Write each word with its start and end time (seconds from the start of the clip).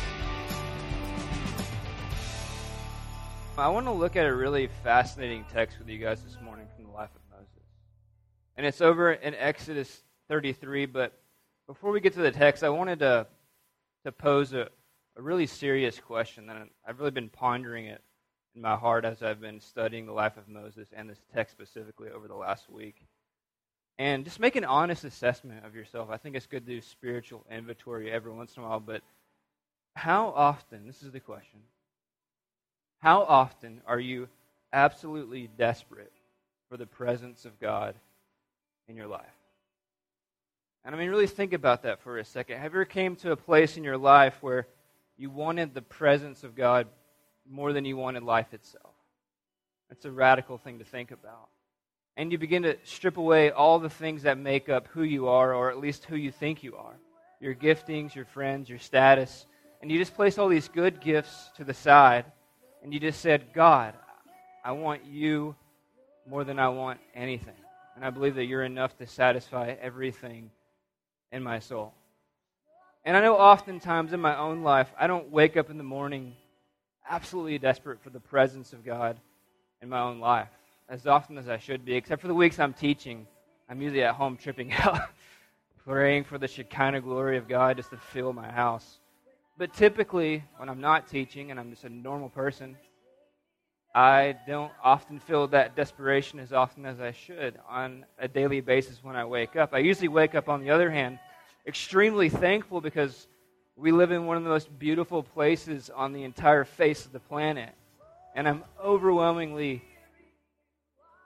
I 3.56 3.68
want 3.68 3.86
to 3.86 3.92
look 3.92 4.16
at 4.16 4.26
a 4.26 4.34
really 4.34 4.68
fascinating 4.82 5.44
text 5.52 5.78
with 5.78 5.88
you 5.88 5.98
guys 5.98 6.20
this 6.24 6.36
morning 6.42 6.66
from 6.74 6.86
the 6.86 6.90
life 6.90 7.10
of 7.14 7.20
Moses. 7.30 7.62
And 8.56 8.66
it's 8.66 8.80
over 8.80 9.12
in 9.12 9.36
Exodus 9.36 10.02
33, 10.26 10.86
but 10.86 11.16
before 11.68 11.92
we 11.92 12.00
get 12.00 12.14
to 12.14 12.22
the 12.22 12.32
text, 12.32 12.64
I 12.64 12.70
wanted 12.70 12.98
to, 12.98 13.28
to 14.04 14.10
pose 14.10 14.52
a, 14.52 14.68
a 15.16 15.22
really 15.22 15.46
serious 15.46 15.98
question 15.98 16.46
that 16.46 16.56
I've 16.86 16.98
really 16.98 17.10
been 17.10 17.28
pondering 17.28 17.86
it 17.86 18.02
in 18.54 18.62
my 18.62 18.76
heart 18.76 19.04
as 19.04 19.22
I've 19.22 19.40
been 19.40 19.60
studying 19.60 20.06
the 20.06 20.12
life 20.12 20.36
of 20.36 20.48
Moses 20.48 20.88
and 20.96 21.08
this 21.08 21.20
text 21.34 21.52
specifically 21.52 22.10
over 22.10 22.28
the 22.28 22.34
last 22.34 22.68
week. 22.70 22.96
And 23.96 24.24
just 24.24 24.40
make 24.40 24.56
an 24.56 24.64
honest 24.64 25.04
assessment 25.04 25.64
of 25.64 25.74
yourself. 25.74 26.08
I 26.10 26.16
think 26.16 26.34
it's 26.34 26.46
good 26.46 26.66
to 26.66 26.72
do 26.72 26.80
spiritual 26.80 27.44
inventory 27.50 28.10
every 28.10 28.32
once 28.32 28.56
in 28.56 28.62
a 28.62 28.66
while, 28.66 28.80
but 28.80 29.02
how 29.94 30.32
often, 30.34 30.86
this 30.86 31.02
is 31.02 31.12
the 31.12 31.20
question, 31.20 31.60
how 33.00 33.22
often 33.22 33.82
are 33.86 34.00
you 34.00 34.28
absolutely 34.72 35.48
desperate 35.56 36.12
for 36.68 36.76
the 36.76 36.86
presence 36.86 37.44
of 37.44 37.60
God 37.60 37.94
in 38.88 38.96
your 38.96 39.06
life? 39.06 39.26
And 40.84 40.94
I 40.94 40.98
mean, 40.98 41.08
really 41.08 41.28
think 41.28 41.52
about 41.52 41.84
that 41.84 42.00
for 42.00 42.18
a 42.18 42.24
second. 42.24 42.56
Have 42.56 42.72
you 42.72 42.80
ever 42.80 42.84
came 42.84 43.14
to 43.16 43.30
a 43.30 43.36
place 43.36 43.76
in 43.76 43.84
your 43.84 43.96
life 43.96 44.36
where 44.40 44.66
you 45.16 45.30
wanted 45.30 45.74
the 45.74 45.82
presence 45.82 46.44
of 46.44 46.54
God 46.54 46.88
more 47.48 47.72
than 47.72 47.84
you 47.84 47.96
wanted 47.96 48.22
life 48.22 48.52
itself. 48.52 48.94
That's 49.88 50.04
a 50.04 50.10
radical 50.10 50.58
thing 50.58 50.78
to 50.78 50.84
think 50.84 51.10
about. 51.10 51.48
And 52.16 52.32
you 52.32 52.38
begin 52.38 52.62
to 52.62 52.76
strip 52.84 53.16
away 53.16 53.50
all 53.50 53.78
the 53.78 53.90
things 53.90 54.22
that 54.22 54.38
make 54.38 54.68
up 54.68 54.88
who 54.88 55.02
you 55.02 55.28
are, 55.28 55.54
or 55.54 55.70
at 55.70 55.78
least 55.78 56.04
who 56.04 56.16
you 56.16 56.30
think 56.30 56.62
you 56.62 56.76
are 56.76 56.96
your 57.40 57.54
giftings, 57.54 58.14
your 58.14 58.24
friends, 58.24 58.70
your 58.70 58.78
status. 58.78 59.44
And 59.82 59.90
you 59.90 59.98
just 59.98 60.14
place 60.14 60.38
all 60.38 60.48
these 60.48 60.68
good 60.68 61.02
gifts 61.02 61.50
to 61.56 61.64
the 61.64 61.74
side, 61.74 62.24
and 62.82 62.94
you 62.94 62.98
just 62.98 63.20
said, 63.20 63.52
God, 63.52 63.94
I 64.64 64.72
want 64.72 65.04
you 65.04 65.54
more 66.26 66.44
than 66.44 66.58
I 66.58 66.70
want 66.70 67.00
anything. 67.14 67.52
And 67.94 68.04
I 68.04 68.08
believe 68.08 68.36
that 68.36 68.46
you're 68.46 68.64
enough 68.64 68.96
to 68.96 69.06
satisfy 69.06 69.74
everything 69.78 70.50
in 71.32 71.42
my 71.42 71.58
soul. 71.58 71.92
And 73.04 73.16
I 73.16 73.20
know 73.20 73.36
oftentimes 73.36 74.12
in 74.12 74.20
my 74.20 74.36
own 74.36 74.62
life, 74.62 74.90
I 74.98 75.06
don't 75.06 75.30
wake 75.30 75.56
up 75.56 75.68
in 75.68 75.76
the 75.76 75.84
morning 75.84 76.34
absolutely 77.08 77.58
desperate 77.58 78.00
for 78.02 78.08
the 78.08 78.20
presence 78.20 78.72
of 78.72 78.84
God 78.84 79.18
in 79.82 79.90
my 79.90 80.00
own 80.00 80.20
life 80.20 80.48
as 80.88 81.06
often 81.06 81.36
as 81.36 81.48
I 81.48 81.58
should 81.58 81.84
be, 81.84 81.94
except 81.94 82.22
for 82.22 82.28
the 82.28 82.34
weeks 82.34 82.58
I'm 82.58 82.72
teaching. 82.72 83.26
I'm 83.68 83.80
usually 83.80 84.02
at 84.02 84.14
home 84.14 84.36
tripping 84.36 84.72
out, 84.78 85.00
praying 85.86 86.24
for 86.24 86.38
the 86.38 86.48
Shekinah 86.48 87.02
glory 87.02 87.36
of 87.36 87.46
God 87.48 87.76
just 87.76 87.90
to 87.90 87.96
fill 87.96 88.32
my 88.32 88.50
house. 88.50 88.98
But 89.56 89.74
typically, 89.74 90.42
when 90.56 90.68
I'm 90.68 90.80
not 90.80 91.06
teaching 91.06 91.50
and 91.50 91.60
I'm 91.60 91.70
just 91.70 91.84
a 91.84 91.88
normal 91.88 92.28
person, 92.28 92.76
I 93.94 94.36
don't 94.46 94.72
often 94.82 95.20
feel 95.20 95.46
that 95.48 95.76
desperation 95.76 96.40
as 96.40 96.52
often 96.52 96.84
as 96.84 97.00
I 97.00 97.12
should 97.12 97.58
on 97.68 98.04
a 98.18 98.26
daily 98.26 98.60
basis 98.60 99.04
when 99.04 99.14
I 99.14 99.24
wake 99.24 99.54
up. 99.56 99.72
I 99.72 99.78
usually 99.78 100.08
wake 100.08 100.34
up, 100.34 100.48
on 100.48 100.60
the 100.60 100.70
other 100.70 100.90
hand, 100.90 101.18
extremely 101.66 102.28
thankful 102.28 102.80
because 102.80 103.26
we 103.76 103.90
live 103.90 104.12
in 104.12 104.26
one 104.26 104.36
of 104.36 104.44
the 104.44 104.50
most 104.50 104.78
beautiful 104.78 105.22
places 105.22 105.90
on 105.94 106.12
the 106.12 106.24
entire 106.24 106.64
face 106.64 107.04
of 107.06 107.12
the 107.12 107.20
planet. 107.20 107.70
And 108.34 108.48
I'm 108.48 108.64
overwhelmingly 108.82 109.82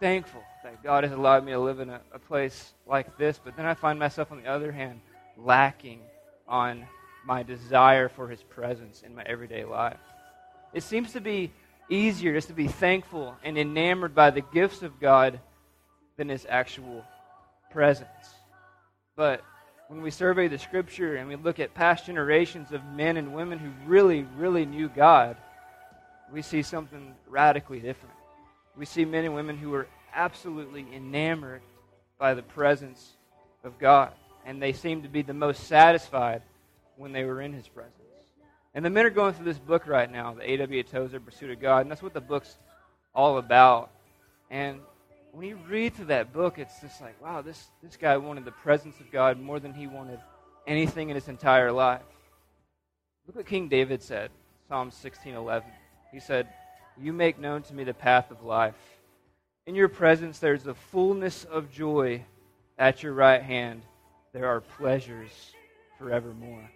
thankful 0.00 0.42
that 0.64 0.82
God 0.82 1.04
has 1.04 1.12
allowed 1.12 1.44
me 1.44 1.52
to 1.52 1.58
live 1.58 1.80
in 1.80 1.90
a, 1.90 2.00
a, 2.12 2.18
place 2.18 2.72
like 2.86 3.18
this. 3.18 3.40
But 3.42 3.56
then 3.56 3.66
I 3.66 3.74
find 3.74 3.98
myself, 3.98 4.30
on 4.30 4.42
the 4.42 4.48
other 4.48 4.70
hand, 4.70 5.00
lacking 5.36 6.00
on 6.46 6.86
my 7.24 7.42
desire 7.42 8.08
for 8.08 8.28
His 8.28 8.42
presence 8.42 9.02
in 9.02 9.14
my 9.14 9.22
everyday 9.24 9.64
life. 9.64 9.98
It 10.72 10.82
seems 10.82 11.12
to 11.12 11.20
be 11.20 11.52
easier 11.90 12.34
just 12.34 12.48
to 12.48 12.54
be 12.54 12.68
thankful 12.68 13.34
and 13.42 13.58
enamored 13.58 14.14
by 14.14 14.30
the 14.30 14.40
gifts 14.40 14.82
of 14.82 15.00
God 15.00 15.40
than 16.16 16.28
His 16.28 16.46
actual 16.48 17.04
presence. 17.70 18.08
But 19.16 19.42
when 19.88 20.02
we 20.02 20.10
survey 20.10 20.48
the 20.48 20.58
scripture 20.58 21.16
and 21.16 21.28
we 21.28 21.36
look 21.36 21.58
at 21.58 21.74
past 21.74 22.06
generations 22.06 22.72
of 22.72 22.84
men 22.84 23.16
and 23.16 23.34
women 23.34 23.58
who 23.58 23.70
really, 23.86 24.26
really 24.36 24.66
knew 24.66 24.88
God, 24.88 25.36
we 26.30 26.42
see 26.42 26.62
something 26.62 27.14
radically 27.26 27.80
different. 27.80 28.14
We 28.76 28.84
see 28.84 29.06
men 29.06 29.24
and 29.24 29.34
women 29.34 29.56
who 29.56 29.70
were 29.70 29.88
absolutely 30.14 30.86
enamored 30.94 31.62
by 32.18 32.34
the 32.34 32.42
presence 32.42 33.14
of 33.64 33.78
God, 33.78 34.12
and 34.44 34.62
they 34.62 34.72
seemed 34.72 35.04
to 35.04 35.08
be 35.08 35.22
the 35.22 35.34
most 35.34 35.64
satisfied 35.64 36.42
when 36.96 37.12
they 37.12 37.24
were 37.24 37.40
in 37.40 37.54
His 37.54 37.66
presence. 37.66 37.94
And 38.74 38.84
the 38.84 38.90
men 38.90 39.06
are 39.06 39.10
going 39.10 39.32
through 39.32 39.46
this 39.46 39.58
book 39.58 39.86
right 39.86 40.10
now, 40.10 40.34
the 40.34 40.50
A.W. 40.50 40.82
Tozer 40.82 41.18
Pursuit 41.18 41.50
of 41.50 41.60
God, 41.60 41.82
and 41.82 41.90
that's 41.90 42.02
what 42.02 42.12
the 42.12 42.20
book's 42.20 42.58
all 43.14 43.38
about. 43.38 43.90
And 44.50 44.80
when 45.38 45.46
you 45.46 45.58
read 45.68 45.94
through 45.94 46.06
that 46.06 46.32
book, 46.32 46.58
it's 46.58 46.80
just 46.80 47.00
like, 47.00 47.14
wow, 47.22 47.40
this, 47.42 47.68
this 47.80 47.96
guy 47.96 48.16
wanted 48.16 48.44
the 48.44 48.50
presence 48.50 48.98
of 48.98 49.08
God 49.12 49.38
more 49.38 49.60
than 49.60 49.72
he 49.72 49.86
wanted 49.86 50.18
anything 50.66 51.10
in 51.10 51.14
his 51.14 51.28
entire 51.28 51.70
life. 51.70 52.02
Look 53.24 53.36
what 53.36 53.46
King 53.46 53.68
David 53.68 54.02
said, 54.02 54.32
Psalm 54.68 54.90
16:11. 54.90 55.62
He 56.10 56.18
said, 56.18 56.48
"You 57.00 57.12
make 57.12 57.38
known 57.38 57.62
to 57.62 57.74
me 57.74 57.84
the 57.84 57.94
path 57.94 58.32
of 58.32 58.42
life. 58.42 58.74
In 59.64 59.76
your 59.76 59.88
presence 59.88 60.40
there's 60.40 60.64
the 60.64 60.74
fullness 60.74 61.44
of 61.44 61.70
joy. 61.70 62.24
At 62.76 63.04
your 63.04 63.12
right 63.12 63.42
hand 63.42 63.82
there 64.32 64.48
are 64.48 64.60
pleasures 64.60 65.52
forevermore." 65.98 66.68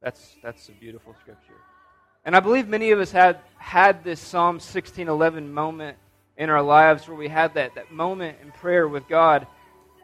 That's 0.00 0.36
that's 0.40 0.68
a 0.68 0.72
beautiful 0.72 1.16
scripture. 1.20 1.60
And 2.24 2.36
I 2.36 2.40
believe 2.40 2.68
many 2.68 2.92
of 2.92 3.00
us 3.00 3.10
had 3.10 3.40
had 3.56 4.04
this 4.04 4.20
Psalm 4.20 4.60
16:11 4.60 5.50
moment 5.50 5.98
in 6.38 6.50
our 6.50 6.62
lives 6.62 7.06
where 7.08 7.16
we 7.16 7.28
had 7.28 7.54
that, 7.54 7.74
that 7.74 7.92
moment 7.92 8.38
in 8.40 8.52
prayer 8.52 8.86
with 8.88 9.06
God. 9.08 9.46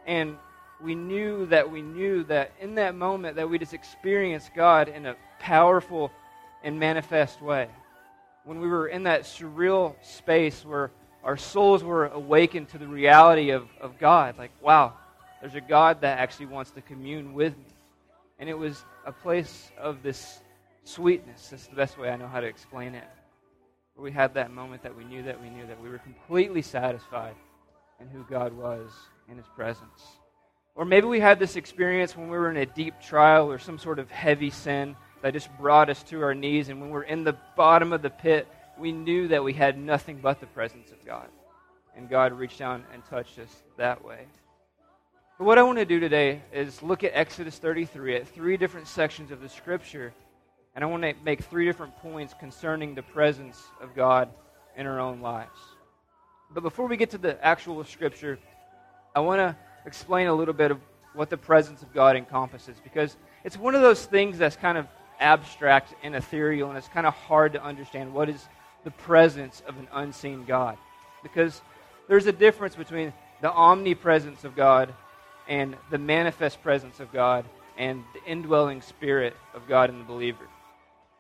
And 0.07 0.37
we 0.83 0.95
knew 0.95 1.47
that 1.47 1.71
we 1.71 1.81
knew 1.81 2.25
that 2.25 2.53
in 2.61 2.75
that 2.75 2.95
moment 2.97 3.37
that 3.37 3.49
we 3.49 3.59
just 3.59 3.73
experienced 3.73 4.51
God 4.55 4.89
in 4.89 5.07
a 5.07 5.17
powerful 5.39 6.11
and 6.63 6.79
manifest 6.79 7.41
way. 7.41 7.69
When 8.45 8.61
we 8.61 8.69
were 8.69 8.89
in 8.89 9.05
that 9.05 9.23
surreal 9.23 9.95
space 10.03 10.65
where 10.65 10.91
our 11.23 11.37
souls 11.37 11.83
were 11.83 12.09
awakened 12.09 12.69
to 12.71 12.79
the 12.79 12.87
reality 12.87 13.51
of, 13.51 13.69
of 13.81 13.99
God, 13.99 14.37
like, 14.37 14.51
wow, 14.61 14.93
there's 15.41 15.55
a 15.55 15.61
God 15.61 16.01
that 16.03 16.19
actually 16.19 16.47
wants 16.47 16.73
to 16.73 16.83
commune 16.83 17.33
with 17.33 17.57
me. 17.57 17.65
And 18.39 18.49
it 18.51 18.59
was 18.59 18.85
a 19.07 19.13
place 19.13 19.71
of 19.79 20.03
this 20.03 20.41
sweetness. 20.83 21.49
That's 21.49 21.67
the 21.69 21.77
best 21.77 21.97
way 21.97 22.11
I 22.11 22.17
know 22.17 22.27
how 22.27 22.41
to 22.41 22.47
explain 22.47 22.95
it 22.95 23.05
we 23.97 24.13
had 24.13 24.35
that 24.35 24.53
moment 24.53 24.83
that 24.83 24.97
we 24.97 25.05
knew 25.05 25.23
that 25.23 25.41
we 25.41 25.51
knew 25.51 25.67
that 25.67 25.81
we 25.81 25.89
were 25.89 25.99
completely 25.99 26.63
satisfied 26.63 27.35
in 28.01 28.09
who 28.09 28.25
God 28.25 28.53
was 28.53 28.91
in 29.29 29.37
His 29.37 29.47
presence. 29.55 30.03
Or 30.75 30.85
maybe 30.85 31.07
we 31.07 31.21
had 31.21 31.39
this 31.39 31.57
experience 31.57 32.17
when 32.17 32.29
we 32.29 32.37
were 32.37 32.51
in 32.51 32.57
a 32.57 32.67
deep 32.67 33.01
trial 33.01 33.51
or 33.51 33.59
some 33.59 33.79
sort 33.79 34.01
of 34.01 34.11
heavy 34.11 34.51
sin 34.51 34.97
that 35.23 35.33
just 35.33 35.49
brought 35.57 35.89
us 35.89 36.03
to 36.05 36.23
our 36.23 36.35
knees, 36.35 36.69
and 36.69 36.81
when 36.81 36.91
we 36.91 36.95
we're 36.95 37.03
in 37.05 37.25
the 37.25 37.37
bottom 37.57 37.93
of 37.93 38.03
the 38.03 38.11
pit, 38.11 38.49
we 38.77 38.91
knew 38.91 39.29
that 39.29 39.45
we 39.45 39.53
had 39.53 39.79
nothing 39.79 40.19
but 40.21 40.41
the 40.41 40.47
presence 40.47 40.91
of 40.91 41.05
God. 41.07 41.29
And 41.97 42.11
God 42.11 42.33
reached 42.33 42.59
down 42.59 42.85
and 42.93 43.05
touched 43.05 43.39
us 43.39 43.63
that 43.77 44.05
way. 44.05 44.27
But 45.39 45.45
what 45.45 45.59
I 45.59 45.63
want 45.63 45.79
to 45.79 45.85
do 45.85 46.01
today 46.01 46.43
is 46.53 46.83
look 46.83 47.05
at 47.05 47.13
Exodus 47.15 47.59
33 47.59 48.17
at 48.17 48.29
three 48.29 48.57
different 48.57 48.89
sections 48.89 49.31
of 49.31 49.41
the 49.41 49.49
scripture 49.49 50.13
and 50.75 50.83
I 50.83 50.87
want 50.87 51.03
to 51.03 51.15
make 51.25 51.43
three 51.45 51.65
different 51.65 51.97
points 51.99 52.35
concerning 52.39 52.95
the 52.95 53.03
presence 53.03 53.63
of 53.81 53.95
God 53.95 54.29
in 54.77 54.87
our 54.87 55.01
own 55.01 55.21
lives. 55.21 55.59
But 56.53 56.63
before 56.63 56.87
we 56.87 56.97
get 56.97 57.11
to 57.11 57.19
the 57.19 57.43
actual 57.45 57.83
scripture, 57.85 58.39
I 59.15 59.21
want 59.21 59.39
to 59.39 59.57
explain 59.87 60.27
a 60.27 60.35
little 60.35 60.55
bit 60.55 60.71
of 60.71 60.81
what 61.15 61.31
the 61.31 61.37
presence 61.37 61.83
of 61.83 61.93
God 61.95 62.17
encompasses 62.17 62.77
because 62.83 63.17
it's 63.45 63.57
one 63.57 63.75
of 63.75 63.83
those 63.83 64.05
things 64.05 64.39
that's 64.39 64.57
kind 64.57 64.77
of 64.77 64.87
abstract 65.21 65.95
and 66.03 66.15
ethereal, 66.17 66.69
and 66.69 66.79
it's 66.79 66.89
kind 66.89 67.07
of 67.07 67.15
hard 67.15 67.53
to 67.53 67.63
understand 67.63 68.13
what 68.13 68.29
is 68.29 68.49
the 68.83 68.91
presence 68.91 69.63
of 69.67 69.79
an 69.79 69.89
unseen 69.93 70.45
God. 70.45 70.77
Because 71.23 71.63
there's 72.09 72.27
a 72.27 72.33
difference 72.33 72.75
between 72.75 73.13
the 73.41 73.53
omnipresence 73.53 74.45
of 74.45 74.57
God 74.57 74.93
and 75.49 75.77
the 75.91 75.99
manifest 75.99 76.63
presence 76.63 77.01
of 77.01 77.13
God 77.13 77.45
and 77.77 78.05
the 78.13 78.31
indwelling 78.31 78.83
spirit 78.83 79.37
of 79.55 79.69
God 79.69 79.91
in 79.91 79.99
the 79.99 80.05
believer. 80.05 80.47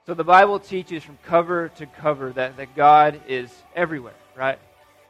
So 0.07 0.13
the 0.13 0.23
Bible 0.23 0.59
teaches 0.59 1.03
from 1.03 1.17
cover 1.25 1.71
to 1.77 1.87
cover 1.87 2.31
that, 2.33 2.59
that 2.59 2.77
God 2.77 3.23
is 3.27 3.51
everywhere, 3.75 4.13
right? 4.37 4.59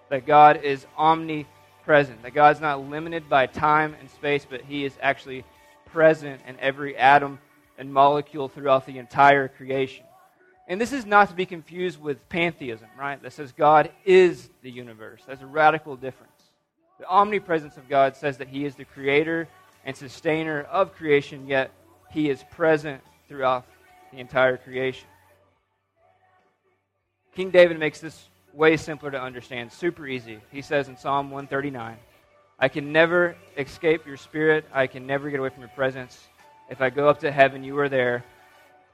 That 0.08 0.25
God 0.25 0.62
is 0.62 0.87
omnipresent, 0.96 2.23
that 2.23 2.32
God's 2.32 2.61
not 2.61 2.88
limited 2.88 3.29
by 3.29 3.46
time 3.46 3.96
and 3.99 4.08
space, 4.08 4.46
but 4.49 4.61
He 4.61 4.85
is 4.85 4.96
actually 5.02 5.44
present 5.87 6.43
in 6.46 6.61
every 6.61 6.96
atom 6.96 7.41
and 7.76 7.93
molecule 7.93 8.49
throughout 8.49 8.87
the 8.87 8.99
entire 8.99 9.49
creation. 9.49 10.05
And 10.69 10.81
this 10.81 10.93
is 10.93 11.05
not 11.05 11.29
to 11.29 11.35
be 11.35 11.44
confused 11.44 12.00
with 12.00 12.29
pantheism, 12.29 12.88
right? 12.96 13.20
That 13.20 13.32
says 13.32 13.50
God 13.50 13.91
is 14.05 14.49
the 14.62 14.70
universe. 14.70 15.23
That's 15.26 15.43
a 15.43 15.46
radical 15.46 15.96
difference. 15.96 16.31
The 17.00 17.08
omnipresence 17.08 17.76
of 17.76 17.88
God 17.88 18.14
says 18.14 18.38
that 18.38 18.46
He 18.46 18.64
is 18.64 18.76
the 18.76 18.85
creator 18.85 19.49
and 19.85 19.96
sustainer 19.96 20.62
of 20.62 20.94
creation, 20.94 21.49
yet 21.49 21.73
He 22.12 22.31
is 22.31 22.44
present 22.52 23.02
throughout 23.26 23.67
the 24.15 24.21
entire 24.21 24.57
creation. 24.57 25.09
King 27.35 27.51
David 27.51 27.79
makes 27.79 28.01
this 28.01 28.29
way 28.53 28.77
simpler 28.77 29.11
to 29.11 29.21
understand, 29.21 29.73
super 29.73 30.07
easy. 30.07 30.39
He 30.53 30.63
says 30.63 30.89
in 30.89 30.97
Psalm 30.97 31.31
139 31.31 31.97
I 32.59 32.69
can 32.69 32.93
never 32.93 33.37
escape 33.59 34.07
your 34.07 34.17
spirit, 34.17 34.65
I 34.73 34.87
can 34.87 35.07
never 35.07 35.29
get 35.31 35.41
away 35.41 35.49
from 35.49 35.61
your 35.61 35.71
presence. 35.71 36.29
If 36.71 36.81
I 36.81 36.91
go 36.91 37.09
up 37.09 37.21
to 37.21 37.33
heaven, 37.33 37.65
you 37.65 37.79
are 37.79 37.89
there. 37.89 38.25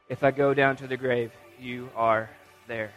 If 0.09 0.25
I 0.25 0.31
go 0.31 0.55
down 0.55 0.77
to 0.77 0.87
the 0.87 0.97
grave, 0.97 1.31
you 1.61 1.91
are 1.95 2.31
there. 2.67 2.91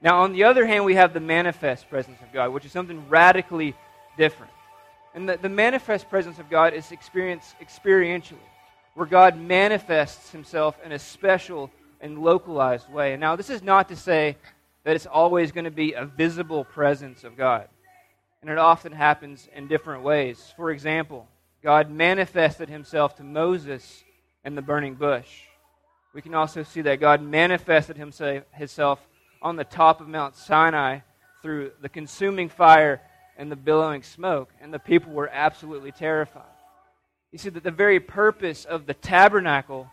Now, 0.00 0.22
on 0.22 0.32
the 0.32 0.44
other 0.44 0.66
hand, 0.66 0.84
we 0.84 0.94
have 0.94 1.12
the 1.12 1.20
manifest 1.20 1.90
presence 1.90 2.18
of 2.22 2.32
God, 2.32 2.50
which 2.50 2.64
is 2.64 2.72
something 2.72 3.08
radically 3.08 3.74
different. 4.16 4.52
And 5.14 5.28
the, 5.28 5.36
the 5.36 5.48
manifest 5.48 6.08
presence 6.08 6.38
of 6.38 6.48
God 6.48 6.74
is 6.74 6.90
experienced 6.90 7.54
experientially, 7.60 8.48
where 8.94 9.06
God 9.06 9.38
manifests 9.38 10.30
himself 10.30 10.78
in 10.84 10.92
a 10.92 10.98
special 10.98 11.70
and 12.00 12.18
localized 12.18 12.90
way. 12.90 13.12
And 13.12 13.20
now, 13.20 13.36
this 13.36 13.50
is 13.50 13.62
not 13.62 13.88
to 13.88 13.96
say 13.96 14.36
that 14.84 14.96
it's 14.96 15.06
always 15.06 15.52
going 15.52 15.64
to 15.64 15.70
be 15.70 15.92
a 15.92 16.04
visible 16.04 16.64
presence 16.64 17.24
of 17.24 17.36
God. 17.36 17.68
And 18.40 18.50
it 18.50 18.58
often 18.58 18.92
happens 18.92 19.48
in 19.54 19.68
different 19.68 20.02
ways. 20.02 20.52
For 20.56 20.70
example, 20.72 21.28
God 21.62 21.90
manifested 21.90 22.68
himself 22.68 23.16
to 23.16 23.22
Moses 23.22 24.02
in 24.44 24.56
the 24.56 24.62
burning 24.62 24.96
bush. 24.96 25.28
We 26.12 26.22
can 26.22 26.34
also 26.34 26.64
see 26.64 26.82
that 26.82 27.00
God 27.00 27.22
manifested 27.22 27.96
himself 27.96 28.98
on 29.40 29.56
the 29.56 29.64
top 29.64 30.00
of 30.00 30.08
Mount 30.08 30.36
Sinai 30.36 30.98
through 31.40 31.70
the 31.80 31.88
consuming 31.88 32.48
fire 32.48 33.00
and 33.38 33.50
the 33.50 33.56
billowing 33.56 34.02
smoke, 34.02 34.50
and 34.60 34.74
the 34.74 34.78
people 34.78 35.12
were 35.12 35.30
absolutely 35.32 35.92
terrified. 35.92 36.42
You 37.32 37.38
see 37.38 37.48
that 37.48 37.64
the 37.64 37.70
very 37.70 37.98
purpose 37.98 38.66
of 38.66 38.84
the 38.84 38.92
tabernacle 38.92 39.88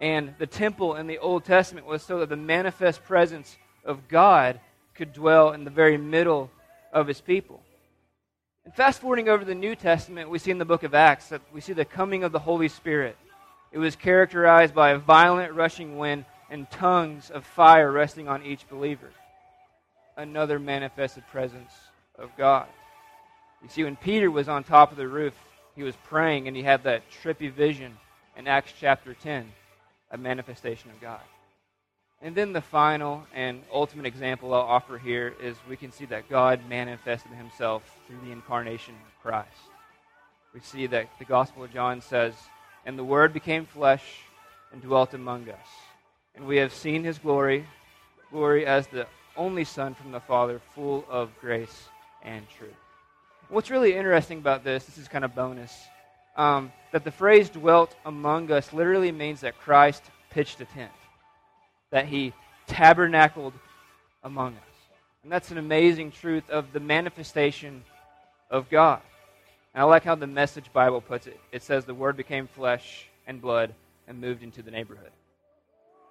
and 0.00 0.34
the 0.38 0.46
temple 0.46 0.96
in 0.96 1.06
the 1.06 1.18
Old 1.18 1.44
Testament 1.44 1.86
was 1.86 2.02
so 2.02 2.20
that 2.20 2.30
the 2.30 2.36
manifest 2.36 3.04
presence 3.04 3.58
of 3.84 4.08
God 4.08 4.58
could 4.94 5.12
dwell 5.12 5.52
in 5.52 5.64
the 5.64 5.70
very 5.70 5.98
middle 5.98 6.50
of 6.92 7.06
his 7.06 7.20
people. 7.20 7.62
And 8.64 8.74
fast 8.74 9.00
forwarding 9.00 9.28
over 9.28 9.44
the 9.44 9.54
New 9.54 9.76
Testament, 9.76 10.30
we 10.30 10.38
see 10.38 10.50
in 10.50 10.58
the 10.58 10.64
book 10.64 10.82
of 10.82 10.94
Acts 10.94 11.28
that 11.28 11.42
we 11.52 11.60
see 11.60 11.74
the 11.74 11.84
coming 11.84 12.24
of 12.24 12.32
the 12.32 12.38
Holy 12.38 12.68
Spirit. 12.68 13.16
It 13.70 13.78
was 13.78 13.94
characterized 13.94 14.74
by 14.74 14.90
a 14.90 14.98
violent 14.98 15.52
rushing 15.52 15.98
wind 15.98 16.24
and 16.50 16.70
tongues 16.70 17.30
of 17.30 17.44
fire 17.44 17.92
resting 17.92 18.28
on 18.28 18.42
each 18.42 18.66
believer. 18.68 19.10
Another 20.16 20.58
manifested 20.58 21.24
presence 21.30 21.72
of 22.18 22.30
God. 22.38 22.66
You 23.62 23.68
see, 23.68 23.84
when 23.84 23.96
Peter 23.96 24.30
was 24.30 24.48
on 24.48 24.64
top 24.64 24.90
of 24.90 24.96
the 24.96 25.06
roof, 25.06 25.34
he 25.78 25.84
was 25.84 25.94
praying 26.08 26.48
and 26.48 26.56
he 26.56 26.62
had 26.64 26.82
that 26.82 27.04
trippy 27.22 27.52
vision 27.52 27.96
in 28.36 28.48
Acts 28.48 28.72
chapter 28.80 29.14
10, 29.14 29.46
a 30.10 30.18
manifestation 30.18 30.90
of 30.90 31.00
God. 31.00 31.20
And 32.20 32.34
then 32.34 32.52
the 32.52 32.60
final 32.60 33.24
and 33.32 33.62
ultimate 33.72 34.04
example 34.04 34.52
I'll 34.52 34.62
offer 34.62 34.98
here 34.98 35.36
is 35.40 35.56
we 35.68 35.76
can 35.76 35.92
see 35.92 36.04
that 36.06 36.28
God 36.28 36.68
manifested 36.68 37.30
himself 37.30 37.84
through 38.08 38.18
the 38.24 38.32
incarnation 38.32 38.94
of 38.94 39.22
Christ. 39.22 39.70
We 40.52 40.58
see 40.58 40.88
that 40.88 41.10
the 41.20 41.24
Gospel 41.24 41.62
of 41.62 41.72
John 41.72 42.00
says, 42.00 42.34
And 42.84 42.98
the 42.98 43.04
Word 43.04 43.32
became 43.32 43.64
flesh 43.64 44.02
and 44.72 44.82
dwelt 44.82 45.14
among 45.14 45.48
us. 45.48 45.68
And 46.34 46.44
we 46.44 46.56
have 46.56 46.74
seen 46.74 47.04
his 47.04 47.18
glory, 47.18 47.64
glory 48.32 48.66
as 48.66 48.88
the 48.88 49.06
only 49.36 49.62
Son 49.62 49.94
from 49.94 50.10
the 50.10 50.18
Father, 50.18 50.60
full 50.74 51.04
of 51.08 51.30
grace 51.40 51.84
and 52.24 52.44
truth. 52.48 52.74
What's 53.50 53.70
really 53.70 53.94
interesting 53.94 54.38
about 54.38 54.62
this, 54.62 54.84
this 54.84 54.98
is 54.98 55.08
kind 55.08 55.24
of 55.24 55.34
bonus, 55.34 55.74
um, 56.36 56.70
that 56.92 57.04
the 57.04 57.10
phrase 57.10 57.48
dwelt 57.48 57.96
among 58.04 58.50
us 58.52 58.74
literally 58.74 59.10
means 59.10 59.40
that 59.40 59.58
Christ 59.58 60.02
pitched 60.30 60.60
a 60.60 60.66
tent 60.66 60.92
that 61.90 62.06
he 62.06 62.34
tabernacled 62.66 63.54
among 64.22 64.54
us. 64.54 64.62
And 65.22 65.32
that's 65.32 65.50
an 65.50 65.56
amazing 65.56 66.10
truth 66.10 66.48
of 66.50 66.72
the 66.72 66.80
manifestation 66.80 67.82
of 68.50 68.68
God. 68.68 69.00
And 69.72 69.80
I 69.80 69.84
like 69.84 70.04
how 70.04 70.14
the 70.14 70.26
Message 70.26 70.70
Bible 70.72 71.00
puts 71.00 71.26
it. 71.26 71.40
It 71.50 71.62
says 71.62 71.86
the 71.86 71.94
Word 71.94 72.16
became 72.16 72.48
flesh 72.48 73.06
and 73.26 73.40
blood 73.40 73.74
and 74.06 74.20
moved 74.20 74.42
into 74.42 74.62
the 74.62 74.70
neighborhood. 74.70 75.10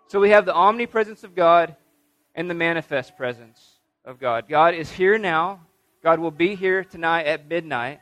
So 0.07 0.19
we 0.19 0.31
have 0.31 0.45
the 0.45 0.56
omnipresence 0.56 1.24
of 1.24 1.36
God 1.36 1.75
and 2.34 2.50
the 2.50 2.56
manifest 2.56 3.16
presence 3.16 3.60
of 4.06 4.19
God. 4.19 4.48
God 4.50 4.74
is 4.74 4.92
here 4.92 5.19
now. 5.19 5.60
God 6.03 6.19
will 6.19 6.31
be 6.31 6.55
here 6.55 6.83
tonight 6.83 7.25
at 7.25 7.47
midnight. 7.47 7.99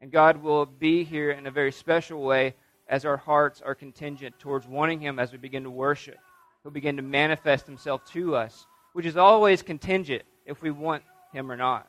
And 0.00 0.10
God 0.10 0.42
will 0.42 0.66
be 0.66 1.04
here 1.04 1.30
in 1.30 1.46
a 1.46 1.50
very 1.50 1.70
special 1.70 2.22
way 2.22 2.54
as 2.88 3.04
our 3.04 3.16
hearts 3.16 3.62
are 3.62 3.74
contingent 3.74 4.38
towards 4.40 4.66
wanting 4.66 5.00
Him 5.00 5.20
as 5.20 5.30
we 5.30 5.38
begin 5.38 5.62
to 5.62 5.70
worship 5.70 6.18
He'll 6.62 6.72
begin 6.72 6.96
to 6.96 7.02
manifest 7.02 7.66
himself 7.66 8.04
to 8.12 8.36
us, 8.36 8.66
which 8.92 9.06
is 9.06 9.16
always 9.16 9.62
contingent 9.62 10.22
if 10.46 10.62
we 10.62 10.70
want 10.70 11.02
him 11.32 11.50
or 11.50 11.56
not. 11.56 11.88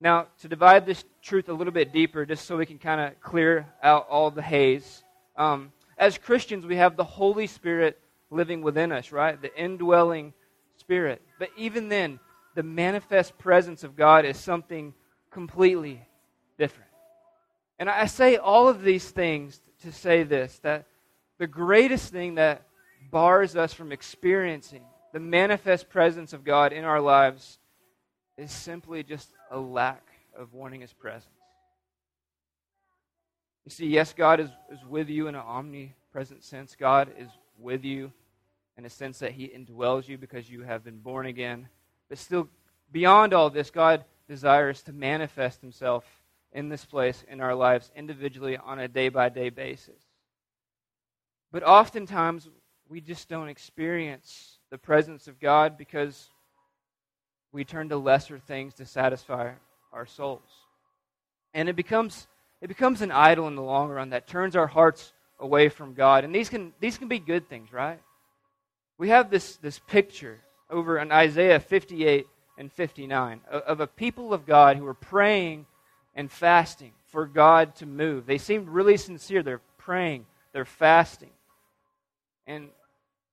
Now, 0.00 0.26
to 0.40 0.48
divide 0.48 0.84
this 0.84 1.04
truth 1.22 1.48
a 1.48 1.54
little 1.54 1.72
bit 1.72 1.92
deeper, 1.92 2.26
just 2.26 2.44
so 2.44 2.56
we 2.56 2.66
can 2.66 2.78
kind 2.78 3.00
of 3.00 3.18
clear 3.20 3.66
out 3.82 4.08
all 4.10 4.30
the 4.30 4.42
haze, 4.42 5.04
um, 5.36 5.72
as 5.96 6.18
Christians, 6.18 6.66
we 6.66 6.76
have 6.76 6.96
the 6.96 7.04
Holy 7.04 7.46
Spirit 7.46 7.98
living 8.30 8.62
within 8.62 8.92
us, 8.92 9.12
right? 9.12 9.40
The 9.40 9.56
indwelling 9.56 10.34
Spirit. 10.76 11.22
But 11.38 11.50
even 11.56 11.88
then, 11.88 12.18
the 12.54 12.62
manifest 12.62 13.38
presence 13.38 13.84
of 13.84 13.96
God 13.96 14.24
is 14.24 14.36
something 14.36 14.94
completely 15.30 16.06
different. 16.58 16.90
And 17.78 17.88
I 17.88 18.06
say 18.06 18.36
all 18.36 18.68
of 18.68 18.82
these 18.82 19.10
things 19.10 19.60
to 19.82 19.92
say 19.92 20.22
this 20.22 20.58
that 20.60 20.86
the 21.38 21.46
greatest 21.46 22.12
thing 22.12 22.36
that 22.36 22.62
bars 23.10 23.56
us 23.56 23.72
from 23.72 23.90
experiencing 23.90 24.82
the 25.12 25.20
manifest 25.20 25.88
presence 25.88 26.32
of 26.32 26.44
God 26.44 26.72
in 26.72 26.84
our 26.84 27.00
lives 27.00 27.58
is 28.38 28.50
simply 28.50 29.02
just 29.02 29.28
a 29.50 29.58
lack 29.58 30.06
of 30.36 30.54
wanting 30.54 30.80
His 30.80 30.92
presence. 30.92 31.26
You 33.64 33.70
see, 33.70 33.86
yes, 33.86 34.12
God 34.12 34.40
is, 34.40 34.48
is 34.72 34.84
with 34.88 35.08
you 35.08 35.28
in 35.28 35.34
an 35.34 35.42
omnipresent 35.42 36.42
sense. 36.42 36.74
God 36.78 37.10
is 37.18 37.28
with 37.58 37.84
you 37.84 38.12
in 38.76 38.84
a 38.84 38.90
sense 38.90 39.18
that 39.18 39.32
He 39.32 39.48
indwells 39.48 40.08
you 40.08 40.18
because 40.18 40.50
you 40.50 40.62
have 40.62 40.82
been 40.82 40.98
born 40.98 41.26
again. 41.26 41.68
But 42.12 42.18
still, 42.18 42.50
beyond 42.90 43.32
all 43.32 43.48
this, 43.48 43.70
God 43.70 44.04
desires 44.28 44.82
to 44.82 44.92
manifest 44.92 45.62
Himself 45.62 46.04
in 46.52 46.68
this 46.68 46.84
place 46.84 47.24
in 47.26 47.40
our 47.40 47.54
lives 47.54 47.90
individually 47.96 48.58
on 48.58 48.78
a 48.78 48.86
day 48.86 49.08
by 49.08 49.30
day 49.30 49.48
basis. 49.48 49.98
But 51.52 51.62
oftentimes, 51.62 52.50
we 52.86 53.00
just 53.00 53.30
don't 53.30 53.48
experience 53.48 54.58
the 54.68 54.76
presence 54.76 55.26
of 55.26 55.40
God 55.40 55.78
because 55.78 56.28
we 57.50 57.64
turn 57.64 57.88
to 57.88 57.96
lesser 57.96 58.38
things 58.38 58.74
to 58.74 58.84
satisfy 58.84 59.52
our 59.90 60.04
souls. 60.04 60.50
And 61.54 61.66
it 61.66 61.76
becomes 61.76 62.26
it 62.60 62.68
becomes 62.68 63.00
an 63.00 63.10
idol 63.10 63.48
in 63.48 63.54
the 63.54 63.62
long 63.62 63.88
run 63.88 64.10
that 64.10 64.26
turns 64.26 64.54
our 64.54 64.66
hearts 64.66 65.14
away 65.40 65.70
from 65.70 65.94
God. 65.94 66.24
And 66.24 66.34
these 66.34 66.50
can 66.50 66.74
these 66.78 66.98
can 66.98 67.08
be 67.08 67.18
good 67.18 67.48
things, 67.48 67.72
right? 67.72 68.00
We 68.98 69.08
have 69.08 69.30
this 69.30 69.56
this 69.56 69.78
picture 69.78 70.42
over 70.72 70.98
in 70.98 71.12
Isaiah 71.12 71.60
58 71.60 72.26
and 72.58 72.72
59 72.72 73.40
of 73.48 73.80
a 73.80 73.86
people 73.86 74.34
of 74.34 74.46
God 74.46 74.76
who 74.76 74.86
are 74.86 74.94
praying 74.94 75.66
and 76.14 76.30
fasting 76.30 76.92
for 77.06 77.26
God 77.26 77.76
to 77.76 77.86
move. 77.86 78.26
They 78.26 78.38
seemed 78.38 78.68
really 78.68 78.96
sincere. 78.96 79.42
They're 79.42 79.60
praying, 79.78 80.26
they're 80.52 80.64
fasting. 80.64 81.30
And 82.46 82.68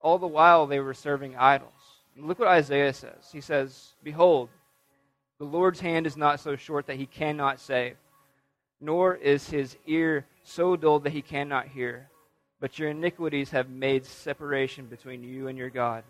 all 0.01 0.17
the 0.17 0.27
while 0.27 0.67
they 0.67 0.79
were 0.79 0.93
serving 0.93 1.36
idols. 1.36 1.72
And 2.15 2.27
look 2.27 2.39
what 2.39 2.48
Isaiah 2.48 2.93
says. 2.93 3.29
He 3.31 3.41
says, 3.41 3.93
Behold, 4.03 4.50
the 5.39 5.46
Lord's 5.46 5.79
hand 5.79 6.05
is 6.05 6.17
not 6.17 6.39
so 6.39 6.55
short 6.55 6.88
that 6.88 6.98
he 6.98 7.05
cannot 7.05 7.60
save, 7.60 7.96
nor 8.81 9.15
is 9.15 9.50
his 9.50 9.77
ear 9.88 10.25
so 10.43 10.75
dull 10.75 11.00
that 11.00 11.13
he 11.13 11.22
cannot 11.22 11.67
hear. 11.67 12.10
But 12.60 12.77
your 12.77 12.89
iniquities 12.89 13.51
have 13.51 13.69
made 13.69 14.05
separation 14.05 14.86
between 14.88 15.24
you 15.24 15.48
and 15.48 15.58
your 15.58 15.69
God. 15.69 16.03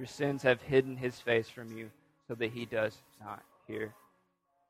Your 0.00 0.06
sins 0.06 0.44
have 0.44 0.62
hidden 0.62 0.96
his 0.96 1.20
face 1.20 1.50
from 1.50 1.76
you 1.76 1.90
so 2.26 2.34
that 2.36 2.52
he 2.52 2.64
does 2.64 2.96
not 3.22 3.42
hear. 3.66 3.92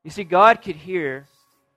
You 0.03 0.11
see, 0.11 0.25
God 0.25 0.61
could 0.61 0.75
hear, 0.75 1.25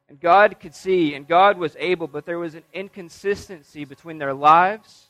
and 0.09 0.19
God 0.19 0.59
could 0.59 0.75
see, 0.75 1.15
and 1.15 1.25
God 1.29 1.57
was 1.57 1.77
able, 1.79 2.09
but 2.09 2.27
there 2.27 2.41
was 2.41 2.57
an 2.57 2.65
inconsistency 2.73 3.85
between 3.85 4.19
their 4.19 4.35
lives 4.35 5.07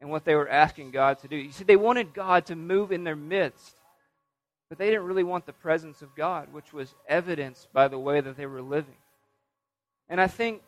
and 0.00 0.08
what 0.08 0.24
they 0.24 0.36
were 0.36 0.48
asking 0.48 0.92
God 0.92 1.18
to 1.18 1.26
do. 1.26 1.34
You 1.34 1.50
see, 1.50 1.64
they 1.64 1.74
wanted 1.74 2.14
God 2.14 2.46
to 2.46 2.54
move 2.54 2.92
in 2.92 3.02
their 3.02 3.16
midst, 3.16 3.74
but 4.68 4.78
they 4.78 4.86
didn't 4.86 5.06
really 5.06 5.24
want 5.24 5.44
the 5.44 5.52
presence 5.52 6.00
of 6.00 6.14
God, 6.14 6.52
which 6.52 6.72
was 6.72 6.94
evidenced 7.08 7.72
by 7.72 7.88
the 7.88 7.98
way 7.98 8.20
that 8.20 8.36
they 8.36 8.46
were 8.46 8.62
living. 8.62 8.94
And 10.08 10.20
I 10.20 10.28
think 10.28 10.62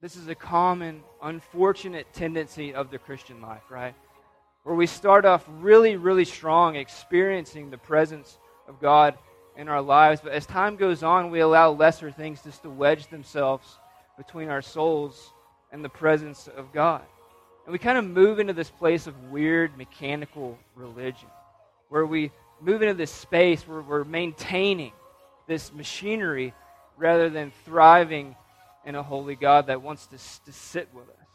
this 0.00 0.14
is 0.14 0.28
a 0.28 0.36
common, 0.36 1.02
unfortunate 1.20 2.06
tendency 2.12 2.72
of 2.72 2.92
the 2.92 2.98
Christian 2.98 3.42
life, 3.42 3.68
right? 3.68 3.96
Where 4.68 4.76
we 4.76 4.86
start 4.86 5.24
off 5.24 5.42
really, 5.60 5.96
really 5.96 6.26
strong, 6.26 6.76
experiencing 6.76 7.70
the 7.70 7.78
presence 7.78 8.36
of 8.68 8.78
God 8.82 9.16
in 9.56 9.66
our 9.66 9.80
lives. 9.80 10.20
But 10.22 10.32
as 10.32 10.44
time 10.44 10.76
goes 10.76 11.02
on, 11.02 11.30
we 11.30 11.40
allow 11.40 11.70
lesser 11.70 12.10
things 12.10 12.42
just 12.42 12.64
to 12.64 12.68
wedge 12.68 13.06
themselves 13.06 13.66
between 14.18 14.50
our 14.50 14.60
souls 14.60 15.32
and 15.72 15.82
the 15.82 15.88
presence 15.88 16.50
of 16.54 16.70
God. 16.74 17.00
And 17.64 17.72
we 17.72 17.78
kind 17.78 17.96
of 17.96 18.04
move 18.04 18.40
into 18.40 18.52
this 18.52 18.68
place 18.68 19.06
of 19.06 19.30
weird 19.30 19.74
mechanical 19.78 20.58
religion, 20.74 21.30
where 21.88 22.04
we 22.04 22.30
move 22.60 22.82
into 22.82 22.92
this 22.92 23.10
space 23.10 23.66
where 23.66 23.80
we're 23.80 24.04
maintaining 24.04 24.92
this 25.46 25.72
machinery 25.72 26.52
rather 26.98 27.30
than 27.30 27.52
thriving 27.64 28.36
in 28.84 28.96
a 28.96 29.02
holy 29.02 29.34
God 29.34 29.68
that 29.68 29.80
wants 29.80 30.04
to, 30.08 30.18
to 30.44 30.52
sit 30.52 30.90
with 30.92 31.08
us. 31.08 31.27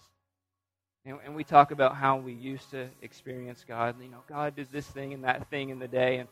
And, 1.05 1.17
and, 1.25 1.35
we 1.35 1.43
talk 1.43 1.71
about 1.71 1.95
how 1.95 2.17
we 2.17 2.31
used 2.31 2.71
to 2.71 2.87
experience 3.01 3.65
God. 3.67 3.95
You 4.01 4.09
know, 4.09 4.23
God 4.29 4.55
does 4.55 4.69
this 4.69 4.87
thing 4.87 5.13
and 5.13 5.25
that 5.25 5.49
thing 5.49 5.69
in 5.69 5.79
the 5.79 5.87
day. 5.87 6.17
And, 6.17 6.29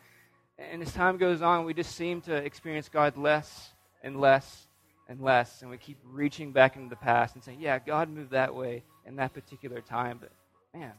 and 0.57 0.81
as 0.81 0.93
time 0.93 1.17
goes 1.17 1.41
on, 1.41 1.65
we 1.65 1.73
just 1.73 1.93
seem 1.95 2.21
to 2.21 2.35
experience 2.35 2.87
God 2.87 3.17
less 3.17 3.71
and 4.01 4.19
less 4.19 4.67
and 5.09 5.19
less. 5.19 5.61
And 5.61 5.69
we 5.69 5.77
keep 5.77 5.97
reaching 6.05 6.53
back 6.53 6.77
into 6.77 6.89
the 6.89 6.95
past 6.95 7.35
and 7.35 7.43
saying, 7.43 7.59
yeah, 7.59 7.79
God 7.79 8.09
moved 8.09 8.31
that 8.31 8.55
way 8.55 8.83
in 9.05 9.17
that 9.17 9.33
particular 9.33 9.81
time. 9.81 10.19
But 10.21 10.31
man, 10.73 10.93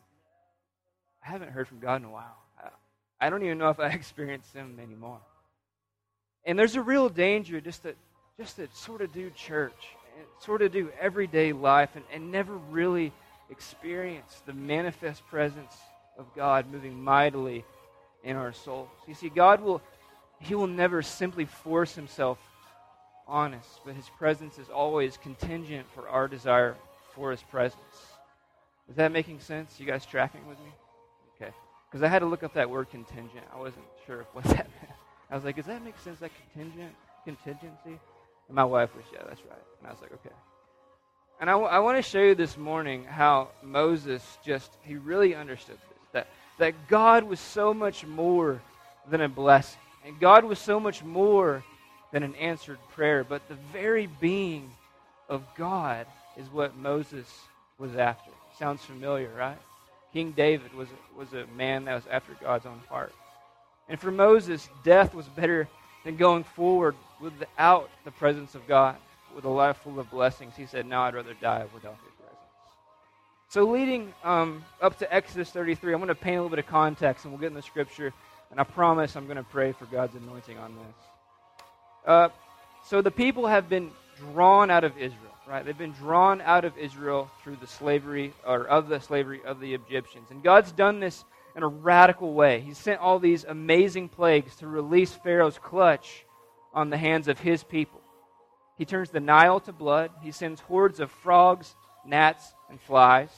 I 1.25 1.31
haven't 1.31 1.53
heard 1.53 1.67
from 1.67 1.81
God 1.81 2.03
in 2.03 2.05
a 2.05 2.11
while. 2.11 2.37
I, 3.21 3.31
don't 3.31 3.43
even 3.43 3.57
know 3.59 3.71
if 3.71 3.81
I 3.81 3.89
experience 3.93 4.51
Him 4.53 4.79
anymore. 4.83 5.21
And 6.45 6.59
there's 6.59 6.75
a 6.75 6.83
real 6.83 7.09
danger 7.09 7.61
just 7.61 7.85
to, 7.85 7.95
just 8.39 8.57
to 8.57 8.69
sort 8.75 9.01
of 9.01 9.13
do 9.13 9.31
church, 9.31 9.73
and 10.19 10.27
sort 10.41 10.61
of 10.61 10.73
do 10.73 10.91
everyday 11.01 11.53
life, 11.53 11.91
and, 11.95 12.05
and 12.13 12.31
never 12.31 12.55
really 12.55 13.13
experience 13.53 14.43
the 14.47 14.53
manifest 14.53 15.25
presence 15.29 15.77
of 16.19 16.27
God 16.35 16.71
moving 16.73 17.03
mightily 17.03 17.65
in 18.25 18.37
our 18.37 18.53
souls. 18.53 18.89
You 19.07 19.15
see, 19.15 19.29
God 19.29 19.61
will, 19.61 19.81
He 20.41 20.57
will 20.57 20.67
never 20.67 21.03
simply 21.03 21.45
force 21.45 21.95
Himself 21.95 22.39
on 23.27 23.55
us, 23.55 23.81
but 23.85 23.95
his 23.95 24.09
presence 24.19 24.59
is 24.59 24.69
always 24.69 25.17
contingent 25.17 25.87
for 25.95 26.09
our 26.09 26.29
desire 26.29 26.77
for 27.15 27.31
his 27.31 27.43
presence. 27.43 27.81
Is 28.89 28.97
that 28.97 29.13
making 29.13 29.41
sense? 29.41 29.79
You 29.79 29.87
guys 29.87 30.05
tracking 30.05 30.47
with 30.47 30.59
me? 30.59 30.73
Okay. 31.37 31.53
Because 31.91 32.03
I 32.03 32.09
had 32.09 32.21
to 32.21 32.27
look 32.27 32.43
up 32.43 32.55
that 32.55 32.69
word 32.69 32.91
contingent. 32.91 33.45
I 33.55 33.59
wasn't 33.59 33.85
sure 34.07 34.23
if 34.23 34.27
what 34.35 34.45
that 34.57 34.69
meant. 34.69 34.93
I 35.31 35.35
was 35.35 35.45
like, 35.45 35.57
does 35.57 35.67
that 35.67 35.83
make 35.83 35.99
sense, 35.99 36.19
that 36.21 36.31
contingent, 36.53 36.95
contingency? 37.25 37.99
And 38.49 38.55
my 38.55 38.65
wife 38.65 38.95
was, 38.95 39.05
yeah, 39.13 39.23
that's 39.27 39.41
right. 39.43 39.65
And 39.79 39.89
I 39.89 39.93
was 39.93 40.01
like, 40.03 40.13
okay. 40.13 40.35
And 41.41 41.51
I, 41.51 41.55
I 41.55 41.79
want 41.81 41.99
to 41.99 42.03
show 42.03 42.21
you 42.21 42.35
this 42.35 42.57
morning 42.57 43.05
how 43.05 43.49
Moses 43.63 44.23
just, 44.45 44.71
he 44.83 44.97
really 44.97 45.35
understood 45.35 45.77
this. 45.77 45.99
That, 46.13 46.29
that 46.59 46.89
God 46.89 47.25
was 47.25 47.41
so 47.41 47.75
much 47.75 48.07
more 48.07 48.61
than 49.11 49.21
a 49.21 49.29
blessing. 49.29 49.81
And 50.05 50.19
God 50.21 50.45
was 50.45 50.59
so 50.59 50.79
much 50.79 51.03
more 51.03 51.65
than 52.13 52.23
an 52.23 52.35
answered 52.37 52.79
prayer, 52.95 53.25
but 53.25 53.49
the 53.49 53.57
very 53.73 54.07
being 54.07 54.71
of 55.29 55.43
God 55.57 56.07
is 56.37 56.47
what 56.49 56.77
Moses 56.77 57.27
was 57.79 57.97
after. 57.97 58.31
Sounds 58.59 58.85
familiar, 58.85 59.31
right? 59.37 59.59
King 60.13 60.33
David 60.33 60.75
was, 60.75 60.89
was 61.17 61.33
a 61.33 61.47
man 61.57 61.87
that 61.87 61.95
was 61.95 62.07
after 62.11 62.35
God's 62.35 62.67
own 62.67 62.81
heart. 62.89 63.13
And 63.89 63.99
for 63.99 64.11
Moses, 64.11 64.69
death 64.85 65.15
was 65.15 65.27
better 65.27 65.69
than 66.05 66.17
going 66.17 66.45
forward 66.45 66.95
without 67.21 67.89
the 68.05 68.11
presence 68.11 68.55
of 68.55 68.67
God, 68.67 68.97
with 69.35 69.45
a 69.45 69.49
life 69.49 69.79
full 69.79 69.99
of 69.99 70.11
blessings. 70.11 70.55
He 70.57 70.67
said, 70.67 70.87
No, 70.87 71.01
I'd 71.03 71.15
rather 71.15 71.35
die 71.35 71.65
without 71.75 71.97
his 72.05 72.13
presence. 72.19 72.39
So, 73.49 73.65
leading 73.65 74.13
um, 74.25 74.65
up 74.81 74.99
to 74.99 75.15
Exodus 75.15 75.51
33, 75.51 75.93
I'm 75.93 75.99
going 75.99 76.09
to 76.09 76.15
paint 76.15 76.39
a 76.39 76.43
little 76.43 76.51
bit 76.51 76.59
of 76.59 76.67
context 76.67 77.25
and 77.25 77.33
we'll 77.33 77.41
get 77.41 77.49
in 77.49 77.55
the 77.55 77.63
scripture. 77.63 78.13
And 78.51 78.61
I 78.61 78.65
promise 78.65 79.17
I'm 79.17 79.25
going 79.25 79.39
to 79.39 79.43
pray 79.45 79.73
for 79.73 79.87
God's 79.87 80.15
anointing 80.15 80.59
on 80.59 80.75
this. 80.75 80.95
Uh, 82.07 82.29
so 82.85 83.01
the 83.01 83.11
people 83.11 83.47
have 83.47 83.69
been 83.69 83.91
drawn 84.19 84.71
out 84.71 84.85
of 84.85 84.93
Israel, 84.99 85.35
right? 85.49 85.65
They've 85.65 85.77
been 85.77 85.93
drawn 85.93 86.43
out 86.43 86.67
of 86.67 86.77
Israel 86.77 87.31
through 87.43 87.57
the 87.57 87.67
slavery, 87.67 88.35
or 88.47 88.67
of 88.67 88.89
the 88.89 89.01
slavery 89.01 89.41
of 89.47 89.59
the 89.59 89.73
Egyptians. 89.73 90.27
And 90.31 90.43
God's 90.43 90.71
done 90.73 91.01
this 91.01 91.25
in 91.57 91.63
a 91.63 91.69
radical 91.69 92.35
way. 92.35 92.61
He 92.61 92.75
sent 92.75 93.01
all 93.01 93.19
these 93.19 93.45
amazing 93.45 94.11
plagues 94.11 94.57
to 94.57 94.67
release 94.67 95.13
Pharaoh's 95.13 95.59
clutch 95.59 96.27
on 96.75 96.91
the 96.91 96.99
hands 96.99 97.29
of 97.29 97.39
his 97.39 97.63
people. 97.63 98.02
He 98.77 98.85
turns 98.85 99.11
the 99.11 99.21
Nile 99.21 99.61
to 99.61 99.73
blood. 99.73 100.11
He 100.23 100.33
sends 100.33 100.61
hordes 100.61 101.01
of 101.01 101.11
frogs, 101.11 101.75
gnats, 102.07 102.53
and 102.71 102.81
flies. 102.81 103.31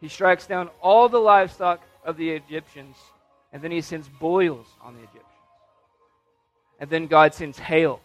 He 0.00 0.08
strikes 0.08 0.46
down 0.46 0.70
all 0.80 1.08
the 1.08 1.18
livestock 1.18 1.80
of 2.04 2.16
the 2.16 2.30
Egyptians, 2.30 2.96
and 3.52 3.62
then 3.62 3.70
he 3.70 3.80
sends 3.80 4.08
boils 4.08 4.66
on 4.82 4.94
the 4.94 5.00
Egyptians. 5.00 5.24
And 6.80 6.90
then 6.90 7.06
God 7.06 7.34
sends 7.34 7.58
hail. 7.58 8.00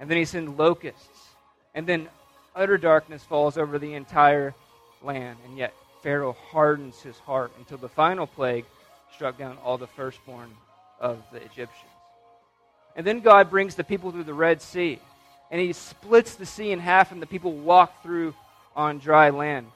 And 0.00 0.10
then 0.10 0.16
he 0.16 0.24
sends 0.24 0.58
locusts. 0.58 1.28
And 1.74 1.86
then 1.86 2.08
utter 2.56 2.78
darkness 2.78 3.22
falls 3.22 3.58
over 3.58 3.78
the 3.78 3.94
entire 3.94 4.54
land. 5.02 5.38
And 5.44 5.58
yet 5.58 5.74
Pharaoh 6.02 6.36
hardens 6.50 7.00
his 7.02 7.18
heart 7.18 7.52
until 7.58 7.78
the 7.78 7.88
final 7.88 8.26
plague 8.26 8.64
struck 9.14 9.36
down 9.36 9.58
all 9.62 9.76
the 9.76 9.86
firstborn 9.86 10.50
of 10.98 11.22
the 11.30 11.38
Egyptians. 11.38 11.92
And 12.96 13.06
then 13.06 13.20
God 13.20 13.50
brings 13.50 13.74
the 13.74 13.84
people 13.84 14.10
through 14.10 14.24
the 14.24 14.34
Red 14.34 14.62
Sea. 14.62 14.98
And 15.50 15.60
he 15.60 15.72
splits 15.72 16.34
the 16.34 16.46
sea 16.46 16.70
in 16.70 16.78
half, 16.78 17.12
and 17.12 17.20
the 17.20 17.26
people 17.26 17.52
walk 17.52 18.02
through 18.02 18.34
on 18.76 18.98
dry 18.98 19.30
land. 19.30 19.66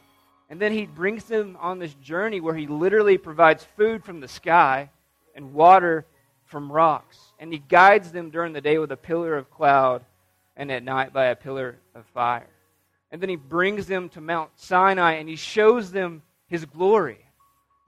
And 0.48 0.60
then 0.60 0.72
he 0.72 0.86
brings 0.86 1.24
them 1.24 1.56
on 1.60 1.78
this 1.78 1.94
journey 1.94 2.40
where 2.40 2.54
he 2.54 2.66
literally 2.66 3.18
provides 3.18 3.66
food 3.76 4.04
from 4.04 4.20
the 4.20 4.28
sky 4.28 4.90
and 5.34 5.52
water 5.52 6.06
from 6.44 6.70
rocks. 6.70 7.18
And 7.38 7.52
he 7.52 7.58
guides 7.58 8.12
them 8.12 8.30
during 8.30 8.52
the 8.52 8.60
day 8.60 8.78
with 8.78 8.92
a 8.92 8.96
pillar 8.96 9.36
of 9.36 9.50
cloud 9.50 10.04
and 10.56 10.70
at 10.70 10.84
night 10.84 11.12
by 11.12 11.26
a 11.26 11.36
pillar 11.36 11.78
of 11.94 12.06
fire. 12.06 12.48
And 13.10 13.20
then 13.20 13.28
he 13.28 13.36
brings 13.36 13.86
them 13.86 14.08
to 14.10 14.20
Mount 14.20 14.50
Sinai 14.56 15.14
and 15.14 15.28
he 15.28 15.36
shows 15.36 15.90
them 15.90 16.22
his 16.46 16.64
glory 16.64 17.18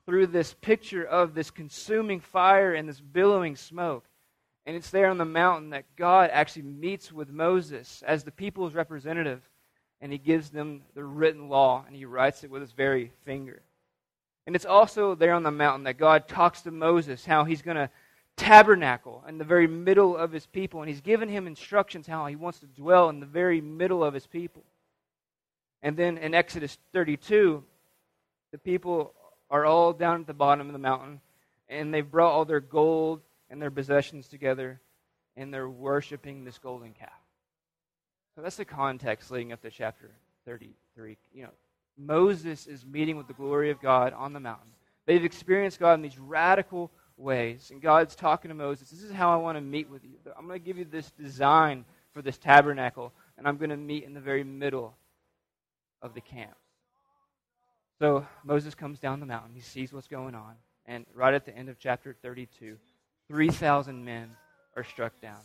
through 0.05 0.29
this 0.29 0.55
picture 0.55 1.05
of 1.05 1.35
this 1.35 1.51
consuming 1.51 2.21
fire 2.21 2.75
and 2.75 2.89
this 2.89 3.01
billowing 3.01 3.57
smoke. 3.57 4.05
And 4.67 4.77
it's 4.77 4.91
there 4.91 5.09
on 5.09 5.19
the 5.19 5.25
mountain 5.25 5.71
that 5.71 5.85
God 5.97 6.31
actually 6.33 6.63
meets 6.63 7.13
with 7.13 7.31
Moses 7.31 8.03
as 8.07 8.25
the 8.25 8.33
people's 8.33 8.75
representative, 8.75 9.49
and 10.01 10.11
he 10.11 10.19
gives 10.19 10.51
them 10.51 10.83
the 10.95 11.05
written 11.05 11.49
law, 11.49 11.85
and 11.87 11.95
he 11.95 12.05
writes 12.05 12.43
it 12.43 12.51
with 12.51 12.63
his 12.63 12.73
very 12.73 13.13
finger. 13.25 13.63
And 14.47 14.55
it's 14.57 14.67
also 14.67 15.15
there 15.15 15.35
on 15.35 15.45
the 15.45 15.51
mountain 15.51 15.85
that 15.85 15.99
God 15.99 16.29
talks 16.29 16.63
to 16.63 16.71
Moses 16.71 17.25
how 17.25 17.45
he's 17.45 17.63
going 17.63 17.77
to 17.77 17.91
tabernacle 18.37 19.25
in 19.29 19.39
the 19.39 19.45
very 19.45 19.67
middle 19.67 20.17
of 20.17 20.31
his 20.31 20.47
people. 20.47 20.81
And 20.81 20.89
he's 20.89 21.01
given 21.01 21.29
him 21.29 21.47
instructions 21.47 22.07
how 22.07 22.27
he 22.27 22.37
wants 22.37 22.61
to 22.61 22.67
dwell 22.67 23.09
in 23.09 23.21
the 23.21 23.27
very 23.27 23.61
middle 23.61 24.05
of 24.05 24.15
his 24.15 24.27
people. 24.27 24.63
And 25.83 25.97
then 25.97 26.19
in 26.19 26.35
Exodus 26.35 26.79
32, 26.93 27.63
the 28.53 28.59
people 28.59 29.15
are 29.51 29.65
all 29.65 29.93
down 29.93 30.21
at 30.21 30.27
the 30.27 30.35
bottom 30.35 30.67
of 30.67 30.73
the 30.73 30.79
mountain, 30.79 31.21
and 31.69 31.93
they've 31.93 32.09
brought 32.09 32.33
all 32.33 32.45
their 32.45 32.61
gold 32.61 33.21
and 33.51 33.61
their 33.61 33.71
possessions 33.71 34.29
together, 34.29 34.81
and 35.37 35.53
they're 35.53 35.69
worshiping 35.69 36.45
this 36.45 36.59
golden 36.59 36.93
calf. 36.93 37.11
So 38.35 38.43
that's 38.43 38.57
the 38.57 38.65
context 38.65 39.31
leading 39.31 39.53
up 39.53 39.63
to 39.63 39.71
chapter 39.71 40.11
33. 40.45 41.17
You 41.33 41.45
know, 41.45 41.51
Moses 41.97 42.67
is 42.67 42.85
meeting 42.85 43.17
with 43.17 43.27
the 43.27 43.35
glory 43.35 43.71
of 43.71 43.81
God 43.81 44.13
on 44.13 44.33
the 44.33 44.41
mountain. 44.41 44.71
They've 45.07 45.25
experienced 45.25 45.79
God 45.79 45.95
in 45.95 46.03
these 46.03 46.19
radical 46.19 46.91
ways. 47.17 47.71
And 47.71 47.81
God's 47.81 48.15
talking 48.15 48.49
to 48.51 48.55
Moses, 48.55 48.91
This 48.91 49.03
is 49.03 49.13
how 49.13 49.33
I 49.33 49.37
want 49.37 49.57
to 49.57 49.63
meet 49.63 49.89
with 49.89 50.05
you. 50.05 50.17
I'm 50.37 50.47
going 50.47 50.61
to 50.61 50.65
give 50.65 50.79
you 50.79 50.85
this 50.85 51.11
design 51.13 51.85
for 52.13 52.23
this 52.23 52.39
tabernacle, 52.39 53.13
and 53.39 53.47
I'm 53.47 53.57
going 53.57 53.71
to 53.71 53.77
meet 53.77 54.05
in 54.05 54.15
the 54.15 54.21
very 54.21 54.45
middle 54.45 54.95
of 56.03 56.15
the 56.15 56.21
camp. 56.21 56.57
So 57.99 58.27
Moses 58.45 58.75
comes 58.75 58.99
down 58.99 59.21
the 59.21 59.27
mountain. 59.27 59.55
He 59.55 59.61
sees 59.61 59.93
what's 59.93 60.09
going 60.09 60.35
on. 60.35 60.55
And 60.85 61.07
right 61.15 61.35
at 61.35 61.47
the 61.47 61.57
end 61.57 61.69
of 61.69 61.79
chapter 61.79 62.15
32, 62.23 62.77
3,000 63.29 64.05
men 64.05 64.31
are 64.77 64.85
struck 64.85 65.21
down. 65.21 65.41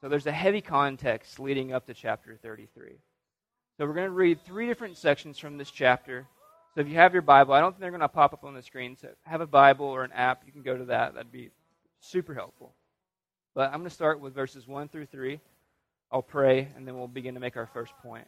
So 0.00 0.08
there's 0.08 0.26
a 0.26 0.32
heavy 0.32 0.60
context 0.60 1.38
leading 1.38 1.72
up 1.72 1.86
to 1.86 1.94
chapter 1.94 2.36
33. 2.42 2.92
So 3.78 3.86
we're 3.86 3.94
going 3.94 4.06
to 4.06 4.10
read 4.10 4.44
three 4.44 4.66
different 4.66 4.96
sections 4.96 5.38
from 5.38 5.58
this 5.58 5.70
chapter 5.70 6.26
so 6.74 6.80
if 6.80 6.88
you 6.88 6.94
have 6.94 7.12
your 7.12 7.22
Bible, 7.22 7.52
I 7.52 7.60
don't 7.60 7.72
think 7.72 7.80
they're 7.80 7.90
going 7.90 8.00
to 8.00 8.08
pop 8.08 8.32
up 8.32 8.44
on 8.44 8.54
the 8.54 8.62
screen. 8.62 8.96
So 8.96 9.08
have 9.24 9.42
a 9.42 9.46
Bible 9.46 9.86
or 9.86 10.04
an 10.04 10.12
app, 10.12 10.42
you 10.46 10.52
can 10.52 10.62
go 10.62 10.76
to 10.76 10.86
that. 10.86 11.14
That'd 11.14 11.30
be 11.30 11.50
super 12.00 12.34
helpful. 12.34 12.72
But 13.54 13.70
I'm 13.70 13.80
going 13.80 13.84
to 13.84 13.90
start 13.90 14.20
with 14.20 14.34
verses 14.34 14.66
1 14.66 14.88
through 14.88 15.06
3. 15.06 15.38
I'll 16.10 16.22
pray, 16.22 16.68
and 16.74 16.88
then 16.88 16.96
we'll 16.96 17.08
begin 17.08 17.34
to 17.34 17.40
make 17.40 17.58
our 17.58 17.66
first 17.66 17.92
point. 18.02 18.26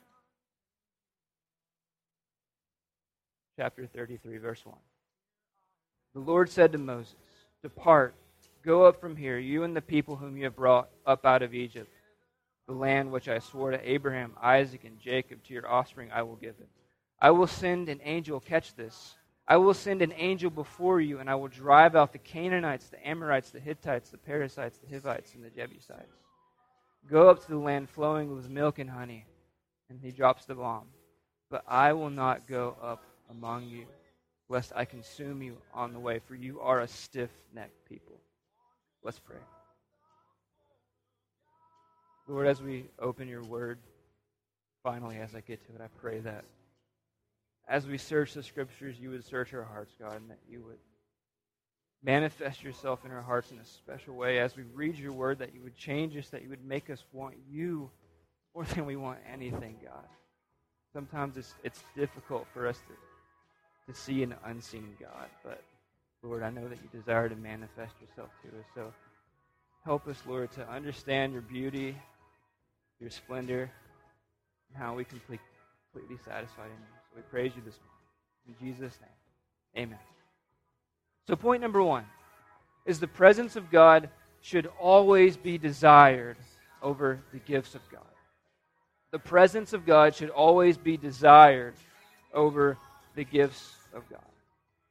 Chapter 3.57 3.87
33, 3.87 4.37
verse 4.39 4.61
1. 4.65 4.77
The 6.15 6.21
Lord 6.21 6.51
said 6.51 6.73
to 6.73 6.79
Moses, 6.79 7.15
Depart, 7.63 8.15
go 8.65 8.85
up 8.85 9.01
from 9.01 9.17
here, 9.17 9.39
you 9.39 9.63
and 9.63 9.77
the 9.77 9.83
people 9.83 10.17
whom 10.17 10.37
you 10.37 10.45
have 10.45 10.57
brought 10.57 10.89
up 11.07 11.25
out 11.25 11.43
of 11.43 11.55
Egypt. 11.55 11.91
The 12.67 12.75
land 12.75 13.13
which 13.13 13.29
I 13.29 13.39
swore 13.41 13.73
to 13.73 13.91
Abraham, 13.91 14.33
Isaac, 14.41 14.85
and 14.85 14.99
Jacob, 14.99 15.45
to 15.45 15.55
your 15.55 15.69
offspring, 15.69 16.11
I 16.13 16.23
will 16.23 16.37
give 16.37 16.55
it. 16.61 16.69
I 17.21 17.31
will 17.31 17.47
send 17.47 17.89
an 17.89 18.01
angel 18.03 18.41
catch 18.41 18.75
this 18.75 19.15
I 19.47 19.59
will 19.59 19.75
send 19.75 20.01
an 20.01 20.15
angel 20.17 20.51
before 20.51 21.01
you, 21.01 21.19
and 21.19 21.29
I 21.29 21.35
will 21.35 21.49
drive 21.49 21.95
out 21.95 22.13
the 22.13 22.19
Canaanites, 22.19 22.89
the 22.89 23.07
Amorites, 23.07 23.51
the 23.51 23.61
Hittites, 23.61 24.11
the 24.11 24.17
Perizzites, 24.17 24.79
the 24.79 24.89
Hivites, 24.89 25.35
and 25.35 25.45
the 25.45 25.51
Jebusites. 25.51 26.17
Go 27.11 27.29
up 27.29 27.43
to 27.43 27.51
the 27.51 27.59
land 27.59 27.91
flowing 27.91 28.35
with 28.35 28.49
milk 28.49 28.79
and 28.79 28.89
honey. 28.89 29.27
And 29.91 30.01
he 30.01 30.11
drops 30.11 30.47
the 30.47 30.55
bomb. 30.55 30.87
But 31.51 31.63
I 31.69 31.93
will 31.93 32.09
not 32.09 32.49
go 32.49 32.75
up 32.83 33.05
among 33.31 33.69
you, 33.69 33.85
lest 34.49 34.73
I 34.75 34.87
consume 34.87 35.43
you 35.43 35.59
on 35.75 35.93
the 35.93 36.01
way, 36.01 36.21
for 36.21 36.35
you 36.35 36.61
are 36.61 36.81
a 36.81 36.89
stiff 36.89 37.31
necked 37.55 37.87
people. 37.87 38.14
Let's 39.05 39.19
pray. 39.19 39.37
Lord, 42.27 42.47
as 42.47 42.63
we 42.63 42.87
open 42.99 43.29
your 43.29 43.43
word, 43.43 43.79
finally, 44.83 45.19
as 45.19 45.35
I 45.35 45.41
get 45.41 45.65
to 45.67 45.75
it, 45.75 45.83
I 45.83 45.89
pray 46.01 46.21
that 46.21 46.45
as 47.69 47.87
we 47.87 47.99
search 47.99 48.33
the 48.33 48.43
scriptures, 48.43 48.97
you 48.99 49.11
would 49.11 49.25
search 49.25 49.53
our 49.53 49.63
hearts, 49.63 49.93
God, 50.01 50.17
and 50.17 50.31
that 50.31 50.39
you 50.49 50.63
would 50.63 50.79
manifest 52.03 52.63
yourself 52.63 53.05
in 53.05 53.11
our 53.11 53.21
hearts 53.21 53.51
in 53.51 53.59
a 53.59 53.65
special 53.65 54.15
way 54.15 54.39
as 54.39 54.57
we 54.57 54.63
read 54.75 54.99
your 54.99 55.13
word, 55.13 55.39
that 55.39 55.55
you 55.55 55.63
would 55.63 55.77
change 55.77 56.17
us, 56.17 56.31
that 56.31 56.43
you 56.43 56.49
would 56.49 56.65
make 56.65 56.89
us 56.89 57.05
want 57.13 57.35
you 57.51 57.91
more 58.55 58.65
than 58.65 58.87
we 58.87 58.97
want 58.97 59.19
anything, 59.31 59.77
God. 59.85 60.07
Sometimes 60.95 61.37
it's, 61.37 61.55
it's 61.63 61.83
difficult 61.95 62.47
for 62.55 62.67
us 62.67 62.79
to, 62.79 63.93
to 63.93 63.99
see 63.99 64.23
an 64.23 64.35
unseen 64.47 64.97
God, 64.99 65.29
but 65.43 65.63
Lord, 66.25 66.43
I 66.43 66.51
know 66.51 66.67
that 66.69 66.79
you 66.83 66.99
desire 66.99 67.29
to 67.29 67.37
manifest 67.37 67.93
yourself 68.01 68.31
to 68.43 68.49
us. 68.49 68.65
So 68.75 68.93
help 69.85 70.09
us, 70.09 70.23
Lord, 70.27 70.51
to 70.53 70.67
understand 70.69 71.35
your 71.35 71.43
beauty, 71.43 71.95
your 72.99 73.11
splendor, 73.11 73.71
and 74.69 74.83
how 74.83 74.95
we 74.95 75.05
can 75.05 75.21
be 75.29 75.39
completely 75.93 76.17
satisfied 76.25 76.67
in 76.67 76.71
you. 76.71 76.95
So 77.11 77.17
we 77.17 77.23
praise 77.31 77.53
you 77.55 77.63
this 77.65 77.79
morning. 77.79 78.59
In 78.61 78.67
Jesus' 78.67 78.99
name, 79.01 79.85
amen. 79.85 79.99
So, 81.27 81.37
point 81.37 81.63
number 81.63 81.83
one 81.83 82.05
is 82.85 83.01
the 83.01 83.07
presence 83.07 83.57
of 83.57 83.71
God 83.71 84.11
should 84.43 84.67
always 84.79 85.37
be 85.37 85.57
desired 85.57 86.37
over 86.83 87.21
the 87.33 87.39
gifts 87.39 87.75
of 87.75 87.81
God. 87.91 88.03
The 89.11 89.19
presence 89.19 89.73
of 89.73 89.87
God 89.87 90.15
should 90.15 90.29
always 90.29 90.77
be 90.77 90.99
desired 90.99 91.75
over 92.35 92.77
the 93.15 93.25
gifts 93.25 93.75
of 93.95 94.03
God. 94.11 94.21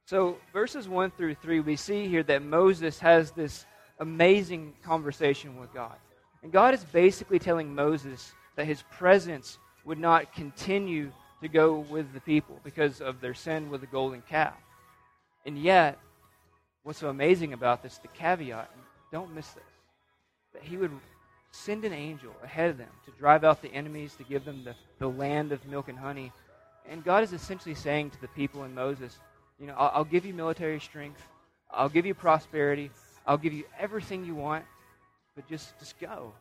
So, 0.06 0.36
verses 0.52 0.86
1 0.86 1.12
through 1.12 1.36
3, 1.36 1.60
we 1.60 1.76
see 1.76 2.08
here 2.08 2.22
that 2.24 2.42
Moses 2.42 2.98
has 2.98 3.30
this 3.30 3.64
amazing 3.98 4.74
conversation 4.82 5.58
with 5.58 5.72
God. 5.72 5.96
And 6.42 6.52
God 6.52 6.74
is 6.74 6.84
basically 6.84 7.38
telling 7.38 7.74
Moses 7.74 8.34
that 8.56 8.66
his 8.66 8.82
presence 8.82 9.58
would 9.86 9.98
not 9.98 10.34
continue 10.34 11.10
to 11.40 11.48
go 11.48 11.78
with 11.78 12.12
the 12.12 12.20
people 12.20 12.60
because 12.64 13.00
of 13.00 13.22
their 13.22 13.32
sin 13.32 13.70
with 13.70 13.80
the 13.80 13.86
golden 13.86 14.22
calf. 14.28 14.56
And 15.46 15.58
yet, 15.58 15.98
what's 16.82 16.98
so 16.98 17.08
amazing 17.08 17.54
about 17.54 17.82
this, 17.82 17.96
the 17.96 18.08
caveat, 18.08 18.70
don't 19.10 19.34
miss 19.34 19.48
this, 19.52 19.64
that 20.52 20.62
he 20.62 20.76
would 20.76 20.92
send 21.50 21.84
an 21.86 21.94
angel 21.94 22.32
ahead 22.42 22.68
of 22.68 22.76
them 22.76 22.90
to 23.06 23.10
drive 23.12 23.42
out 23.42 23.62
the 23.62 23.72
enemies, 23.72 24.16
to 24.16 24.24
give 24.24 24.44
them 24.44 24.64
the, 24.64 24.74
the 24.98 25.08
land 25.08 25.50
of 25.50 25.64
milk 25.66 25.88
and 25.88 25.98
honey. 25.98 26.30
And 26.86 27.02
God 27.02 27.22
is 27.22 27.32
essentially 27.32 27.74
saying 27.74 28.10
to 28.10 28.20
the 28.20 28.28
people 28.28 28.64
in 28.64 28.74
Moses, 28.74 29.18
you 29.58 29.66
know, 29.66 29.74
I'll, 29.76 29.90
I'll 29.94 30.04
give 30.04 30.24
you 30.24 30.34
military 30.34 30.80
strength, 30.80 31.22
I'll 31.70 31.88
give 31.88 32.06
you 32.06 32.14
prosperity, 32.14 32.90
I'll 33.26 33.38
give 33.38 33.52
you 33.52 33.64
everything 33.78 34.24
you 34.24 34.34
want, 34.34 34.64
but 35.34 35.48
just, 35.48 35.78
just 35.78 35.98
go. 35.98 36.32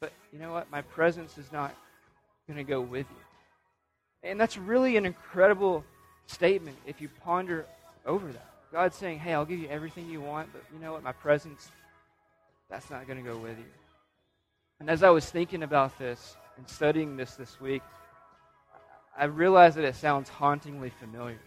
But 0.00 0.12
you 0.32 0.38
know 0.38 0.52
what? 0.52 0.70
My 0.70 0.82
presence 0.82 1.38
is 1.38 1.50
not 1.52 1.74
going 2.46 2.58
to 2.58 2.64
go 2.64 2.80
with 2.80 3.06
you. 3.10 4.28
And 4.30 4.40
that's 4.40 4.56
really 4.56 4.96
an 4.96 5.06
incredible 5.06 5.84
statement 6.26 6.76
if 6.86 7.00
you 7.00 7.08
ponder 7.24 7.66
over 8.04 8.30
that. 8.30 8.50
God's 8.72 8.96
saying, 8.96 9.20
hey, 9.20 9.32
I'll 9.32 9.44
give 9.44 9.58
you 9.58 9.68
everything 9.68 10.10
you 10.10 10.20
want, 10.20 10.52
but 10.52 10.62
you 10.72 10.80
know 10.80 10.92
what? 10.92 11.02
My 11.02 11.12
presence, 11.12 11.70
that's 12.68 12.90
not 12.90 13.06
going 13.06 13.22
to 13.22 13.28
go 13.28 13.38
with 13.38 13.56
you. 13.58 13.64
And 14.80 14.90
as 14.90 15.02
I 15.02 15.10
was 15.10 15.28
thinking 15.28 15.62
about 15.62 15.98
this 15.98 16.36
and 16.56 16.68
studying 16.68 17.16
this 17.16 17.34
this 17.36 17.60
week, 17.60 17.82
I 19.16 19.24
realized 19.24 19.76
that 19.76 19.84
it 19.84 19.94
sounds 19.94 20.28
hauntingly 20.28 20.90
familiar, 20.90 21.38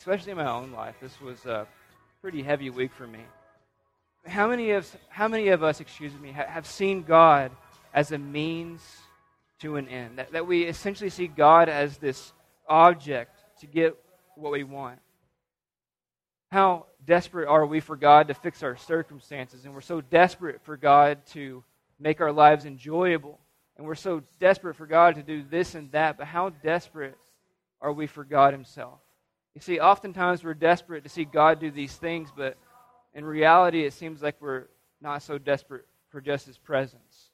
especially 0.00 0.32
in 0.32 0.38
my 0.38 0.50
own 0.50 0.72
life. 0.72 0.96
This 1.00 1.20
was 1.20 1.46
a 1.46 1.68
pretty 2.20 2.42
heavy 2.42 2.70
week 2.70 2.92
for 2.92 3.06
me. 3.06 3.20
How 4.26 4.48
many 4.48 4.72
of, 4.72 4.90
how 5.08 5.28
many 5.28 5.48
of 5.48 5.62
us, 5.62 5.80
excuse 5.80 6.12
me, 6.20 6.32
have 6.32 6.66
seen 6.66 7.04
God 7.04 7.52
as 7.94 8.12
a 8.12 8.18
means 8.18 8.82
to 9.60 9.76
an 9.76 9.88
end. 9.88 10.18
That, 10.18 10.32
that 10.32 10.46
we 10.46 10.64
essentially 10.64 11.10
see 11.10 11.26
God 11.26 11.68
as 11.68 11.98
this 11.98 12.32
object 12.68 13.36
to 13.60 13.66
get 13.66 13.96
what 14.36 14.52
we 14.52 14.64
want. 14.64 14.98
How 16.50 16.86
desperate 17.06 17.48
are 17.48 17.66
we 17.66 17.80
for 17.80 17.96
God 17.96 18.28
to 18.28 18.34
fix 18.34 18.62
our 18.62 18.76
circumstances? 18.76 19.64
And 19.64 19.74
we're 19.74 19.80
so 19.80 20.00
desperate 20.00 20.60
for 20.62 20.76
God 20.76 21.24
to 21.32 21.62
make 21.98 22.20
our 22.20 22.32
lives 22.32 22.64
enjoyable. 22.64 23.38
And 23.76 23.86
we're 23.86 23.94
so 23.94 24.22
desperate 24.40 24.74
for 24.74 24.86
God 24.86 25.14
to 25.14 25.22
do 25.22 25.42
this 25.48 25.74
and 25.74 25.92
that. 25.92 26.18
But 26.18 26.26
how 26.26 26.50
desperate 26.50 27.16
are 27.80 27.92
we 27.92 28.06
for 28.06 28.24
God 28.24 28.52
Himself? 28.52 28.98
You 29.54 29.60
see, 29.60 29.80
oftentimes 29.80 30.44
we're 30.44 30.54
desperate 30.54 31.02
to 31.04 31.10
see 31.10 31.24
God 31.24 31.60
do 31.60 31.70
these 31.70 31.94
things, 31.94 32.30
but 32.34 32.56
in 33.14 33.24
reality, 33.24 33.84
it 33.84 33.92
seems 33.92 34.22
like 34.22 34.36
we're 34.40 34.66
not 35.00 35.22
so 35.22 35.38
desperate 35.38 35.86
for 36.10 36.20
just 36.20 36.46
His 36.46 36.58
presence. 36.58 37.30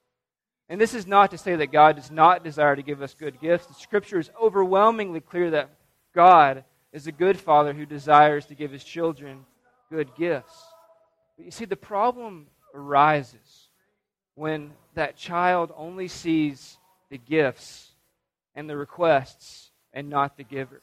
And 0.68 0.80
this 0.80 0.94
is 0.94 1.06
not 1.06 1.30
to 1.30 1.38
say 1.38 1.56
that 1.56 1.70
God 1.70 1.96
does 1.96 2.10
not 2.10 2.42
desire 2.42 2.74
to 2.74 2.82
give 2.82 3.02
us 3.02 3.14
good 3.14 3.40
gifts. 3.40 3.66
The 3.66 3.74
scripture 3.74 4.18
is 4.18 4.30
overwhelmingly 4.40 5.20
clear 5.20 5.50
that 5.50 5.70
God 6.14 6.64
is 6.92 7.06
a 7.06 7.12
good 7.12 7.38
father 7.38 7.72
who 7.72 7.86
desires 7.86 8.46
to 8.46 8.54
give 8.54 8.72
his 8.72 8.82
children 8.82 9.44
good 9.90 10.14
gifts. 10.16 10.64
But 11.36 11.44
you 11.44 11.50
see, 11.50 11.66
the 11.66 11.76
problem 11.76 12.46
arises 12.74 13.68
when 14.34 14.72
that 14.94 15.16
child 15.16 15.72
only 15.76 16.08
sees 16.08 16.78
the 17.10 17.18
gifts 17.18 17.92
and 18.54 18.68
the 18.68 18.76
requests 18.76 19.70
and 19.92 20.08
not 20.08 20.36
the 20.36 20.44
giver. 20.44 20.82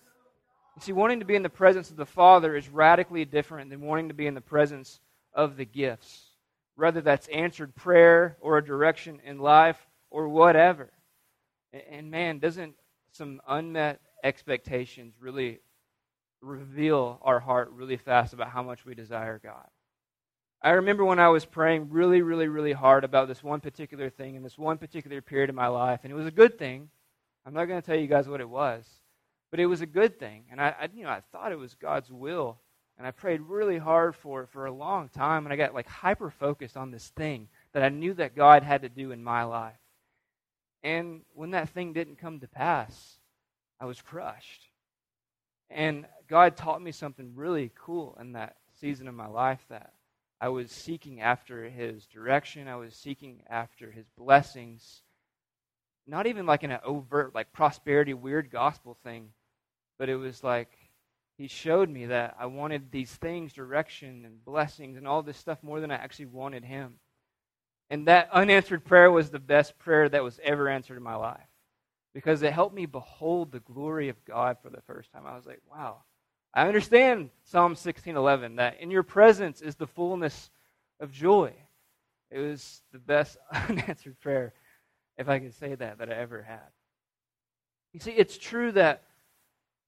You 0.76 0.82
see, 0.82 0.92
wanting 0.92 1.20
to 1.20 1.26
be 1.26 1.36
in 1.36 1.44
the 1.44 1.50
presence 1.50 1.90
of 1.90 1.98
the 1.98 2.06
Father 2.06 2.56
is 2.56 2.68
radically 2.70 3.26
different 3.26 3.70
than 3.70 3.82
wanting 3.82 4.08
to 4.08 4.14
be 4.14 4.28
in 4.28 4.34
the 4.34 4.42
presence 4.42 5.00
of 5.34 5.58
the 5.58 5.66
gifts 5.66 6.34
whether 6.76 7.02
that's 7.02 7.28
answered 7.28 7.76
prayer 7.76 8.38
or 8.42 8.58
a 8.58 8.66
direction 8.66 9.22
in 9.26 9.40
life 9.40 9.88
or 10.10 10.28
whatever. 10.28 10.92
And 11.90 12.12
man, 12.12 12.40
doesn't 12.40 12.76
some 13.12 13.42
unmet 13.48 14.00
expectations 14.24 15.14
really 15.20 15.60
reveal 16.42 17.20
our 17.22 17.40
heart 17.40 17.72
really 17.72 17.98
fast 17.98 18.34
about 18.34 18.50
how 18.50 18.64
much 18.64 18.86
we 18.86 18.96
desire 18.96 19.40
God? 19.44 19.68
I 20.62 20.72
remember 20.72 21.04
when 21.04 21.20
I 21.20 21.28
was 21.28 21.46
praying 21.46 21.90
really, 21.90 22.22
really, 22.22 22.48
really 22.48 22.72
hard 22.72 23.04
about 23.04 23.28
this 23.28 23.44
one 23.44 23.60
particular 23.60 24.10
thing 24.10 24.36
in 24.36 24.44
this 24.44 24.58
one 24.58 24.78
particular 24.78 25.22
period 25.22 25.50
of 25.50 25.56
my 25.56 25.68
life, 25.68 26.02
and 26.04 26.12
it 26.12 26.16
was 26.16 26.26
a 26.26 26.32
good 26.32 26.58
thing. 26.58 26.90
I'm 27.46 27.54
not 27.54 27.66
going 27.66 27.82
to 27.82 27.86
tell 27.86 27.98
you 27.98 28.08
guys 28.08 28.30
what 28.30 28.40
it 28.40 28.50
was, 28.50 28.86
but 29.54 29.60
it 29.60 29.68
was 29.68 29.82
a 29.82 29.86
good 29.86 30.18
thing, 30.18 30.46
and 30.50 30.60
I, 30.60 30.74
I 30.82 30.90
you 30.92 31.04
know, 31.04 31.12
I 31.12 31.22
thought 31.32 31.52
it 31.52 31.60
was 31.60 31.76
God's 31.76 32.12
will 32.12 32.58
and 32.98 33.08
I 33.08 33.12
prayed 33.12 33.42
really 33.42 33.78
hard 33.78 34.16
for 34.16 34.44
it 34.44 34.50
for 34.50 34.66
a 34.66 34.72
long 34.72 35.10
time, 35.10 35.46
and 35.46 35.54
I 35.54 35.56
got 35.56 35.74
like 35.74 35.88
hyper 35.88 36.30
focused 36.30 36.78
on 36.78 36.92
this 36.92 37.10
thing 37.10 37.48
that 37.74 37.84
I 37.84 37.90
knew 37.90 38.14
that 38.14 38.36
God 38.36 38.64
had 38.64 38.84
to 38.84 38.90
do 38.90 39.12
in 39.12 39.24
my 39.24 39.44
life. 39.44 39.76
And 40.84 41.22
when 41.34 41.52
that 41.52 41.70
thing 41.70 41.94
didn't 41.94 42.18
come 42.20 42.40
to 42.40 42.48
pass, 42.48 43.18
I 43.80 43.86
was 43.86 44.02
crushed. 44.02 44.70
And 45.70 46.06
God 46.28 46.56
taught 46.56 46.82
me 46.82 46.92
something 46.92 47.34
really 47.36 47.72
cool 47.76 48.18
in 48.20 48.34
that 48.34 48.58
season 48.80 49.08
of 49.08 49.16
my 49.16 49.28
life 49.28 49.66
that 49.70 49.94
I 50.40 50.50
was 50.50 50.72
seeking 50.72 51.22
after 51.22 51.70
His 51.70 52.06
direction, 52.06 52.68
I 52.68 52.76
was 52.76 52.96
seeking 52.96 53.42
after 53.50 53.92
His 53.92 54.06
blessings. 54.18 55.02
Not 56.06 56.28
even 56.28 56.46
like 56.46 56.64
in 56.64 56.72
an 56.72 56.82
overt, 56.84 57.34
like 57.34 57.54
prosperity, 57.54 58.14
weird 58.14 58.52
gospel 58.52 58.98
thing, 59.04 59.30
but 59.98 60.10
it 60.10 60.16
was 60.16 60.44
like 60.44 60.70
he 61.38 61.48
showed 61.48 61.90
me 61.90 62.08
that 62.08 62.36
I 62.40 62.46
wanted 62.46 62.92
these 62.92 63.12
things, 63.12 63.54
direction 63.54 64.24
and 64.26 64.44
blessings 64.46 64.98
and 64.98 65.08
all 65.08 65.22
this 65.22 65.38
stuff 65.38 65.58
more 65.64 65.80
than 65.80 65.92
I 65.92 65.96
actually 65.96 66.28
wanted 66.28 66.64
him. 66.64 66.96
And 67.90 68.08
that 68.08 68.30
unanswered 68.32 68.86
prayer 68.86 69.12
was 69.12 69.30
the 69.30 69.40
best 69.40 69.78
prayer 69.78 70.08
that 70.10 70.24
was 70.24 70.40
ever 70.44 70.70
answered 70.70 70.98
in 70.98 71.04
my 71.04 71.16
life 71.16 71.48
because 72.14 72.42
it 72.42 72.54
helped 72.54 72.76
me 72.76 72.86
behold 72.86 73.52
the 73.52 73.60
glory 73.60 74.10
of 74.10 74.24
God 74.26 74.58
for 74.62 74.70
the 74.70 74.82
first 74.82 75.12
time. 75.12 75.26
I 75.26 75.36
was 75.36 75.46
like, 75.46 75.62
wow. 75.70 76.04
I 76.54 76.68
understand 76.68 77.32
Psalm 77.46 77.74
16:11 77.74 78.58
that 78.58 78.80
in 78.80 78.92
your 78.92 79.04
presence 79.04 79.62
is 79.62 79.76
the 79.76 79.88
fullness 79.88 80.52
of 81.00 81.12
joy. 81.12 81.54
It 82.30 82.40
was 82.40 82.82
the 82.92 83.00
best 83.00 83.38
unanswered 83.52 84.20
prayer 84.20 84.54
if 85.18 85.30
I 85.30 85.40
can 85.40 85.52
say 85.52 85.74
that 85.76 85.98
that 85.98 86.12
I 86.12 86.16
ever 86.16 86.44
had. 86.44 86.70
You 87.92 88.00
see, 88.00 88.12
it's 88.12 88.38
true 88.38 88.72
that 88.74 89.04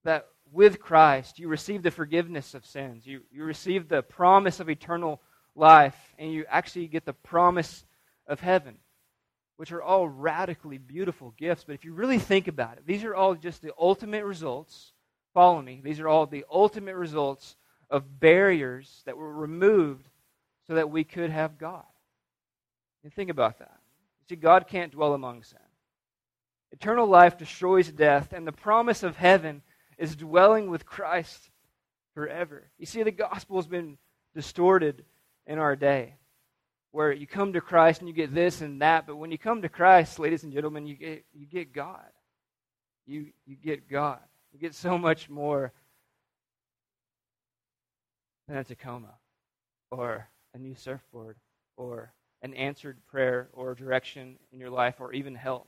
that 0.05 0.27
with 0.51 0.79
Christ, 0.79 1.37
you 1.37 1.47
receive 1.47 1.83
the 1.83 1.91
forgiveness 1.91 2.53
of 2.53 2.65
sins. 2.65 3.05
You, 3.05 3.21
you 3.31 3.43
receive 3.43 3.87
the 3.87 4.01
promise 4.01 4.59
of 4.59 4.69
eternal 4.69 5.21
life, 5.55 5.97
and 6.17 6.31
you 6.31 6.45
actually 6.49 6.87
get 6.87 7.05
the 7.05 7.13
promise 7.13 7.85
of 8.25 8.39
heaven, 8.39 8.77
which 9.57 9.71
are 9.71 9.81
all 9.81 10.07
radically 10.07 10.77
beautiful 10.77 11.33
gifts. 11.37 11.63
But 11.65 11.75
if 11.75 11.85
you 11.85 11.93
really 11.93 12.19
think 12.19 12.47
about 12.47 12.77
it, 12.77 12.87
these 12.87 13.03
are 13.03 13.13
all 13.13 13.35
just 13.35 13.61
the 13.61 13.73
ultimate 13.77 14.25
results 14.25 14.93
Follow 15.35 15.61
me. 15.61 15.81
These 15.83 15.99
are 15.99 16.07
all 16.07 16.25
the 16.25 16.45
ultimate 16.49 16.95
results 16.95 17.57
of 17.89 18.21
barriers 18.21 19.03
that 19.05 19.17
were 19.17 19.33
removed 19.33 20.07
so 20.65 20.75
that 20.75 20.89
we 20.89 21.03
could 21.03 21.29
have 21.29 21.59
God. 21.59 21.83
And 23.03 23.13
think 23.13 23.29
about 23.29 23.59
that. 23.59 23.77
See, 24.29 24.37
God 24.37 24.65
can't 24.65 24.93
dwell 24.93 25.13
among 25.13 25.43
sin. 25.43 25.59
Eternal 26.71 27.05
life 27.05 27.37
destroys 27.37 27.91
death, 27.91 28.31
and 28.31 28.47
the 28.47 28.53
promise 28.53 29.03
of 29.03 29.17
heaven 29.17 29.61
is 29.97 30.15
dwelling 30.15 30.69
with 30.69 30.85
Christ 30.85 31.49
forever. 32.13 32.69
You 32.77 32.85
see, 32.85 33.03
the 33.03 33.11
gospel 33.11 33.57
has 33.57 33.67
been 33.67 33.97
distorted 34.33 35.05
in 35.45 35.59
our 35.59 35.75
day, 35.75 36.15
where 36.91 37.11
you 37.11 37.27
come 37.27 37.53
to 37.53 37.61
Christ 37.61 38.01
and 38.01 38.07
you 38.07 38.13
get 38.13 38.33
this 38.33 38.61
and 38.61 38.81
that, 38.81 39.05
but 39.05 39.17
when 39.17 39.31
you 39.31 39.37
come 39.37 39.61
to 39.61 39.69
Christ, 39.69 40.17
ladies 40.19 40.43
and 40.43 40.53
gentlemen, 40.53 40.87
you 40.87 40.95
get, 40.95 41.25
you 41.33 41.45
get 41.45 41.73
God. 41.73 42.05
You, 43.05 43.27
you 43.45 43.55
get 43.55 43.89
God. 43.89 44.19
You 44.53 44.59
get 44.59 44.73
so 44.73 44.97
much 44.97 45.29
more 45.29 45.71
than 48.47 48.57
a 48.57 48.63
Tacoma 48.63 49.13
or 49.91 50.27
a 50.53 50.57
new 50.57 50.75
surfboard 50.75 51.37
or 51.77 52.13
an 52.41 52.53
answered 52.53 52.97
prayer 53.07 53.49
or 53.53 53.75
direction 53.75 54.37
in 54.51 54.59
your 54.59 54.69
life 54.69 54.95
or 54.99 55.13
even 55.13 55.35
health. 55.35 55.67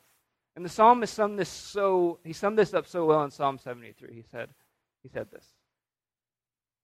And 0.58 0.66
the 0.66 0.70
psalmist 0.70 1.14
summed 1.14 1.38
this 1.38 1.50
so 1.50 2.18
he 2.24 2.34
summed 2.34 2.58
this 2.58 2.74
up 2.74 2.88
so 2.88 3.06
well 3.06 3.24
in 3.24 3.30
Psalm 3.30 3.60
73. 3.60 4.12
He 4.12 4.24
said, 4.32 4.50
he 5.04 5.10
said 5.10 5.28
this. 5.32 5.46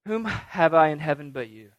Whom 0.05 0.25
have 0.25 0.75
I 0.75 0.89
in 0.89 0.99
heaven 0.99 1.31
but 1.31 1.49
you? 1.49 1.71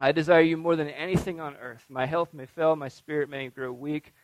I 0.00 0.12
desire 0.12 0.42
you 0.42 0.56
more 0.56 0.76
than 0.76 0.88
anything 0.88 1.40
on 1.40 1.56
earth. 1.56 1.84
My 1.88 2.06
health 2.06 2.32
may 2.32 2.46
fail, 2.46 2.76
my 2.76 2.86
spirit 2.86 3.28
may 3.28 3.48
grow 3.48 3.72
weak, 3.72 4.14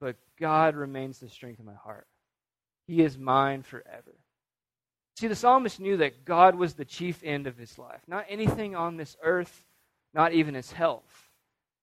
but 0.00 0.14
God 0.38 0.76
remains 0.76 1.18
the 1.18 1.28
strength 1.28 1.58
of 1.58 1.64
my 1.64 1.74
heart. 1.74 2.06
He 2.86 3.02
is 3.02 3.18
mine 3.18 3.64
forever. 3.64 4.14
See, 5.16 5.26
the 5.26 5.34
psalmist 5.34 5.80
knew 5.80 5.96
that 5.96 6.24
God 6.24 6.54
was 6.54 6.74
the 6.74 6.84
chief 6.84 7.24
end 7.24 7.48
of 7.48 7.58
his 7.58 7.76
life, 7.76 8.02
not 8.06 8.26
anything 8.28 8.76
on 8.76 8.98
this 8.98 9.16
earth, 9.20 9.64
not 10.12 10.32
even 10.32 10.54
his 10.54 10.70
health. 10.70 11.28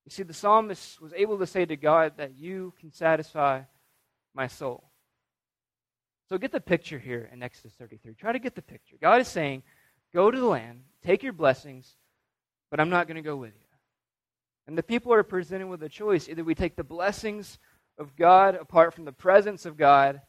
You 0.05 0.11
see, 0.11 0.23
the 0.23 0.33
psalmist 0.33 1.01
was 1.01 1.11
able 1.11 1.37
to 1.39 1.45
say 1.45 1.65
to 1.65 1.75
God 1.75 2.13
that 2.15 2.37
you 2.37 2.73
can 2.79 2.93
satisfy 2.93 3.63
my 4.33 4.47
soul. 4.47 4.91
So 6.29 6.37
get 6.37 6.51
the 6.51 6.61
picture 6.61 6.99
here 6.99 7.29
in 7.31 7.43
Exodus 7.43 7.73
33. 7.77 8.13
Try 8.15 8.31
to 8.31 8.39
get 8.39 8.55
the 8.55 8.61
picture. 8.61 8.95
God 9.01 9.21
is 9.21 9.27
saying, 9.27 9.63
Go 10.13 10.29
to 10.29 10.39
the 10.39 10.45
land, 10.45 10.83
take 11.03 11.23
your 11.23 11.33
blessings, 11.33 11.95
but 12.69 12.79
I'm 12.79 12.89
not 12.89 13.07
going 13.07 13.15
to 13.15 13.21
go 13.21 13.37
with 13.37 13.53
you. 13.53 13.67
And 14.67 14.77
the 14.77 14.83
people 14.83 15.13
are 15.13 15.23
presented 15.23 15.67
with 15.67 15.83
a 15.83 15.89
choice. 15.89 16.27
Either 16.27 16.43
we 16.43 16.55
take 16.55 16.75
the 16.75 16.83
blessings 16.83 17.59
of 17.97 18.15
God 18.15 18.55
apart 18.55 18.93
from 18.93 19.05
the 19.05 19.11
presence 19.11 19.65
of 19.65 19.77
God, 19.77 20.21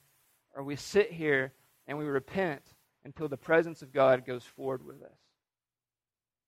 or 0.54 0.62
we 0.62 0.76
sit 0.76 1.10
here 1.10 1.52
and 1.86 1.98
we 1.98 2.04
repent 2.04 2.62
until 3.04 3.28
the 3.28 3.36
presence 3.36 3.82
of 3.82 3.92
God 3.92 4.24
goes 4.24 4.44
forward 4.44 4.84
with 4.84 5.02
us. 5.02 5.18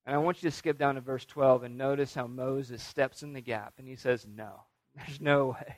And 0.06 0.14
I 0.14 0.18
want 0.18 0.42
you 0.42 0.50
to 0.50 0.56
skip 0.56 0.78
down 0.78 0.96
to 0.96 1.00
verse 1.00 1.24
12 1.24 1.64
and 1.64 1.78
notice 1.78 2.14
how 2.14 2.26
Moses 2.26 2.82
steps 2.82 3.22
in 3.22 3.32
the 3.32 3.40
gap 3.40 3.74
and 3.78 3.88
he 3.88 3.96
says, 3.96 4.26
No, 4.28 4.64
there's 4.94 5.20
no 5.20 5.46
way. 5.46 5.76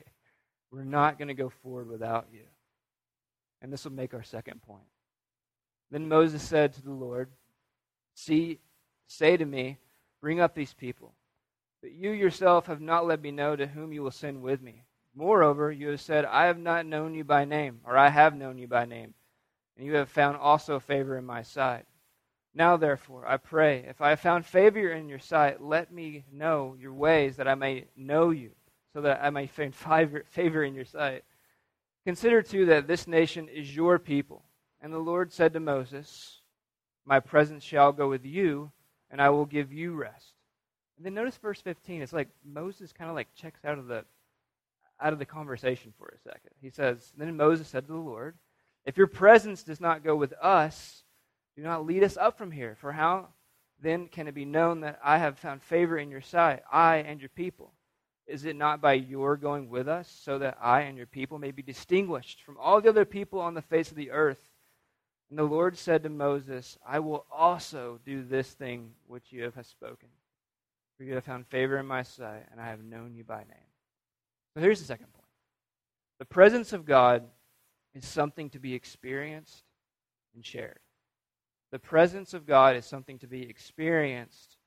We're 0.71 0.83
not 0.83 1.17
going 1.17 1.29
to 1.29 1.33
go 1.33 1.49
forward 1.49 1.89
without 1.89 2.27
you. 2.31 2.41
And 3.61 3.71
this 3.71 3.85
will 3.85 3.93
make 3.93 4.13
our 4.13 4.23
second 4.23 4.61
point. 4.61 4.83
Then 5.89 6.07
Moses 6.07 6.43
said 6.43 6.73
to 6.73 6.81
the 6.81 6.91
Lord, 6.91 7.29
See, 8.13 8.59
say 9.07 9.37
to 9.37 9.45
me, 9.45 9.77
bring 10.21 10.39
up 10.39 10.53
these 10.53 10.73
people. 10.73 11.13
But 11.81 11.91
you 11.91 12.11
yourself 12.11 12.65
have 12.65 12.81
not 12.81 13.05
let 13.05 13.21
me 13.21 13.31
know 13.31 13.55
to 13.55 13.67
whom 13.67 13.93
you 13.93 14.01
will 14.01 14.11
send 14.11 14.41
with 14.41 14.61
me. 14.61 14.83
Moreover, 15.15 15.71
you 15.71 15.89
have 15.89 16.01
said, 16.01 16.25
I 16.25 16.45
have 16.45 16.59
not 16.59 16.85
known 16.85 17.15
you 17.15 17.23
by 17.23 17.45
name, 17.45 17.81
or 17.85 17.97
I 17.97 18.09
have 18.09 18.35
known 18.35 18.57
you 18.57 18.67
by 18.67 18.85
name, 18.85 19.13
and 19.75 19.85
you 19.85 19.95
have 19.95 20.09
found 20.09 20.37
also 20.37 20.79
favor 20.79 21.17
in 21.17 21.25
my 21.25 21.41
sight. 21.41 21.85
Now, 22.53 22.77
therefore, 22.77 23.27
I 23.27 23.37
pray, 23.37 23.85
if 23.87 24.01
I 24.01 24.09
have 24.09 24.19
found 24.19 24.45
favor 24.45 24.91
in 24.91 25.09
your 25.09 25.19
sight, 25.19 25.61
let 25.61 25.91
me 25.91 26.25
know 26.31 26.75
your 26.79 26.93
ways, 26.93 27.37
that 27.37 27.47
I 27.47 27.55
may 27.55 27.85
know 27.95 28.31
you, 28.31 28.51
so 28.97 29.01
that 29.01 29.19
I 29.21 29.29
may 29.29 29.45
find 29.45 29.75
favor 29.75 30.63
in 30.63 30.73
your 30.73 30.83
sight. 30.83 31.23
Consider, 32.03 32.41
too, 32.41 32.65
that 32.65 32.87
this 32.87 33.05
nation 33.05 33.47
is 33.47 33.75
your 33.75 33.99
people. 33.99 34.41
And 34.81 34.91
the 34.91 34.97
Lord 34.97 35.31
said 35.31 35.53
to 35.53 35.59
Moses, 35.59 36.41
My 37.05 37.19
presence 37.19 37.63
shall 37.63 37.91
go 37.91 38.09
with 38.09 38.25
you, 38.25 38.71
and 39.11 39.21
I 39.21 39.29
will 39.29 39.45
give 39.45 39.71
you 39.71 39.93
rest. 39.93 40.33
And 40.97 41.05
then 41.05 41.13
notice 41.13 41.37
verse 41.37 41.61
15. 41.61 42.01
It's 42.01 42.11
like 42.11 42.29
Moses 42.43 42.91
kind 42.91 43.07
of 43.07 43.15
like 43.15 43.27
checks 43.35 43.63
out 43.63 43.77
of 43.77 43.85
the 43.85 44.03
out 44.99 45.13
of 45.13 45.19
the 45.19 45.25
conversation 45.25 45.93
for 45.99 46.07
a 46.07 46.19
second. 46.27 46.49
He 46.59 46.71
says, 46.71 47.13
Then 47.15 47.37
Moses 47.37 47.67
said 47.67 47.85
to 47.85 47.93
the 47.93 47.99
Lord, 47.99 48.33
If 48.83 48.97
your 48.97 49.05
presence 49.05 49.61
does 49.61 49.79
not 49.79 50.03
go 50.03 50.15
with 50.15 50.33
us, 50.41 51.03
do 51.55 51.61
not 51.61 51.85
lead 51.85 52.03
us 52.03 52.17
up 52.17 52.35
from 52.35 52.49
here. 52.49 52.75
For 52.81 52.93
how 52.93 53.27
then 53.79 54.07
can 54.07 54.27
it 54.27 54.33
be 54.33 54.45
known 54.45 54.79
that 54.79 54.99
I 55.03 55.19
have 55.19 55.37
found 55.37 55.61
favor 55.61 55.99
in 55.99 56.09
your 56.09 56.21
sight, 56.21 56.63
I 56.71 56.95
and 56.95 57.21
your 57.21 57.29
people? 57.29 57.73
Is 58.27 58.45
it 58.45 58.55
not 58.55 58.81
by 58.81 58.93
your 58.93 59.37
going 59.37 59.69
with 59.69 59.87
us, 59.87 60.09
so 60.23 60.37
that 60.39 60.57
I 60.61 60.81
and 60.81 60.97
your 60.97 61.07
people 61.07 61.39
may 61.39 61.51
be 61.51 61.61
distinguished 61.61 62.43
from 62.43 62.57
all 62.59 62.81
the 62.81 62.89
other 62.89 63.05
people 63.05 63.39
on 63.39 63.53
the 63.53 63.61
face 63.61 63.89
of 63.89 63.95
the 63.95 64.11
earth? 64.11 64.51
And 65.29 65.39
the 65.39 65.43
Lord 65.43 65.77
said 65.77 66.03
to 66.03 66.09
Moses, 66.09 66.77
I 66.85 66.99
will 66.99 67.25
also 67.31 67.99
do 68.05 68.23
this 68.23 68.51
thing 68.51 68.91
which 69.07 69.31
you 69.31 69.43
have 69.43 69.65
spoken. 69.65 70.09
For 70.97 71.03
you 71.03 71.13
have 71.13 71.25
found 71.25 71.47
favor 71.47 71.77
in 71.77 71.85
my 71.85 72.03
sight, 72.03 72.45
and 72.51 72.59
I 72.59 72.67
have 72.67 72.83
known 72.83 73.15
you 73.15 73.23
by 73.23 73.39
name. 73.39 73.71
So 74.53 74.61
here's 74.61 74.79
the 74.79 74.85
second 74.85 75.13
point 75.13 75.27
the 76.19 76.25
presence 76.25 76.73
of 76.73 76.85
God 76.85 77.23
is 77.93 78.05
something 78.05 78.49
to 78.51 78.59
be 78.59 78.73
experienced 78.73 79.63
and 80.33 80.45
shared. 80.45 80.79
The 81.71 81.79
presence 81.79 82.33
of 82.33 82.45
God 82.45 82.75
is 82.75 82.85
something 82.85 83.19
to 83.19 83.27
be 83.27 83.43
experienced 83.43 84.57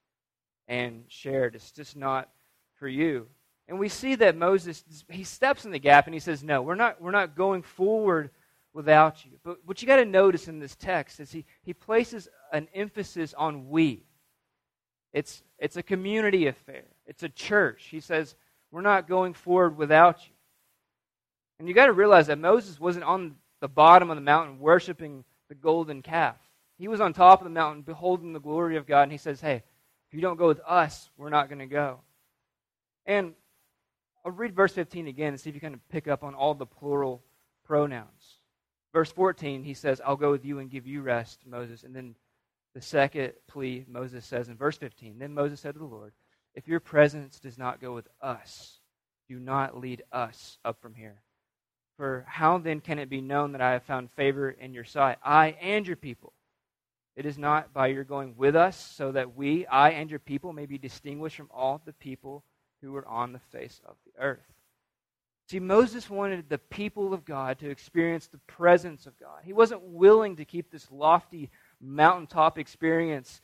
and 0.68 1.04
shared. 1.08 1.54
It's 1.54 1.72
just 1.72 1.96
not 1.96 2.28
for 2.74 2.88
you. 2.88 3.26
And 3.70 3.78
we 3.78 3.88
see 3.88 4.16
that 4.16 4.36
Moses 4.36 4.84
he 5.08 5.24
steps 5.24 5.64
in 5.64 5.70
the 5.70 5.78
gap 5.78 6.06
and 6.06 6.12
he 6.12 6.20
says, 6.20 6.42
"No, 6.42 6.60
we're 6.60 6.74
not 6.74 7.00
we're 7.00 7.10
not 7.10 7.34
going 7.34 7.62
forward 7.62 8.30
without 8.72 9.24
you. 9.24 9.32
But 9.42 9.58
what 9.64 9.82
you 9.82 9.88
got 9.88 9.96
to 9.96 10.04
notice 10.04 10.48
in 10.48 10.58
this 10.58 10.76
text 10.76 11.20
is 11.20 11.30
he, 11.32 11.44
he 11.62 11.74
places 11.74 12.28
an 12.52 12.68
emphasis 12.74 13.34
on 13.34 13.68
we. 13.68 14.04
It's, 15.12 15.42
it's 15.58 15.76
a 15.76 15.82
community 15.82 16.46
affair, 16.46 16.84
it's 17.06 17.22
a 17.22 17.28
church. 17.28 17.86
He 17.90 18.00
says, 18.00 18.34
We're 18.70 18.80
not 18.80 19.08
going 19.08 19.34
forward 19.34 19.76
without 19.76 20.24
you. 20.26 20.34
And 21.58 21.68
you 21.68 21.74
got 21.74 21.86
to 21.86 21.92
realize 21.92 22.28
that 22.28 22.38
Moses 22.38 22.78
wasn't 22.78 23.04
on 23.04 23.36
the 23.60 23.68
bottom 23.68 24.10
of 24.10 24.16
the 24.16 24.22
mountain 24.22 24.60
worshiping 24.60 25.24
the 25.48 25.54
golden 25.54 26.00
calf. 26.00 26.36
He 26.78 26.88
was 26.88 27.00
on 27.00 27.12
top 27.12 27.40
of 27.40 27.44
the 27.44 27.50
mountain 27.50 27.82
beholding 27.82 28.32
the 28.32 28.40
glory 28.40 28.76
of 28.76 28.86
God, 28.86 29.02
and 29.02 29.12
he 29.12 29.18
says, 29.18 29.40
Hey, 29.40 29.62
if 30.08 30.14
you 30.14 30.20
don't 30.20 30.38
go 30.38 30.48
with 30.48 30.60
us, 30.66 31.10
we're 31.16 31.28
not 31.28 31.48
going 31.48 31.58
to 31.58 31.66
go. 31.66 32.00
And 33.04 33.34
I'll 34.24 34.32
read 34.32 34.54
verse 34.54 34.72
15 34.72 35.06
again 35.06 35.28
and 35.28 35.40
see 35.40 35.50
if 35.50 35.60
you 35.60 35.68
of 35.68 35.88
pick 35.88 36.06
up 36.06 36.22
on 36.22 36.34
all 36.34 36.54
the 36.54 36.66
plural 36.66 37.22
pronouns. 37.64 38.38
Verse 38.92 39.10
14, 39.12 39.62
he 39.62 39.74
says, 39.74 40.00
I'll 40.04 40.16
go 40.16 40.30
with 40.30 40.44
you 40.44 40.58
and 40.58 40.70
give 40.70 40.86
you 40.86 41.02
rest, 41.02 41.40
Moses. 41.46 41.84
And 41.84 41.94
then 41.94 42.16
the 42.74 42.82
second 42.82 43.32
plea 43.46 43.84
Moses 43.88 44.24
says 44.24 44.48
in 44.48 44.56
verse 44.56 44.76
15, 44.76 45.18
Then 45.18 45.32
Moses 45.32 45.60
said 45.60 45.74
to 45.74 45.78
the 45.78 45.84
Lord, 45.84 46.12
If 46.54 46.68
your 46.68 46.80
presence 46.80 47.38
does 47.38 47.56
not 47.56 47.80
go 47.80 47.94
with 47.94 48.08
us, 48.20 48.80
do 49.28 49.38
not 49.38 49.78
lead 49.78 50.02
us 50.12 50.58
up 50.64 50.80
from 50.82 50.94
here. 50.94 51.22
For 51.96 52.24
how 52.26 52.58
then 52.58 52.80
can 52.80 52.98
it 52.98 53.08
be 53.08 53.20
known 53.20 53.52
that 53.52 53.60
I 53.60 53.72
have 53.72 53.84
found 53.84 54.10
favor 54.10 54.50
in 54.50 54.74
your 54.74 54.84
sight, 54.84 55.18
I 55.22 55.56
and 55.60 55.86
your 55.86 55.96
people? 55.96 56.32
It 57.14 57.26
is 57.26 57.38
not 57.38 57.72
by 57.72 57.88
your 57.88 58.04
going 58.04 58.34
with 58.36 58.56
us, 58.56 58.76
so 58.76 59.12
that 59.12 59.36
we, 59.36 59.66
I 59.66 59.90
and 59.90 60.10
your 60.10 60.18
people, 60.18 60.52
may 60.52 60.66
be 60.66 60.78
distinguished 60.78 61.36
from 61.36 61.50
all 61.52 61.80
the 61.84 61.92
people 61.92 62.44
who 62.82 62.92
were 62.92 63.06
on 63.06 63.32
the 63.32 63.38
face 63.38 63.80
of 63.86 63.96
the 64.04 64.22
earth. 64.22 64.46
See, 65.50 65.58
Moses 65.58 66.08
wanted 66.08 66.48
the 66.48 66.58
people 66.58 67.12
of 67.12 67.24
God 67.24 67.58
to 67.58 67.70
experience 67.70 68.28
the 68.28 68.38
presence 68.46 69.06
of 69.06 69.18
God. 69.18 69.40
He 69.44 69.52
wasn't 69.52 69.82
willing 69.82 70.36
to 70.36 70.44
keep 70.44 70.70
this 70.70 70.88
lofty 70.92 71.50
mountaintop 71.80 72.56
experience 72.56 73.40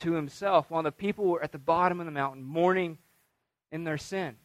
to 0.00 0.14
himself 0.14 0.70
while 0.70 0.82
the 0.82 0.90
people 0.90 1.26
were 1.26 1.42
at 1.42 1.52
the 1.52 1.58
bottom 1.58 2.00
of 2.00 2.06
the 2.06 2.12
mountain 2.12 2.42
mourning 2.42 2.96
in 3.70 3.84
their 3.84 3.98
sin. 3.98 4.36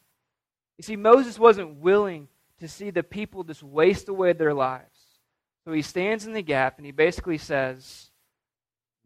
You 0.77 0.83
see, 0.83 0.97
Moses 0.97 1.39
wasn't 1.39 1.79
willing 1.79 2.27
to 2.59 2.67
see 2.67 2.89
the 2.89 3.03
people 3.03 3.45
just 3.45 3.63
waste 3.63 4.09
away 4.09 4.33
their 4.33 4.53
lives. 4.53 4.99
So 5.63 5.71
he 5.71 5.81
stands 5.81 6.27
in 6.27 6.33
the 6.33 6.41
gap 6.41 6.77
and 6.77 6.85
he 6.85 6.91
basically 6.91 7.37
says, 7.37 8.11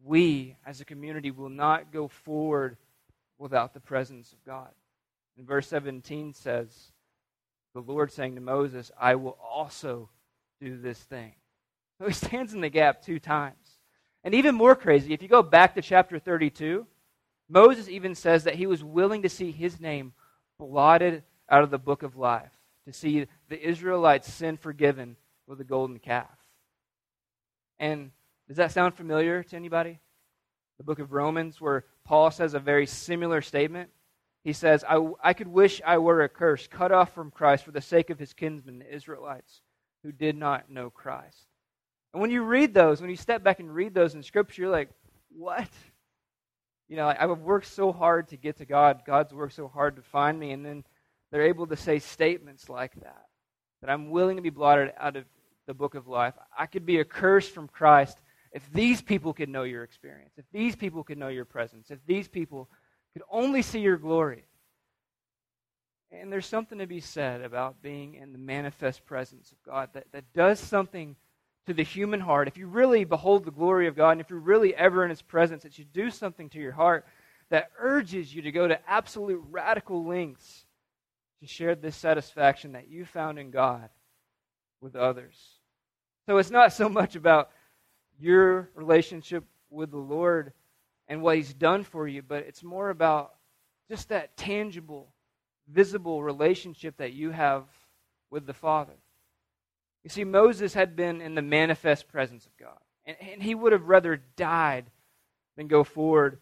We 0.04 0.56
as 0.66 0.82
a 0.82 0.86
community 0.86 1.32
will 1.32 1.50
not 1.50 1.92
go 1.92 2.08
forward 2.08 2.78
without 3.38 3.74
the 3.74 3.80
presence 3.80 4.34
of 4.34 4.44
God. 4.46 4.70
And 5.40 5.48
verse 5.48 5.68
17 5.70 6.34
says, 6.34 6.92
the 7.74 7.80
Lord 7.80 8.12
saying 8.12 8.36
to 8.36 8.42
Moses, 8.42 8.92
I 9.00 9.16
will 9.16 9.38
also 9.42 10.10
do 10.60 10.78
this 10.78 11.00
thing. 11.00 11.32
So 11.98 12.08
he 12.08 12.14
stands 12.26 12.54
in 12.54 12.60
the 12.60 12.70
gap 12.70 13.02
two 13.02 13.20
times. 13.20 13.80
And 14.26 14.36
even 14.36 14.54
more 14.54 14.76
crazy, 14.76 15.14
if 15.14 15.22
you 15.22 15.30
go 15.30 15.42
back 15.42 15.76
to 15.76 15.82
chapter 15.82 16.20
32, 16.20 16.86
Moses 17.48 17.88
even 17.88 18.16
says 18.16 18.44
that 18.44 18.56
he 18.56 18.68
was 18.68 18.84
willing 18.84 19.22
to 19.22 19.30
see 19.30 19.52
his 19.52 19.80
name 19.80 20.12
blotted 20.60 21.24
out 21.50 21.64
of 21.64 21.72
the 21.72 21.80
book 21.80 22.04
of 22.04 22.18
life, 22.18 22.52
to 22.86 22.92
see 22.92 23.26
the 23.48 23.66
Israelites' 23.66 24.32
sin 24.32 24.58
forgiven 24.58 25.16
with 25.48 25.62
a 25.62 25.64
golden 25.64 26.00
calf. 26.00 26.28
And 27.80 28.12
Does 28.50 28.58
that 28.58 28.74
sound 28.74 28.94
familiar 28.94 29.42
to 29.42 29.56
anybody? 29.56 30.00
The 30.80 30.84
book 30.84 31.00
of 31.00 31.14
Romans, 31.14 31.62
where 31.62 31.86
Paul 32.04 32.30
says 32.30 32.56
a 32.56 32.60
very 32.60 32.88
similar 32.88 33.42
statement. 33.42 33.90
He 34.44 34.54
says, 34.54 34.84
I, 34.88 35.06
I 35.22 35.34
could 35.34 35.48
wish 35.48 35.82
I 35.86 35.98
were 35.98 36.22
a 36.22 36.30
curse, 36.30 36.68
cut 36.68 36.92
off 36.92 37.14
from 37.14 37.32
Christ 37.32 37.66
for 37.66 37.72
the 37.72 37.82
sake 37.82 38.10
of 38.10 38.20
his 38.20 38.34
kinsmen, 38.34 38.80
the 38.80 38.96
Israelites, 38.96 39.62
who 40.04 40.12
did 40.12 40.38
not 40.38 40.70
know 40.70 40.90
Christ. 40.90 41.46
And 42.14 42.22
when 42.22 42.32
you 42.32 42.44
read 42.44 42.74
those, 42.74 43.02
when 43.02 43.10
you 43.10 43.16
step 43.16 43.44
back 43.44 43.60
and 43.60 43.74
read 43.74 43.94
those 43.94 44.16
in 44.16 44.24
Scripture, 44.24 44.64
you're 44.64 44.72
like, 44.72 44.90
what? 45.30 45.68
You 46.88 46.96
know, 46.96 47.08
I've 47.08 47.30
worked 47.40 47.68
so 47.68 47.92
hard 47.92 48.30
to 48.30 48.38
get 48.38 48.58
to 48.58 48.66
God. 48.66 49.02
God's 49.06 49.34
worked 49.34 49.54
so 49.54 49.68
hard 49.68 49.98
to 49.98 50.02
find 50.02 50.40
me. 50.40 50.52
And 50.52 50.66
then 50.66 50.84
they're 51.32 51.46
able 51.46 51.68
to 51.68 51.76
say 51.76 52.00
statements 52.00 52.70
like 52.70 52.96
that 53.02 53.26
that 53.82 53.90
I'm 53.90 54.10
willing 54.10 54.38
to 54.38 54.42
be 54.42 54.50
blotted 54.50 54.92
out 54.98 55.16
of 55.16 55.26
the 55.68 55.74
book 55.74 55.96
of 55.96 56.08
life. 56.08 56.34
I 56.58 56.66
could 56.66 56.86
be 56.86 57.00
accursed 57.00 57.52
from 57.52 57.68
Christ 57.68 58.18
if 58.52 58.64
these 58.74 59.02
people 59.02 59.34
could 59.34 59.50
know 59.50 59.64
your 59.64 59.84
experience, 59.84 60.34
if 60.38 60.46
these 60.52 60.76
people 60.76 61.04
could 61.04 61.18
know 61.18 61.28
your 61.28 61.46
presence, 61.46 61.92
if 61.92 62.00
these 62.08 62.28
people 62.28 62.68
could 63.14 63.24
only 63.30 63.62
see 63.62 63.80
your 63.80 63.98
glory. 63.98 64.46
And 66.12 66.32
there's 66.32 66.46
something 66.46 66.80
to 66.80 66.88
be 66.88 67.02
said 67.02 67.42
about 67.42 67.82
being 67.82 68.16
in 68.16 68.32
the 68.32 68.40
manifest 68.40 69.06
presence 69.06 69.52
of 69.52 69.62
God 69.64 69.90
that, 69.94 70.12
that 70.12 70.34
does 70.34 70.60
something 70.60 71.16
to 71.68 71.74
the 71.74 71.84
human 71.84 72.20
heart. 72.20 72.48
If 72.48 72.58
you 72.58 72.68
really 72.68 73.04
behold 73.04 73.46
the 73.46 73.52
glory 73.52 73.88
of 73.88 73.96
God, 73.96 74.12
and 74.12 74.22
if 74.22 74.30
you're 74.30 74.40
really 74.40 74.74
ever 74.74 75.04
in 75.04 75.12
His 75.12 75.22
presence, 75.22 75.66
it 75.66 75.74
should 75.74 75.94
do 75.94 76.10
something 76.10 76.50
to 76.50 76.60
your 76.60 76.72
heart 76.72 77.06
that 77.50 77.70
urges 77.78 78.34
you 78.34 78.42
to 78.44 78.52
go 78.52 78.68
to 78.68 78.90
absolute 78.90 79.44
radical 79.50 80.06
lengths 80.06 80.66
to 81.42 81.48
share 81.48 81.76
this 81.76 81.96
satisfaction 81.96 82.74
that 82.74 82.90
you 82.90 83.06
found 83.06 83.38
in 83.38 83.52
God 83.52 83.90
with 84.82 84.96
others. 84.96 85.38
So 86.26 86.38
it's 86.38 86.52
not 86.52 86.74
so 86.74 86.90
much 86.90 87.16
about 87.16 87.50
your 88.20 88.70
relationship 88.76 89.44
with 89.70 89.92
the 89.92 89.98
Lord 89.98 90.54
and 91.10 91.22
what 91.22 91.36
He's 91.36 91.54
done 91.54 91.84
for 91.84 92.08
you, 92.08 92.22
but 92.22 92.46
it's 92.48 92.64
more 92.64 92.90
about 92.90 93.34
just 93.90 94.10
that 94.10 94.38
tangible, 94.38 95.12
visible 95.68 96.24
relationship 96.24 96.98
that 96.98 97.12
you 97.12 97.32
have 97.32 97.64
with 98.30 98.46
the 98.46 98.54
Father. 98.54 98.94
You 100.04 100.10
see, 100.10 100.24
Moses 100.24 100.74
had 100.74 100.96
been 100.96 101.20
in 101.20 101.36
the 101.36 101.42
manifest 101.42 102.08
presence 102.08 102.46
of 102.46 102.56
God, 102.58 102.80
and, 103.06 103.18
and 103.34 103.44
he 103.44 103.56
would 103.56 103.74
have 103.74 103.90
rather 103.90 104.22
died 104.38 104.86
than 105.58 105.68
go 105.68 105.84
forward 105.84 106.40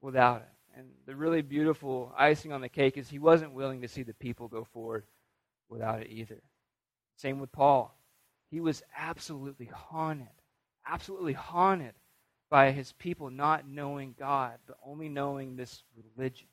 without 0.00 0.42
it. 0.42 0.78
And 0.78 0.88
the 1.06 1.16
really 1.16 1.42
beautiful 1.42 2.12
icing 2.16 2.52
on 2.52 2.60
the 2.60 2.68
cake 2.68 2.96
is 2.96 3.08
he 3.08 3.18
wasn't 3.18 3.52
willing 3.52 3.82
to 3.82 3.88
see 3.88 4.02
the 4.02 4.14
people 4.14 4.48
go 4.48 4.64
forward 4.64 5.04
without 5.68 6.00
it 6.00 6.08
either. 6.10 6.40
Same 7.16 7.40
with 7.40 7.50
Paul. 7.50 7.94
He 8.50 8.60
was 8.60 8.82
absolutely 8.96 9.66
haunted, 9.66 10.28
absolutely 10.86 11.32
haunted 11.32 11.94
by 12.50 12.70
his 12.70 12.92
people 12.92 13.30
not 13.30 13.68
knowing 13.68 14.14
God, 14.18 14.58
but 14.66 14.76
only 14.84 15.08
knowing 15.08 15.56
this 15.56 15.82
religion. 16.16 16.48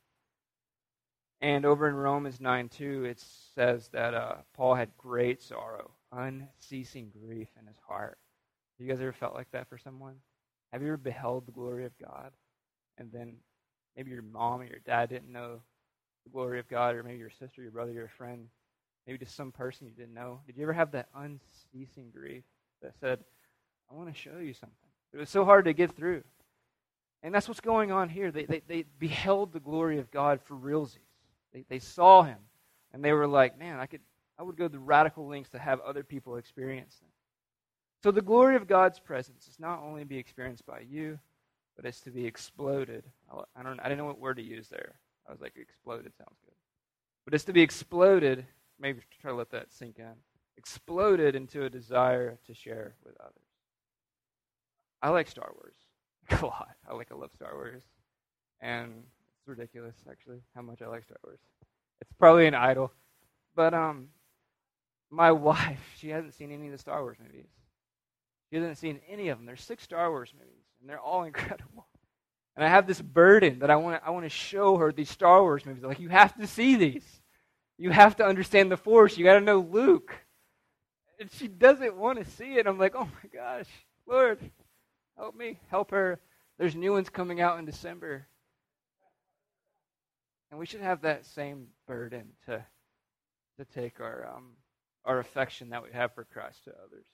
And 1.41 1.65
over 1.65 1.89
in 1.89 1.95
Romans 1.95 2.39
9 2.39 2.69
2, 2.69 3.05
it 3.05 3.23
says 3.53 3.89
that 3.89 4.13
uh, 4.13 4.35
Paul 4.55 4.75
had 4.75 4.97
great 4.97 5.41
sorrow, 5.41 5.91
unceasing 6.11 7.11
grief 7.11 7.49
in 7.59 7.67
his 7.67 7.77
heart. 7.87 8.17
Have 8.77 8.87
you 8.87 8.91
guys 8.91 9.01
ever 9.01 9.11
felt 9.11 9.35
like 9.35 9.51
that 9.51 9.67
for 9.67 9.77
someone? 9.77 10.15
Have 10.71 10.81
you 10.81 10.87
ever 10.87 10.97
beheld 10.97 11.45
the 11.45 11.51
glory 11.51 11.85
of 11.85 11.91
God? 11.99 12.31
And 12.97 13.11
then 13.11 13.35
maybe 13.95 14.11
your 14.11 14.21
mom 14.21 14.61
or 14.61 14.65
your 14.65 14.79
dad 14.85 15.09
didn't 15.09 15.31
know 15.31 15.61
the 16.23 16.31
glory 16.31 16.59
of 16.59 16.69
God, 16.69 16.95
or 16.95 17.03
maybe 17.03 17.19
your 17.19 17.29
sister, 17.29 17.61
your 17.61 17.71
brother, 17.71 17.91
your 17.91 18.07
friend, 18.07 18.47
maybe 19.05 19.19
just 19.19 19.35
some 19.35 19.51
person 19.51 19.87
you 19.87 19.93
didn't 19.93 20.13
know. 20.13 20.39
Did 20.47 20.55
you 20.55 20.63
ever 20.63 20.73
have 20.73 20.91
that 20.91 21.09
unceasing 21.13 22.09
grief 22.15 22.43
that 22.81 22.93
said, 22.99 23.19
I 23.91 23.95
want 23.95 24.13
to 24.13 24.19
show 24.19 24.37
you 24.39 24.53
something? 24.53 24.82
It 25.13 25.17
was 25.17 25.29
so 25.29 25.45
hard 25.45 25.65
to 25.65 25.73
get 25.73 25.95
through. 25.95 26.23
And 27.21 27.33
that's 27.33 27.47
what's 27.47 27.61
going 27.61 27.91
on 27.91 28.09
here. 28.09 28.31
They, 28.31 28.45
they, 28.45 28.61
they 28.67 28.85
beheld 28.99 29.53
the 29.53 29.59
glory 29.59 29.99
of 29.99 30.11
God 30.11 30.41
for 30.43 30.55
realsies. 30.55 30.97
They, 31.53 31.63
they 31.69 31.79
saw 31.79 32.23
him, 32.23 32.39
and 32.93 33.03
they 33.03 33.13
were 33.13 33.27
like, 33.27 33.57
man, 33.57 33.79
I, 33.79 33.85
could, 33.85 34.01
I 34.37 34.43
would 34.43 34.57
go 34.57 34.67
the 34.67 34.79
radical 34.79 35.27
lengths 35.27 35.51
to 35.51 35.59
have 35.59 35.79
other 35.81 36.03
people 36.03 36.35
experience 36.35 36.95
them. 36.95 37.09
So 38.03 38.11
the 38.11 38.21
glory 38.21 38.55
of 38.57 38.67
God's 38.67 38.99
presence 38.99 39.47
is 39.47 39.59
not 39.59 39.81
only 39.81 40.01
to 40.01 40.07
be 40.07 40.17
experienced 40.17 40.65
by 40.65 40.81
you, 40.81 41.19
but 41.77 41.85
it's 41.85 42.01
to 42.01 42.11
be 42.11 42.25
exploded. 42.25 43.05
I 43.55 43.63
don't. 43.63 43.79
I 43.79 43.83
didn't 43.83 43.97
know 43.97 44.05
what 44.05 44.19
word 44.19 44.37
to 44.37 44.43
use 44.43 44.67
there. 44.67 44.95
I 45.27 45.31
was 45.31 45.41
like, 45.41 45.53
exploded 45.55 46.11
sounds 46.17 46.37
good, 46.45 46.55
but 47.23 47.33
it's 47.33 47.45
to 47.45 47.53
be 47.53 47.61
exploded. 47.61 48.45
Maybe 48.79 48.99
try 49.21 49.31
to 49.31 49.37
let 49.37 49.51
that 49.51 49.71
sink 49.71 49.99
in. 49.99 50.13
Exploded 50.57 51.35
into 51.35 51.63
a 51.63 51.69
desire 51.69 52.37
to 52.45 52.53
share 52.53 52.95
with 53.05 53.15
others. 53.21 53.42
I 55.03 55.09
like 55.09 55.27
Star 55.27 55.51
Wars 55.53 55.75
a 56.41 56.45
lot. 56.45 56.69
I 56.89 56.93
like. 56.93 57.11
I 57.11 57.15
love 57.15 57.31
Star 57.35 57.53
Wars, 57.53 57.83
and 58.61 59.03
it's 59.37 59.47
ridiculous 59.47 59.95
actually 60.09 60.39
how 60.55 60.61
much 60.61 60.81
I 60.81 60.87
like 60.87 61.03
Star 61.03 61.17
Wars. 61.25 61.39
It's 61.99 62.13
probably 62.17 62.47
an 62.47 62.55
idol, 62.55 62.93
but 63.53 63.73
um, 63.73 64.07
my 65.11 65.31
wife 65.49 65.93
she 65.97 66.07
hasn't 66.09 66.33
seen 66.33 66.51
any 66.51 66.67
of 66.67 66.71
the 66.71 66.77
Star 66.77 67.01
Wars 67.01 67.17
movies. 67.21 67.49
She 68.49 68.55
hasn't 68.55 68.77
seen 68.77 69.01
any 69.09 69.27
of 69.27 69.37
them. 69.37 69.45
There's 69.45 69.61
six 69.61 69.83
Star 69.83 70.09
Wars 70.09 70.33
movies, 70.33 70.63
and 70.79 70.89
they're 70.89 71.01
all 71.01 71.23
incredible. 71.25 71.85
And 72.55 72.63
I 72.63 72.69
have 72.69 72.87
this 72.87 73.01
burden 73.01 73.59
that 73.59 73.69
I 73.69 73.75
want 73.75 74.01
I 74.05 74.11
want 74.11 74.23
to 74.23 74.29
show 74.29 74.77
her 74.77 74.93
these 74.93 75.09
Star 75.09 75.41
Wars 75.41 75.65
movies. 75.65 75.83
Like, 75.83 75.99
you 75.99 76.09
have 76.09 76.33
to 76.37 76.47
see 76.47 76.77
these. 76.77 77.05
You 77.77 77.89
have 77.89 78.15
to 78.17 78.25
understand 78.25 78.71
the 78.71 78.77
Force. 78.77 79.17
You 79.17 79.25
got 79.25 79.33
to 79.33 79.41
know 79.41 79.59
Luke. 79.59 80.15
And 81.19 81.29
she 81.29 81.49
doesn't 81.49 81.97
want 81.97 82.19
to 82.19 82.31
see 82.31 82.53
it. 82.53 82.67
I'm 82.67 82.77
like, 82.77 82.95
oh 82.95 83.05
my 83.05 83.29
gosh, 83.33 83.67
Lord, 84.07 84.39
help 85.17 85.35
me, 85.35 85.59
help 85.69 85.91
her. 85.91 86.19
There's 86.57 86.75
new 86.75 86.93
ones 86.93 87.09
coming 87.09 87.41
out 87.41 87.59
in 87.59 87.65
December. 87.65 88.27
And 90.51 90.59
we 90.59 90.65
should 90.65 90.81
have 90.81 91.01
that 91.01 91.25
same 91.25 91.67
burden 91.87 92.29
to, 92.45 92.63
to 93.57 93.65
take 93.73 93.99
our, 93.99 94.29
um, 94.35 94.51
our 95.05 95.19
affection 95.19 95.69
that 95.69 95.83
we 95.83 95.89
have 95.93 96.13
for 96.13 96.25
Christ 96.25 96.65
to 96.65 96.71
others. 96.71 97.05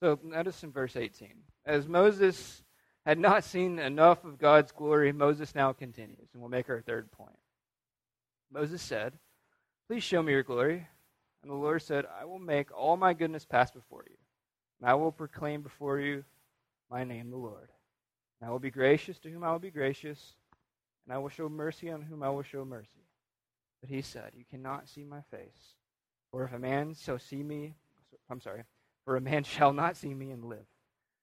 So 0.00 0.18
notice 0.24 0.64
in 0.64 0.72
verse 0.72 0.96
18. 0.96 1.28
As 1.64 1.86
Moses 1.86 2.62
had 3.06 3.18
not 3.18 3.44
seen 3.44 3.78
enough 3.78 4.24
of 4.24 4.38
God's 4.38 4.72
glory, 4.72 5.12
Moses 5.12 5.54
now 5.54 5.72
continues, 5.72 6.28
and 6.32 6.42
we'll 6.42 6.50
make 6.50 6.68
our 6.68 6.80
third 6.80 7.12
point. 7.12 7.38
Moses 8.52 8.82
said, 8.82 9.12
Please 9.88 10.02
show 10.02 10.22
me 10.22 10.32
your 10.32 10.42
glory. 10.42 10.86
And 11.42 11.50
the 11.50 11.56
Lord 11.56 11.82
said, 11.82 12.06
I 12.20 12.24
will 12.24 12.38
make 12.38 12.76
all 12.76 12.96
my 12.96 13.14
goodness 13.14 13.44
pass 13.44 13.70
before 13.70 14.04
you, 14.08 14.16
and 14.80 14.90
I 14.90 14.94
will 14.94 15.12
proclaim 15.12 15.62
before 15.62 15.98
you 15.98 16.24
my 16.92 17.04
name, 17.04 17.30
the 17.30 17.36
Lord. 17.36 17.70
And 18.40 18.48
I 18.48 18.52
will 18.52 18.58
be 18.58 18.70
gracious 18.70 19.18
to 19.20 19.30
whom 19.30 19.42
I 19.42 19.50
will 19.50 19.58
be 19.58 19.70
gracious, 19.70 20.34
and 21.06 21.14
I 21.14 21.18
will 21.18 21.30
show 21.30 21.48
mercy 21.48 21.90
on 21.90 22.02
whom 22.02 22.22
I 22.22 22.28
will 22.28 22.42
show 22.42 22.64
mercy. 22.66 23.06
But 23.80 23.88
he 23.88 24.02
said, 24.02 24.32
You 24.36 24.44
cannot 24.50 24.88
see 24.88 25.02
my 25.02 25.22
face. 25.30 25.76
For 26.30 26.44
if 26.44 26.52
a 26.52 26.58
man 26.58 26.94
shall 26.94 27.18
see 27.18 27.42
me, 27.42 27.74
I'm 28.30 28.40
sorry, 28.40 28.64
for 29.06 29.16
a 29.16 29.20
man 29.20 29.42
shall 29.44 29.72
not 29.72 29.96
see 29.96 30.12
me 30.12 30.30
and 30.30 30.44
live. 30.44 30.66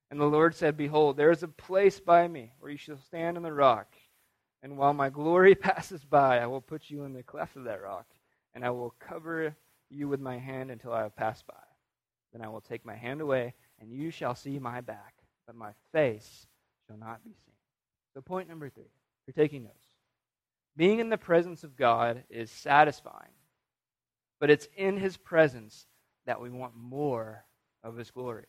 And 0.10 0.20
the 0.20 0.26
Lord 0.26 0.56
said, 0.56 0.76
Behold, 0.76 1.18
there 1.18 1.30
is 1.30 1.44
a 1.44 1.48
place 1.48 2.00
by 2.00 2.28
me 2.28 2.52
where 2.60 2.72
you 2.72 2.78
shall 2.78 2.98
stand 2.98 3.38
on 3.38 3.44
the 3.44 3.54
rock. 3.54 3.94
And 4.64 4.76
while 4.76 4.94
my 4.94 5.10
glory 5.10 5.54
passes 5.56 6.04
by, 6.04 6.40
I 6.40 6.48
will 6.48 6.62
put 6.62 6.90
you 6.90 7.04
in 7.04 7.14
the 7.14 7.22
cleft 7.22 7.56
of 7.56 7.66
that 7.66 7.82
rock, 7.82 8.08
and 8.56 8.66
I 8.66 8.72
will 8.72 8.96
cover 9.00 9.56
you 9.92 10.08
with 10.08 10.20
my 10.20 10.40
hand 10.40 10.72
until 10.72 10.94
I 10.94 11.04
have 11.04 11.16
passed 11.16 11.46
by. 11.46 11.54
Then 12.34 12.42
I 12.42 12.50
will 12.50 12.62
take 12.62 12.86
my 12.86 12.96
hand 12.96 13.22
away, 13.22 13.54
and 13.80 13.92
you 13.92 14.10
shall 14.10 14.36
see 14.36 14.58
my 14.58 14.82
back, 14.82 15.14
but 15.50 15.56
my 15.56 15.72
face 15.92 16.46
shall 16.86 16.98
not 16.98 17.24
be 17.24 17.32
seen. 17.32 17.56
So, 18.14 18.22
point 18.22 18.48
number 18.48 18.70
three, 18.70 18.92
you're 19.26 19.34
taking 19.34 19.64
notes. 19.64 19.74
Being 20.78 21.00
in 21.00 21.10
the 21.10 21.18
presence 21.18 21.64
of 21.64 21.76
God 21.76 22.24
is 22.30 22.52
satisfying, 22.52 23.34
but 24.40 24.52
it's 24.52 24.68
in 24.78 24.98
his 24.98 25.18
presence 25.18 25.88
that 26.28 26.40
we 26.40 26.52
want 26.52 26.76
more 26.76 27.46
of 27.84 27.98
his 27.98 28.12
glory. 28.12 28.46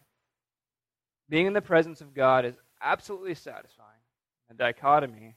Being 1.31 1.47
in 1.47 1.55
the 1.55 1.63
presence 1.63 2.03
of 2.03 2.13
God 2.13 2.45
is 2.45 2.57
absolutely 2.83 3.35
satisfying, 3.35 3.89
a 4.51 4.55
dichotomy, 4.55 5.37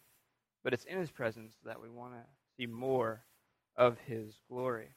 but 0.66 0.74
it's 0.74 0.84
in 0.84 0.98
his 0.98 1.12
presence 1.12 1.54
that 1.64 1.82
we 1.82 1.88
want 1.88 2.12
to 2.12 2.20
see 2.58 2.66
more 2.66 3.24
of 3.78 3.98
his 4.00 4.38
glory. 4.50 4.90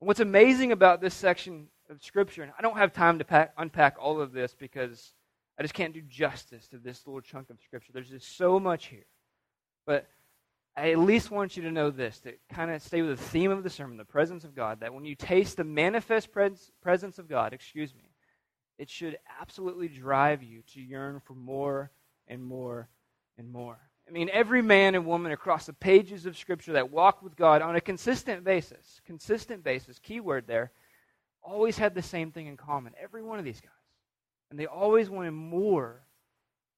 And 0.00 0.08
what's 0.08 0.20
amazing 0.20 0.72
about 0.72 1.02
this 1.02 1.12
section 1.12 1.68
of 1.90 2.02
Scripture, 2.02 2.42
and 2.42 2.52
I 2.58 2.62
don't 2.62 2.78
have 2.78 2.94
time 2.94 3.18
to 3.18 3.24
pack, 3.26 3.52
unpack 3.58 3.96
all 4.00 4.18
of 4.22 4.32
this 4.32 4.54
because 4.58 5.12
I 5.60 5.62
just 5.62 5.74
can't 5.74 5.92
do 5.92 6.00
justice 6.00 6.66
to 6.68 6.78
this 6.78 7.06
little 7.06 7.20
chunk 7.20 7.50
of 7.50 7.60
Scripture. 7.60 7.92
There's 7.92 8.08
just 8.08 8.38
so 8.38 8.58
much 8.58 8.86
here. 8.86 9.04
But 9.84 10.08
I 10.74 10.92
at 10.92 10.98
least 10.98 11.30
want 11.30 11.54
you 11.54 11.64
to 11.64 11.70
know 11.70 11.90
this 11.90 12.18
to 12.20 12.32
kind 12.50 12.70
of 12.70 12.80
stay 12.80 13.02
with 13.02 13.18
the 13.18 13.24
theme 13.24 13.50
of 13.50 13.62
the 13.62 13.68
sermon, 13.68 13.98
the 13.98 14.06
presence 14.06 14.44
of 14.44 14.56
God, 14.56 14.80
that 14.80 14.94
when 14.94 15.04
you 15.04 15.14
taste 15.14 15.58
the 15.58 15.64
manifest 15.64 16.32
pres- 16.32 16.72
presence 16.80 17.18
of 17.18 17.28
God, 17.28 17.52
excuse 17.52 17.94
me, 17.94 18.08
it 18.78 18.88
should 18.88 19.18
absolutely 19.38 19.88
drive 19.88 20.42
you 20.42 20.62
to 20.72 20.80
yearn 20.80 21.20
for 21.26 21.34
more 21.34 21.90
and 22.26 22.42
more 22.42 22.88
and 23.36 23.52
more. 23.52 23.76
I 24.08 24.12
mean, 24.12 24.30
every 24.32 24.62
man 24.62 24.94
and 24.94 25.04
woman 25.04 25.30
across 25.30 25.66
the 25.66 25.74
pages 25.74 26.24
of 26.24 26.38
Scripture 26.38 26.72
that 26.72 26.90
walked 26.90 27.22
with 27.22 27.36
God 27.36 27.60
on 27.60 27.76
a 27.76 27.82
consistent 27.82 28.44
basis, 28.44 29.02
consistent 29.04 29.62
basis, 29.62 29.98
keyword 29.98 30.46
there, 30.46 30.72
always 31.42 31.76
had 31.76 31.94
the 31.94 32.00
same 32.00 32.32
thing 32.32 32.46
in 32.46 32.56
common. 32.56 32.94
Every 32.98 33.22
one 33.22 33.38
of 33.38 33.44
these 33.44 33.60
guys. 33.60 33.72
And 34.50 34.58
they 34.58 34.66
always 34.66 35.08
wanted 35.08 35.32
more 35.32 36.02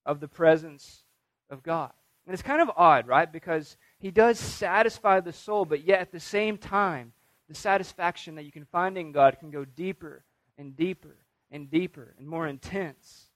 of 0.04 0.20
the 0.20 0.28
presence 0.28 1.02
of 1.50 1.62
God. 1.62 1.92
And 2.26 2.35
it's 2.35 2.42
kind 2.42 2.62
of 2.62 2.70
odd, 2.76 3.06
right? 3.08 3.30
Because 3.30 3.76
he 3.98 4.11
does 4.11 4.38
satisfy 4.38 5.20
the 5.20 5.32
soul, 5.32 5.64
but 5.64 5.85
yet 5.85 6.00
at 6.00 6.12
the 6.12 6.20
same 6.20 6.56
time, 6.56 7.12
the 7.48 7.54
satisfaction 7.54 8.37
that 8.37 8.44
you 8.44 8.52
can 8.52 8.64
find 8.64 8.96
in 8.96 9.12
God 9.12 9.38
can 9.40 9.50
go 9.50 9.64
deeper 9.64 10.24
and 10.56 10.76
deeper 10.76 11.16
and 11.50 11.70
deeper 11.70 12.14
and 12.18 12.28
more 12.28 12.46
intense. 12.46 13.26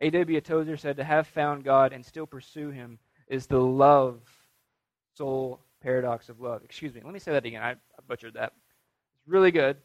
A.W. 0.00 0.40
Tozer 0.40 0.76
said, 0.76 0.96
To 0.96 1.04
have 1.04 1.26
found 1.26 1.64
God 1.64 1.92
and 1.92 2.04
still 2.04 2.26
pursue 2.26 2.70
him 2.70 2.98
is 3.28 3.46
the 3.46 3.60
love 3.60 4.20
soul 5.14 5.60
paradox 5.82 6.28
of 6.28 6.40
love. 6.40 6.62
Excuse 6.64 6.94
me, 6.94 7.00
let 7.04 7.12
me 7.12 7.18
say 7.18 7.32
that 7.32 7.44
again. 7.44 7.62
I, 7.62 7.70
I 7.70 8.02
butchered 8.06 8.34
that. 8.34 8.52
It's 9.20 9.28
really 9.28 9.50
good. 9.50 9.76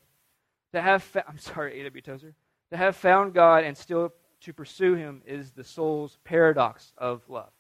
To 0.74 0.82
have, 0.82 1.04
fa- 1.04 1.26
I'm 1.28 1.38
sorry, 1.38 1.80
A.W. 1.80 2.02
Tozer. 2.02 2.34
To 2.72 2.78
have 2.78 2.96
found 2.96 3.34
God 3.34 3.64
and 3.64 3.78
still 3.78 4.14
to 4.42 4.54
pursue 4.54 4.96
him 4.96 5.22
is 5.26 5.52
the 5.52 5.64
soul's 5.64 6.18
paradox 6.24 6.94
of 6.98 7.22
love. 7.30 7.52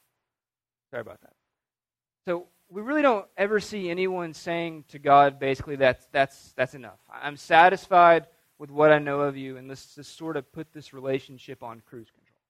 Sorry 0.91 1.01
about 1.01 1.21
that. 1.21 1.33
So 2.25 2.47
we 2.69 2.81
really 2.81 3.01
don't 3.01 3.25
ever 3.37 3.59
see 3.59 3.89
anyone 3.89 4.33
saying 4.33 4.85
to 4.89 4.99
God, 4.99 5.39
basically, 5.39 5.77
that's, 5.77 6.05
that's, 6.11 6.53
that's 6.53 6.73
enough. 6.73 6.99
I'm 7.09 7.37
satisfied 7.37 8.27
with 8.59 8.71
what 8.71 8.91
I 8.91 8.99
know 8.99 9.21
of 9.21 9.37
you, 9.37 9.57
and 9.57 9.67
let's 9.67 9.95
just 9.95 10.17
sort 10.17 10.35
of 10.35 10.51
put 10.51 10.73
this 10.73 10.93
relationship 10.93 11.63
on 11.63 11.81
cruise 11.85 12.09
control. 12.09 12.41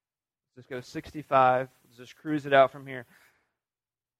Let's 0.55 0.67
just 0.67 0.69
go 0.69 0.81
65. 0.81 1.69
Let's 1.85 1.97
just 1.97 2.15
cruise 2.15 2.45
it 2.45 2.53
out 2.53 2.71
from 2.71 2.87
here. 2.87 3.05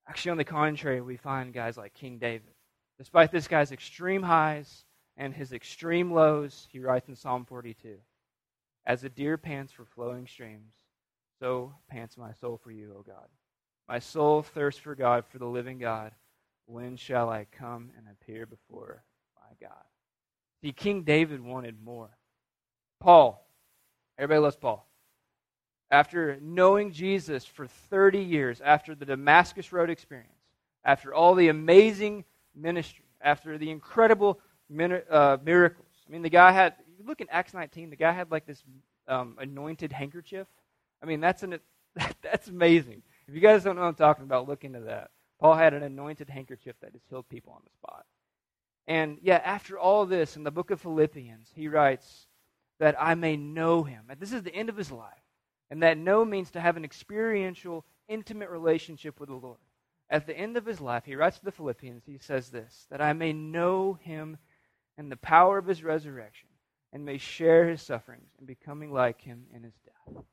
Actually, 0.08 0.32
on 0.32 0.38
the 0.38 0.44
contrary, 0.44 1.02
we 1.02 1.18
find 1.18 1.54
guys 1.54 1.78
like 1.78 1.94
King 1.94 2.18
David. 2.18 2.54
Despite 3.00 3.32
this 3.32 3.48
guy's 3.48 3.72
extreme 3.72 4.24
highs 4.24 4.86
and 5.18 5.34
his 5.34 5.54
extreme 5.54 6.12
lows, 6.14 6.68
he 6.72 6.80
writes 6.80 7.08
in 7.10 7.16
Psalm 7.16 7.46
42 7.46 7.98
As 8.88 9.04
a 9.04 9.10
deer 9.10 9.38
pants 9.38 9.74
for 9.74 9.84
flowing 9.84 10.26
streams, 10.26 10.74
so 11.42 11.74
pants 11.90 12.18
my 12.18 12.32
soul 12.32 12.58
for 12.64 12.72
you, 12.72 12.96
O 12.98 13.04
God. 13.04 13.28
My 13.90 14.00
soul 14.00 14.42
thirsts 14.42 14.80
for 14.80 14.96
God, 14.96 15.26
for 15.26 15.40
the 15.40 15.46
living 15.46 15.78
God. 15.78 16.14
When 16.68 16.96
shall 16.96 17.30
I 17.30 17.46
come 17.52 17.92
and 17.98 18.08
appear 18.10 18.46
before 18.46 19.04
my 19.36 19.56
God? 19.62 19.84
See, 20.62 20.72
King 20.72 21.04
David 21.04 21.42
wanted 21.42 21.76
more. 21.84 22.18
Paul, 23.02 23.46
everybody 24.18 24.40
loves 24.40 24.56
Paul. 24.56 24.88
After 25.92 26.38
knowing 26.42 26.94
Jesus 26.94 27.44
for 27.46 27.68
30 27.68 28.20
years, 28.20 28.62
after 28.62 28.96
the 28.96 29.06
Damascus 29.06 29.74
Road 29.74 29.90
experience, 29.90 30.32
after 30.86 31.14
all 31.14 31.36
the 31.36 31.50
amazing 31.50 32.24
ministry, 32.56 33.06
after 33.22 33.58
the 33.58 33.70
incredible 33.70 34.40
uh, 34.72 35.38
miracles, 35.44 35.88
I 36.08 36.12
mean, 36.12 36.22
the 36.22 36.30
guy 36.30 36.52
had, 36.52 36.76
look 37.08 37.22
in 37.22 37.28
Acts 37.30 37.54
19, 37.54 37.90
the 37.90 37.96
guy 37.96 38.12
had 38.12 38.32
like 38.32 38.46
this 38.46 38.64
um, 39.08 39.38
anointed 39.40 39.92
handkerchief. 39.92 40.48
I 41.02 41.06
mean, 41.06 41.20
that's, 41.20 41.44
an, 41.44 41.60
that's 42.22 42.48
amazing. 42.48 43.04
If 43.28 43.36
you 43.36 43.42
guys 43.42 43.64
don't 43.64 43.76
know 43.76 43.84
what 43.84 43.90
I'm 43.90 43.96
talking 43.96 44.24
about, 44.24 44.48
look 44.48 44.64
into 44.64 44.82
that. 44.82 45.12
Paul 45.40 45.56
had 45.56 45.74
an 45.74 45.84
anointed 45.84 46.30
handkerchief 46.30 46.76
that 46.82 46.94
just 46.94 47.06
healed 47.10 47.30
people 47.30 47.54
on 47.54 47.62
the 47.64 47.72
spot. 47.72 48.06
And 48.88 49.18
yeah, 49.22 49.42
after 49.44 49.78
all 49.78 50.06
this, 50.06 50.36
in 50.36 50.44
the 50.44 50.52
book 50.52 50.72
of 50.72 50.82
Philippians, 50.82 51.52
he 51.54 51.68
writes 51.68 52.28
that 52.80 52.96
I 53.00 53.16
may 53.16 53.36
know 53.36 53.84
him. 53.84 54.06
And 54.10 54.20
this 54.20 54.34
is 54.34 54.44
the 54.44 54.56
end 54.56 54.70
of 54.70 54.78
his 54.78 54.92
life. 54.92 55.12
And 55.70 55.84
that 55.84 55.98
know 55.98 56.24
means 56.24 56.52
to 56.52 56.62
have 56.62 56.78
an 56.78 56.86
experiential, 56.86 57.86
intimate 58.08 58.50
relationship 58.50 59.20
with 59.20 59.30
the 59.30 59.36
Lord. 59.36 59.58
At 60.10 60.26
the 60.26 60.38
end 60.38 60.56
of 60.56 60.66
his 60.66 60.80
life, 60.80 61.04
he 61.06 61.16
writes 61.16 61.40
to 61.40 61.46
the 61.46 61.52
Philippians, 61.52 62.04
he 62.06 62.18
says 62.18 62.50
this 62.50 62.88
that 62.90 63.02
I 63.02 63.12
may 63.12 63.34
know 63.34 63.94
him 64.02 64.38
and 64.98 65.12
the 65.12 65.18
power 65.18 65.58
of 65.58 65.66
his 65.66 65.84
resurrection, 65.84 66.48
and 66.94 67.06
may 67.06 67.18
share 67.18 67.68
his 67.68 67.82
sufferings 67.82 68.30
and 68.38 68.48
becoming 68.48 68.92
like 68.92 69.22
him 69.22 69.46
in 69.54 69.64
his 69.64 69.76
death. 69.86 70.16
You 70.16 70.24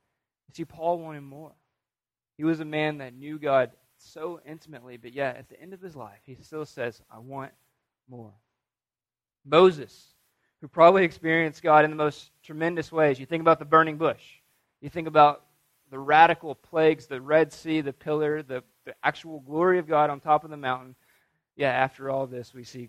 see, 0.54 0.64
Paul 0.64 0.98
wanted 0.98 1.22
more. 1.22 1.52
He 2.36 2.44
was 2.44 2.60
a 2.60 2.64
man 2.64 2.98
that 2.98 3.14
knew 3.14 3.38
God 3.38 3.70
so 3.98 4.40
intimately, 4.46 4.96
but 4.96 5.12
yet 5.12 5.36
at 5.36 5.48
the 5.48 5.60
end 5.60 5.72
of 5.72 5.80
his 5.80 5.96
life, 5.96 6.20
he 6.24 6.36
still 6.40 6.66
says, 6.66 7.00
I 7.10 7.18
want 7.18 7.52
more. 8.08 8.32
Moses, 9.44 10.14
who 10.60 10.68
probably 10.68 11.04
experienced 11.04 11.62
God 11.62 11.84
in 11.84 11.90
the 11.90 11.96
most 11.96 12.30
tremendous 12.42 12.90
ways. 12.90 13.20
You 13.20 13.26
think 13.26 13.42
about 13.42 13.58
the 13.58 13.64
burning 13.64 13.98
bush, 13.98 14.22
you 14.80 14.88
think 14.88 15.08
about 15.08 15.44
the 15.90 15.98
radical 15.98 16.54
plagues, 16.54 17.06
the 17.06 17.20
Red 17.20 17.52
Sea, 17.52 17.80
the 17.80 17.92
pillar, 17.92 18.42
the, 18.42 18.64
the 18.84 18.94
actual 19.02 19.40
glory 19.40 19.78
of 19.78 19.86
God 19.86 20.10
on 20.10 20.20
top 20.20 20.44
of 20.44 20.50
the 20.50 20.56
mountain. 20.56 20.94
Yeah, 21.56 21.70
after 21.70 22.10
all 22.10 22.26
this, 22.26 22.54
we 22.54 22.64
see 22.64 22.88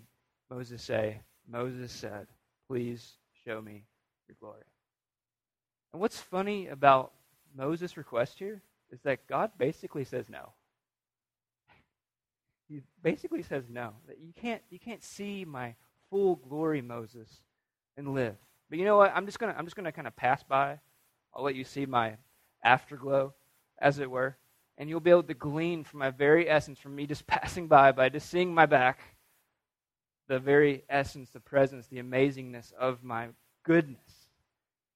Moses 0.50 0.82
say, 0.82 1.20
Moses 1.48 1.92
said, 1.92 2.26
Please 2.66 3.16
show 3.46 3.60
me 3.60 3.84
your 4.28 4.36
glory. 4.40 4.64
And 5.92 6.00
what's 6.00 6.20
funny 6.20 6.68
about 6.68 7.12
Moses' 7.56 7.96
request 7.96 8.38
here 8.38 8.62
is 8.90 9.00
that 9.02 9.26
God 9.26 9.52
basically 9.58 10.04
says 10.04 10.26
no. 10.28 10.50
He 12.68 12.80
basically 13.00 13.42
says 13.42 13.64
no. 13.70 13.92
That 14.08 14.18
you 14.18 14.32
can't 14.34 14.60
you 14.70 14.80
can't 14.80 15.02
see 15.02 15.44
my 15.44 15.74
full 16.10 16.36
glory, 16.36 16.82
Moses, 16.82 17.28
and 17.96 18.12
live. 18.12 18.34
But 18.68 18.80
you 18.80 18.84
know 18.84 18.96
what? 18.96 19.12
I'm 19.14 19.24
just 19.24 19.38
gonna 19.38 19.54
I'm 19.56 19.64
just 19.64 19.76
gonna 19.76 19.92
kind 19.92 20.08
of 20.08 20.16
pass 20.16 20.42
by. 20.42 20.80
I'll 21.32 21.44
let 21.44 21.54
you 21.54 21.64
see 21.64 21.86
my 21.86 22.16
afterglow, 22.64 23.34
as 23.78 24.00
it 24.00 24.10
were, 24.10 24.36
and 24.78 24.88
you'll 24.88 25.00
be 25.00 25.10
able 25.10 25.22
to 25.22 25.34
glean 25.34 25.84
from 25.84 26.00
my 26.00 26.10
very 26.10 26.48
essence, 26.48 26.78
from 26.78 26.96
me 26.96 27.06
just 27.06 27.26
passing 27.28 27.68
by, 27.68 27.92
by 27.92 28.08
just 28.08 28.28
seeing 28.28 28.52
my 28.52 28.66
back, 28.66 28.98
the 30.28 30.38
very 30.38 30.84
essence, 30.88 31.30
the 31.30 31.40
presence, 31.40 31.86
the 31.86 32.02
amazingness 32.02 32.72
of 32.74 33.02
my 33.02 33.28
goodness. 33.64 34.28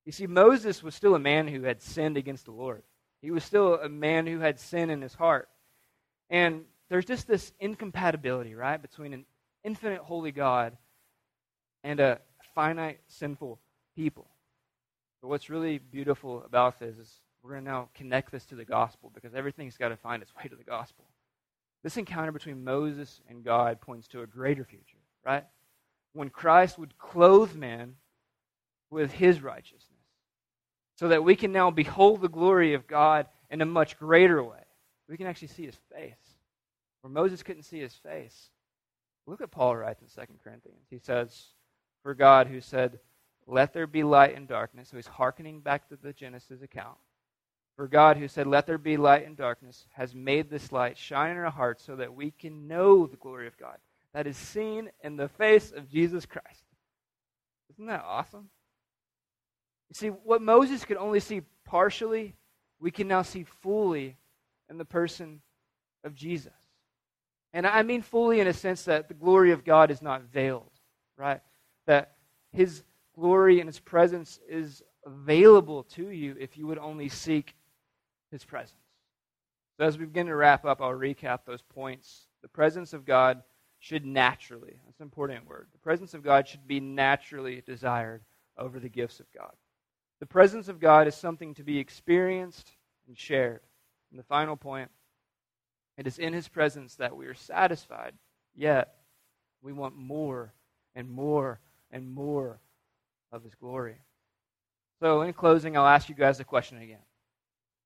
You 0.04 0.12
see, 0.12 0.26
Moses 0.26 0.82
was 0.82 0.94
still 0.94 1.14
a 1.14 1.20
man 1.20 1.48
who 1.48 1.62
had 1.62 1.82
sinned 1.82 2.16
against 2.16 2.46
the 2.46 2.52
Lord. 2.52 2.82
He 3.22 3.30
was 3.30 3.44
still 3.44 3.74
a 3.74 3.88
man 3.88 4.26
who 4.26 4.40
had 4.40 4.58
sin 4.58 4.90
in 4.90 5.02
his 5.02 5.14
heart. 5.14 5.48
And 6.30 6.64
there's 6.88 7.04
just 7.04 7.26
this 7.28 7.52
incompatibility, 7.60 8.54
right, 8.54 8.80
between 8.80 9.12
an 9.12 9.26
infinite 9.62 10.00
holy 10.00 10.32
God 10.32 10.76
and 11.84 12.00
a 12.00 12.20
finite 12.54 13.00
sinful 13.08 13.60
people. 13.94 14.28
But 15.20 15.28
what's 15.28 15.50
really 15.50 15.78
beautiful 15.78 16.42
about 16.44 16.78
this 16.78 16.96
is 16.96 17.20
we're 17.42 17.52
going 17.52 17.64
to 17.64 17.70
now 17.70 17.88
connect 17.94 18.32
this 18.32 18.44
to 18.46 18.54
the 18.54 18.64
gospel 18.64 19.10
because 19.14 19.34
everything's 19.34 19.76
got 19.76 19.88
to 19.88 19.96
find 19.96 20.22
its 20.22 20.34
way 20.34 20.48
to 20.48 20.56
the 20.56 20.64
gospel. 20.64 21.04
This 21.82 21.96
encounter 21.96 22.32
between 22.32 22.64
Moses 22.64 23.20
and 23.28 23.44
God 23.44 23.80
points 23.80 24.08
to 24.08 24.22
a 24.22 24.26
greater 24.26 24.64
future, 24.64 24.98
right? 25.24 25.44
When 26.12 26.30
Christ 26.30 26.78
would 26.78 26.98
clothe 26.98 27.54
man 27.54 27.96
with 28.90 29.12
his 29.12 29.42
righteousness 29.42 29.86
so 30.96 31.08
that 31.08 31.24
we 31.24 31.34
can 31.34 31.52
now 31.52 31.70
behold 31.70 32.20
the 32.20 32.28
glory 32.28 32.74
of 32.74 32.86
God 32.86 33.26
in 33.50 33.62
a 33.62 33.66
much 33.66 33.98
greater 33.98 34.42
way. 34.42 34.58
We 35.08 35.16
can 35.16 35.26
actually 35.26 35.48
see 35.48 35.64
his 35.64 35.78
face. 35.90 36.12
Where 37.00 37.10
Moses 37.10 37.42
couldn't 37.42 37.62
see 37.62 37.80
his 37.80 37.94
face. 37.94 38.50
Look 39.26 39.40
at 39.40 39.50
Paul 39.50 39.76
writes 39.76 40.02
in 40.02 40.08
2 40.08 40.32
Corinthians. 40.44 40.86
He 40.90 40.98
says, 40.98 41.46
For 42.02 42.14
God 42.14 42.48
who 42.48 42.60
said, 42.60 42.98
Let 43.46 43.72
there 43.72 43.86
be 43.86 44.02
light 44.02 44.36
and 44.36 44.46
darkness, 44.46 44.90
so 44.90 44.96
he's 44.96 45.06
hearkening 45.06 45.60
back 45.60 45.88
to 45.88 45.96
the 45.96 46.12
Genesis 46.12 46.60
account. 46.62 46.98
For 47.76 47.88
God 47.88 48.18
who 48.18 48.28
said, 48.28 48.46
Let 48.46 48.66
there 48.66 48.76
be 48.76 48.98
light 48.98 49.26
and 49.26 49.36
darkness, 49.36 49.86
has 49.92 50.14
made 50.14 50.50
this 50.50 50.70
light 50.70 50.98
shine 50.98 51.30
in 51.30 51.38
our 51.38 51.50
hearts 51.50 51.82
so 51.82 51.96
that 51.96 52.14
we 52.14 52.30
can 52.30 52.68
know 52.68 53.06
the 53.06 53.16
glory 53.16 53.46
of 53.46 53.56
God 53.56 53.78
that 54.14 54.26
is 54.26 54.36
seen 54.36 54.90
in 55.02 55.16
the 55.16 55.28
face 55.28 55.72
of 55.72 55.88
Jesus 55.88 56.26
Christ. 56.26 56.64
Isn't 57.72 57.86
that 57.86 58.04
awesome? 58.04 58.50
You 59.88 59.94
see, 59.94 60.08
what 60.08 60.42
Moses 60.42 60.84
could 60.84 60.96
only 60.96 61.20
see 61.20 61.42
partially, 61.64 62.34
we 62.80 62.90
can 62.90 63.08
now 63.08 63.22
see 63.22 63.44
fully 63.44 64.16
in 64.68 64.78
the 64.78 64.84
person 64.84 65.40
of 66.04 66.14
Jesus. 66.14 66.52
And 67.52 67.66
I 67.66 67.82
mean 67.82 68.02
fully 68.02 68.40
in 68.40 68.46
a 68.46 68.52
sense 68.52 68.84
that 68.84 69.08
the 69.08 69.14
glory 69.14 69.50
of 69.50 69.64
God 69.64 69.90
is 69.90 70.02
not 70.02 70.22
veiled, 70.22 70.70
right? 71.16 71.40
That 71.86 72.12
his 72.52 72.84
glory 73.14 73.60
and 73.60 73.68
his 73.68 73.80
presence 73.80 74.38
is 74.48 74.82
available 75.04 75.82
to 75.84 76.10
you 76.10 76.36
if 76.38 76.56
you 76.56 76.66
would 76.66 76.78
only 76.78 77.08
seek 77.08 77.54
his 78.30 78.44
presence. 78.44 78.74
So 79.76 79.84
as 79.84 79.98
we 79.98 80.04
begin 80.04 80.26
to 80.26 80.36
wrap 80.36 80.64
up, 80.64 80.80
I'll 80.80 80.90
recap 80.90 81.40
those 81.44 81.62
points. 81.62 82.26
The 82.42 82.48
presence 82.48 82.92
of 82.92 83.04
God 83.04 83.42
should 83.80 84.04
naturally, 84.04 84.78
that's 84.84 85.00
an 85.00 85.04
important 85.04 85.48
word, 85.48 85.66
the 85.72 85.78
presence 85.78 86.14
of 86.14 86.22
God 86.22 86.46
should 86.46 86.68
be 86.68 86.80
naturally 86.80 87.62
desired 87.66 88.22
over 88.56 88.78
the 88.78 88.90
gifts 88.90 89.20
of 89.20 89.26
God. 89.36 89.52
The 90.20 90.26
presence 90.26 90.68
of 90.68 90.78
God 90.78 91.08
is 91.08 91.14
something 91.14 91.54
to 91.54 91.64
be 91.64 91.78
experienced 91.78 92.70
and 93.08 93.16
shared. 93.18 93.60
And 94.10 94.18
the 94.18 94.24
final 94.24 94.56
point 94.56 94.90
it 95.96 96.06
is 96.06 96.18
in 96.18 96.34
His 96.34 96.46
presence 96.46 96.94
that 96.96 97.16
we 97.16 97.26
are 97.26 97.34
satisfied, 97.34 98.14
yet 98.54 98.94
we 99.62 99.72
want 99.72 99.96
more 99.96 100.52
and 100.94 101.10
more 101.10 101.58
and 101.90 102.10
more 102.10 102.60
of 103.32 103.42
His 103.42 103.54
glory. 103.54 103.96
So, 105.00 105.22
in 105.22 105.32
closing, 105.32 105.76
I'll 105.76 105.86
ask 105.86 106.10
you 106.10 106.14
guys 106.14 106.38
a 106.38 106.44
question 106.44 106.78
again. 106.78 107.02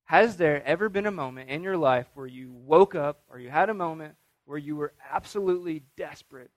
Has 0.07 0.36
there 0.36 0.62
ever 0.66 0.88
been 0.88 1.07
a 1.07 1.12
moment 1.12 1.51
in 1.51 1.62
your 1.62 1.76
life 1.76 2.07
where 2.14 2.26
you 2.26 2.53
woke 2.53 2.97
up 2.97 3.22
or 3.30 3.38
you 3.38 3.49
had 3.49 3.70
a 3.70 3.74
moment 3.74 4.16
where 4.47 4.59
you 4.59 4.76
were 4.76 4.92
absolutely 5.12 5.82
desperate 5.97 6.51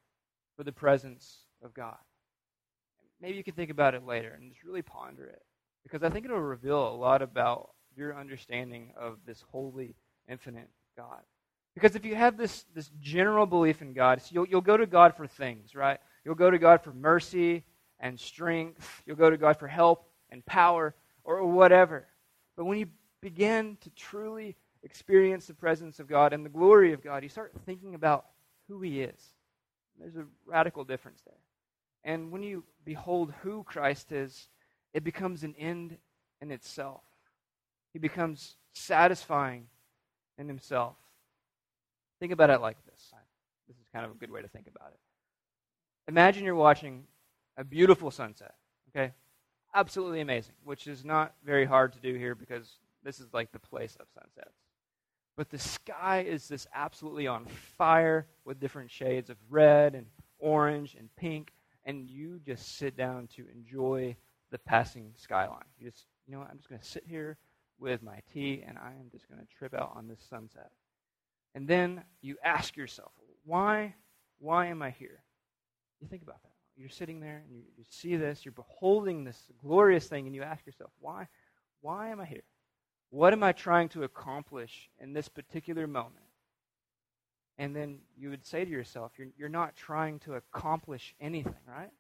for 0.56 0.64
the 0.64 0.72
presence 0.72 1.40
of 1.64 1.74
God? 1.74 1.98
Maybe 3.22 3.38
you 3.38 3.44
can 3.44 3.54
think 3.54 3.72
about 3.72 3.96
it 3.96 4.06
later 4.06 4.38
and 4.38 4.52
just 4.52 4.64
really 4.64 4.82
ponder 4.82 5.26
it. 5.26 5.42
because 5.84 6.04
I 6.04 6.10
think 6.10 6.26
it'll 6.26 6.40
reveal 6.40 6.88
a 6.88 6.96
lot 6.96 7.22
about 7.22 7.72
your 7.96 8.18
understanding 8.18 8.92
of 8.98 9.18
this 9.26 9.44
holy, 9.52 9.96
infinite 10.30 10.70
God. 10.96 11.22
Because 11.74 11.96
if 11.96 12.06
you 12.06 12.16
have 12.16 12.38
this, 12.38 12.66
this 12.76 12.90
general 13.00 13.46
belief 13.46 13.82
in 13.82 13.94
God, 13.94 14.22
so 14.22 14.30
you'll, 14.32 14.48
you'll 14.48 14.62
go 14.62 14.78
to 14.78 14.86
God 14.86 15.16
for 15.16 15.28
things, 15.28 15.76
right? 15.76 16.00
You'll 16.26 16.36
go 16.36 16.52
to 16.52 16.58
God 16.58 16.82
for 16.82 16.92
mercy 16.92 17.64
and 18.00 18.20
strength. 18.20 19.04
You'll 19.06 19.16
go 19.16 19.30
to 19.30 19.38
God 19.38 19.58
for 19.58 19.68
help 19.68 20.10
and 20.30 20.46
power 20.46 20.96
or 21.24 21.46
whatever. 21.46 22.08
But 22.56 22.66
when 22.66 22.80
you 22.80 22.88
begin 23.22 23.78
to 23.82 23.90
truly 23.92 24.56
experience 24.88 25.48
the 25.48 25.54
presence 25.54 26.00
of 26.00 26.08
God 26.08 26.32
and 26.32 26.46
the 26.46 26.50
glory 26.50 26.94
of 26.94 27.04
God, 27.04 27.22
you 27.22 27.28
start 27.28 27.52
thinking 27.66 27.94
about 27.94 28.26
who 28.70 28.82
He 28.82 29.02
is. 29.02 29.34
There's 30.00 30.16
a 30.16 30.26
radical 30.46 30.86
difference 30.86 31.22
there. 31.26 31.36
And 32.06 32.32
when 32.32 32.42
you 32.42 32.64
behold 32.86 33.34
who 33.42 33.64
Christ 33.64 34.14
is, 34.14 34.48
it 34.94 35.04
becomes 35.04 35.44
an 35.44 35.56
end 35.60 35.98
in 36.42 36.52
itself. 36.52 37.02
He 37.92 38.00
becomes 38.00 38.56
satisfying 38.74 39.68
in 40.38 40.48
Himself. 40.48 40.96
Think 42.22 42.32
about 42.32 42.50
it 42.50 42.62
like 42.62 42.78
this. 42.86 43.12
This 43.68 43.76
is 43.76 43.88
kind 43.92 44.06
of 44.06 44.12
a 44.12 44.16
good 44.16 44.32
way 44.32 44.42
to 44.42 44.48
think 44.48 44.68
about 44.74 44.92
it. 44.94 45.00
Imagine 46.08 46.46
you're 46.46 46.56
watching 46.56 47.04
a 47.58 47.66
beautiful 47.66 48.10
sunset, 48.10 48.56
okay? 48.90 49.12
Absolutely 49.76 50.22
amazing, 50.22 50.56
which 50.64 50.88
is 50.88 51.04
not 51.04 51.34
very 51.46 51.66
hard 51.66 51.92
to 51.92 52.00
do 52.00 52.14
here 52.14 52.36
because 52.36 52.78
this 53.04 53.20
is 53.20 53.34
like 53.34 53.52
the 53.52 53.60
place 53.60 53.98
of 54.00 54.08
sunsets. 54.14 54.56
But 55.38 55.52
the 55.52 55.60
sky 55.60 56.26
is 56.28 56.48
this 56.48 56.68
absolutely 56.74 57.28
on 57.28 57.46
fire 57.78 58.28
with 58.44 58.60
different 58.60 58.90
shades 58.90 59.30
of 59.30 59.38
red 59.50 59.94
and 59.94 60.08
orange 60.40 60.96
and 60.96 61.16
pink, 61.16 61.54
and 61.86 62.10
you 62.10 62.42
just 62.44 62.78
sit 62.78 62.98
down 62.98 63.28
to 63.36 63.46
enjoy 63.54 64.18
the 64.50 64.58
passing 64.58 65.14
skyline. 65.16 65.64
You 65.80 65.92
just, 65.92 66.08
you 66.26 66.34
know 66.34 66.40
what, 66.40 66.50
I'm 66.50 66.58
just 66.58 66.70
going 66.70 66.82
to 66.82 66.88
sit 66.88 67.04
here 67.08 67.38
with 67.80 68.02
my 68.02 68.20
tea 68.34 68.64
and 68.68 68.78
I 68.80 68.88
am 68.88 69.10
just 69.12 69.30
going 69.30 69.40
to 69.40 69.48
trip 69.58 69.76
out 69.76 69.94
on 69.96 70.08
this 70.08 70.26
sunset. 70.28 70.72
And 71.54 71.68
then 71.68 72.04
you 72.22 72.38
ask 72.44 72.76
yourself, 72.76 73.12
why, 73.46 73.94
why 74.40 74.68
am 74.68 74.82
I 74.82 74.90
here? 74.90 75.22
You 76.02 76.08
think 76.08 76.24
about 76.24 76.42
that. 76.42 76.52
You're 76.76 76.90
sitting 76.90 77.20
there 77.20 77.44
and 77.46 77.56
you, 77.56 77.62
you 77.78 77.84
see 77.90 78.16
this, 78.16 78.44
you're 78.44 78.52
beholding 78.54 79.24
this 79.24 79.40
glorious 79.62 80.08
thing, 80.08 80.26
and 80.26 80.36
you 80.36 80.44
ask 80.44 80.66
yourself, 80.66 80.92
why, 81.00 81.28
why 81.82 82.10
am 82.10 82.20
I 82.20 82.26
here? 82.26 82.44
What 83.10 83.34
am 83.34 83.44
I 83.44 83.52
trying 83.52 83.90
to 83.90 84.04
accomplish 84.04 84.90
in 85.00 85.14
this 85.14 85.30
particular 85.30 85.88
moment? 85.88 86.26
And 87.58 87.76
then 87.76 88.00
you 88.18 88.30
would 88.30 88.46
say 88.46 88.66
to 88.66 88.70
yourself, 88.70 89.14
you're, 89.18 89.30
you're 89.38 89.50
not 89.50 89.76
trying 89.76 90.20
to 90.20 90.36
accomplish 90.36 91.16
anything, 91.20 91.56
right? 91.68 91.92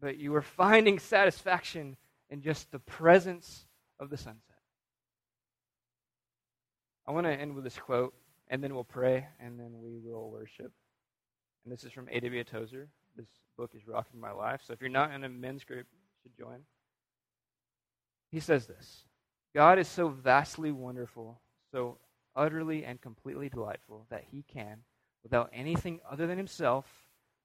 But 0.00 0.18
you 0.18 0.34
are 0.34 0.42
finding 0.42 0.98
satisfaction 0.98 1.96
in 2.30 2.42
just 2.42 2.72
the 2.72 2.80
presence 2.80 3.66
of 4.00 4.10
the 4.10 4.16
sunset. 4.16 4.42
I 7.06 7.12
want 7.12 7.26
to 7.26 7.32
end 7.32 7.54
with 7.54 7.62
this 7.62 7.78
quote 7.78 8.14
and 8.48 8.62
then 8.62 8.74
we'll 8.74 8.84
pray, 8.84 9.26
and 9.40 9.58
then 9.58 9.80
we 9.80 9.98
will 9.98 10.30
worship. 10.30 10.72
And 11.64 11.72
this 11.72 11.84
is 11.84 11.92
from 11.92 12.08
A.W. 12.10 12.44
Tozer. 12.44 12.88
This 13.16 13.26
book 13.56 13.72
is 13.74 13.86
rocking 13.88 14.20
my 14.20 14.30
life. 14.30 14.60
So 14.64 14.72
if 14.72 14.80
you're 14.80 14.88
not 14.88 15.10
in 15.12 15.24
a 15.24 15.28
men's 15.28 15.64
group, 15.64 15.86
you 15.92 15.98
should 16.22 16.36
join. 16.36 16.60
He 18.30 18.40
says 18.40 18.66
this 18.66 19.04
God 19.56 19.78
is 19.78 19.88
so 19.88 20.10
vastly 20.10 20.70
wonderful, 20.70 21.40
so 21.72 21.96
utterly 22.36 22.84
and 22.84 23.00
completely 23.00 23.48
delightful, 23.48 24.04
that 24.10 24.22
he 24.30 24.44
can, 24.52 24.76
without 25.22 25.48
anything 25.50 25.98
other 26.10 26.26
than 26.26 26.36
himself, 26.36 26.84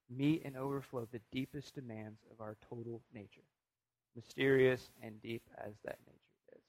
meet 0.09 0.41
and 0.43 0.57
overflow 0.57 1.07
the 1.09 1.21
deepest 1.31 1.73
demands 1.73 2.19
of 2.29 2.41
our 2.41 2.57
total 2.69 3.01
nature, 3.15 3.47
mysterious 4.13 4.89
and 5.01 5.21
deep 5.21 5.41
as 5.57 5.71
that 5.85 5.99
nature. 6.05 6.57
Is. 6.57 6.61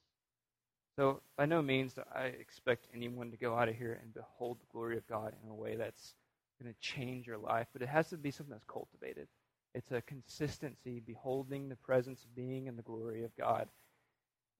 So, 0.94 1.22
by 1.36 1.46
no 1.46 1.60
means 1.60 1.94
do 1.94 2.02
I 2.14 2.26
expect 2.26 2.86
anyone 2.94 3.32
to 3.32 3.36
go 3.36 3.56
out 3.56 3.68
of 3.68 3.74
here 3.74 3.98
and 4.00 4.14
behold 4.14 4.58
the 4.60 4.72
glory 4.72 4.96
of 4.96 5.08
God 5.08 5.34
in 5.42 5.50
a 5.50 5.54
way 5.54 5.74
that's 5.74 6.14
going 6.62 6.72
to 6.72 6.80
change 6.80 7.26
your 7.26 7.38
life, 7.38 7.66
but 7.72 7.82
it 7.82 7.88
has 7.88 8.08
to 8.10 8.16
be 8.16 8.30
something 8.30 8.52
that's 8.52 8.62
cultivated. 8.72 9.26
It's 9.74 9.90
a 9.90 10.02
consistency, 10.02 11.02
beholding 11.04 11.68
the 11.68 11.74
presence, 11.74 12.28
being 12.36 12.68
in 12.68 12.76
the 12.76 12.82
glory 12.82 13.24
of 13.24 13.34
God. 13.36 13.66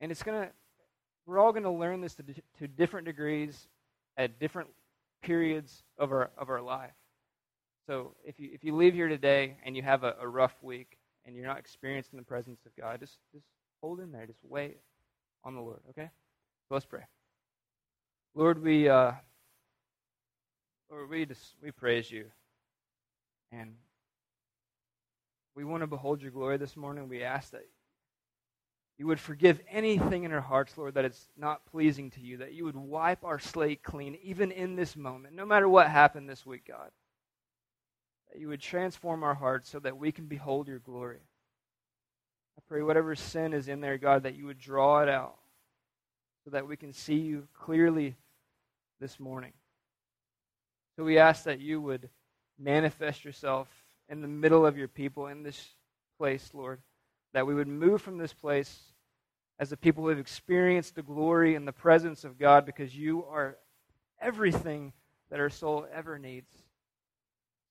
And 0.00 0.10
it's 0.10 0.24
going 0.24 0.42
to, 0.42 0.50
we're 1.26 1.38
all 1.38 1.52
going 1.52 1.62
to 1.64 1.70
learn 1.70 2.00
this 2.00 2.14
to, 2.14 2.24
to 2.58 2.68
different 2.68 3.06
degrees 3.06 3.68
at 4.16 4.38
different 4.38 4.68
periods 5.22 5.82
of 5.98 6.12
our, 6.12 6.30
of 6.36 6.50
our 6.50 6.60
life. 6.60 6.90
So 7.86 8.14
if 8.24 8.38
you, 8.38 8.50
if 8.52 8.64
you 8.64 8.76
leave 8.76 8.94
here 8.94 9.08
today 9.08 9.56
and 9.64 9.76
you 9.76 9.82
have 9.82 10.04
a, 10.04 10.16
a 10.20 10.28
rough 10.28 10.54
week 10.62 10.98
and 11.24 11.34
you're 11.34 11.46
not 11.46 11.58
experiencing 11.58 12.18
the 12.18 12.24
presence 12.24 12.60
of 12.66 12.72
God, 12.76 13.00
just, 13.00 13.18
just 13.32 13.46
hold 13.82 14.00
in 14.00 14.12
there. 14.12 14.26
Just 14.26 14.38
wait 14.44 14.78
on 15.44 15.54
the 15.54 15.60
Lord, 15.60 15.80
okay? 15.90 16.10
So 16.68 16.74
let's 16.74 16.86
pray. 16.86 17.02
Lord, 18.34 18.62
we 18.62 18.88
uh, 18.88 19.12
Lord, 20.90 21.10
we 21.10 21.26
just 21.26 21.54
we 21.62 21.70
praise 21.70 22.10
you, 22.10 22.26
and 23.50 23.74
we 25.54 25.64
want 25.64 25.82
to 25.82 25.86
behold 25.86 26.22
your 26.22 26.30
glory 26.30 26.56
this 26.56 26.76
morning. 26.76 27.08
We 27.08 27.22
ask 27.22 27.50
that 27.50 27.66
you 28.98 29.06
would 29.06 29.20
forgive 29.20 29.60
anything 29.70 30.24
in 30.24 30.32
our 30.32 30.40
hearts, 30.40 30.76
Lord, 30.76 30.94
that 30.94 31.04
is 31.04 31.28
not 31.36 31.64
pleasing 31.66 32.10
to 32.10 32.20
you. 32.20 32.36
That 32.36 32.52
you 32.52 32.64
would 32.64 32.76
wipe 32.76 33.24
our 33.24 33.38
slate 33.38 33.82
clean, 33.82 34.18
even 34.22 34.52
in 34.52 34.76
this 34.76 34.96
moment, 34.96 35.34
no 35.34 35.46
matter 35.46 35.68
what 35.68 35.88
happened 35.88 36.28
this 36.28 36.46
week, 36.46 36.66
God. 36.68 36.90
That 38.30 38.40
you 38.40 38.48
would 38.48 38.60
transform 38.60 39.22
our 39.22 39.34
hearts 39.34 39.70
so 39.70 39.78
that 39.80 39.96
we 39.96 40.12
can 40.12 40.26
behold 40.26 40.68
your 40.68 40.78
glory. 40.78 41.20
I 42.58 42.62
pray 42.68 42.82
whatever 42.82 43.14
sin 43.14 43.54
is 43.54 43.68
in 43.68 43.80
there, 43.80 43.98
God, 43.98 44.24
that 44.24 44.36
you 44.36 44.46
would 44.46 44.58
draw 44.58 45.02
it 45.02 45.08
out 45.08 45.36
so 46.44 46.50
that 46.50 46.68
we 46.68 46.76
can 46.76 46.92
see 46.92 47.16
you 47.16 47.48
clearly 47.54 48.16
this 49.00 49.18
morning. 49.18 49.52
So 50.96 51.04
we 51.04 51.18
ask 51.18 51.44
that 51.44 51.60
you 51.60 51.80
would 51.80 52.08
manifest 52.58 53.24
yourself 53.24 53.68
in 54.08 54.20
the 54.20 54.28
middle 54.28 54.66
of 54.66 54.76
your 54.76 54.88
people 54.88 55.26
in 55.28 55.42
this 55.42 55.70
place, 56.18 56.50
Lord. 56.52 56.80
That 57.32 57.46
we 57.46 57.54
would 57.54 57.68
move 57.68 58.02
from 58.02 58.18
this 58.18 58.32
place 58.32 58.80
as 59.58 59.70
the 59.70 59.76
people 59.76 60.04
who 60.04 60.10
have 60.10 60.18
experienced 60.18 60.94
the 60.94 61.02
glory 61.02 61.54
and 61.54 61.66
the 61.66 61.72
presence 61.72 62.24
of 62.24 62.38
God 62.38 62.66
because 62.66 62.96
you 62.96 63.24
are 63.24 63.56
everything 64.20 64.92
that 65.30 65.40
our 65.40 65.50
soul 65.50 65.86
ever 65.92 66.18
needs. 66.18 66.50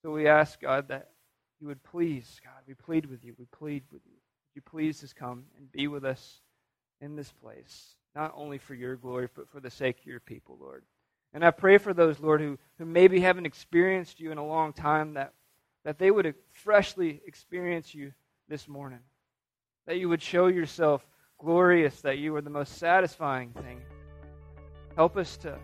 So 0.02 0.12
we 0.12 0.28
ask, 0.28 0.60
God, 0.60 0.88
that 0.88 1.10
you 1.60 1.68
would 1.68 1.84
please, 1.84 2.40
God, 2.44 2.64
we 2.68 2.74
plead 2.74 3.06
with 3.06 3.24
you, 3.24 3.36
we 3.38 3.46
plead 3.46 3.84
with 3.92 4.02
you. 4.06 4.14
Would 4.14 4.56
you 4.56 4.62
please 4.62 5.02
just 5.02 5.16
come 5.16 5.46
and 5.58 5.72
be 5.72 5.88
with 5.88 6.04
us 6.04 6.42
in 7.02 7.16
this 7.16 7.32
place? 7.32 7.96
not 8.16 8.34
only 8.36 8.58
for 8.58 8.74
your 8.74 8.96
glory, 8.96 9.30
but 9.34 9.50
for 9.50 9.60
the 9.60 9.70
sake 9.70 10.00
of 10.00 10.06
your 10.06 10.20
people, 10.20 10.58
Lord. 10.60 10.84
And 11.34 11.46
I 11.46 11.52
pray 11.52 11.78
for 11.78 11.94
those, 11.94 12.20
Lord, 12.20 12.42
who, 12.42 12.58
who 12.78 12.86
maybe 12.86 13.22
haven't 13.22 13.46
experienced 13.46 14.20
you 14.20 14.32
in 14.32 14.38
a 14.38 14.46
long 14.46 14.74
time, 14.74 15.14
that, 15.14 15.34
that 15.86 15.98
they 15.98 16.12
would 16.12 16.36
freshly 16.54 17.22
experience 17.26 17.96
you 17.96 18.12
this 18.50 18.68
morning. 18.68 19.00
That 19.88 19.98
you 19.98 20.10
would 20.10 20.22
show 20.22 20.48
yourself 20.48 21.06
glorious, 21.40 22.02
that 22.02 22.20
you 22.20 22.36
are 22.36 22.42
the 22.42 22.50
most 22.50 22.78
satisfying 22.78 23.52
thing. 23.52 23.82
Help 24.96 25.18
us 25.18 25.38
to 25.38 25.58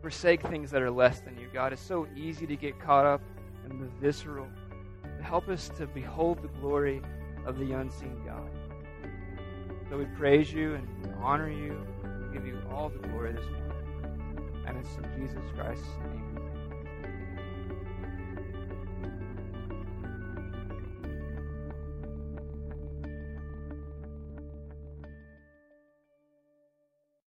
forsake 0.00 0.42
things 0.42 0.70
that 0.70 0.82
are 0.82 0.90
less 0.90 1.20
than 1.20 1.36
you, 1.38 1.48
God. 1.52 1.72
It's 1.72 1.82
so 1.82 2.06
easy 2.16 2.46
to 2.46 2.56
get 2.56 2.80
caught 2.80 3.04
up 3.04 3.20
in 3.68 3.78
the 3.80 3.88
visceral. 4.00 4.46
Help 5.20 5.48
us 5.48 5.68
to 5.76 5.86
behold 5.86 6.42
the 6.42 6.48
glory 6.60 7.02
of 7.44 7.58
the 7.58 7.72
unseen 7.72 8.16
God. 8.24 8.48
So 9.90 9.98
we 9.98 10.04
praise 10.16 10.52
you 10.52 10.74
and 10.74 11.14
honor 11.22 11.50
you. 11.50 11.76
We 12.02 12.32
give 12.32 12.46
you 12.46 12.60
all 12.70 12.88
the 12.88 13.06
glory 13.08 13.32
this 13.32 13.44
morning. 13.44 14.64
And 14.66 14.76
it's 14.78 14.94
in 14.96 15.20
Jesus 15.20 15.42
Christ's 15.56 15.86
name 16.10 16.37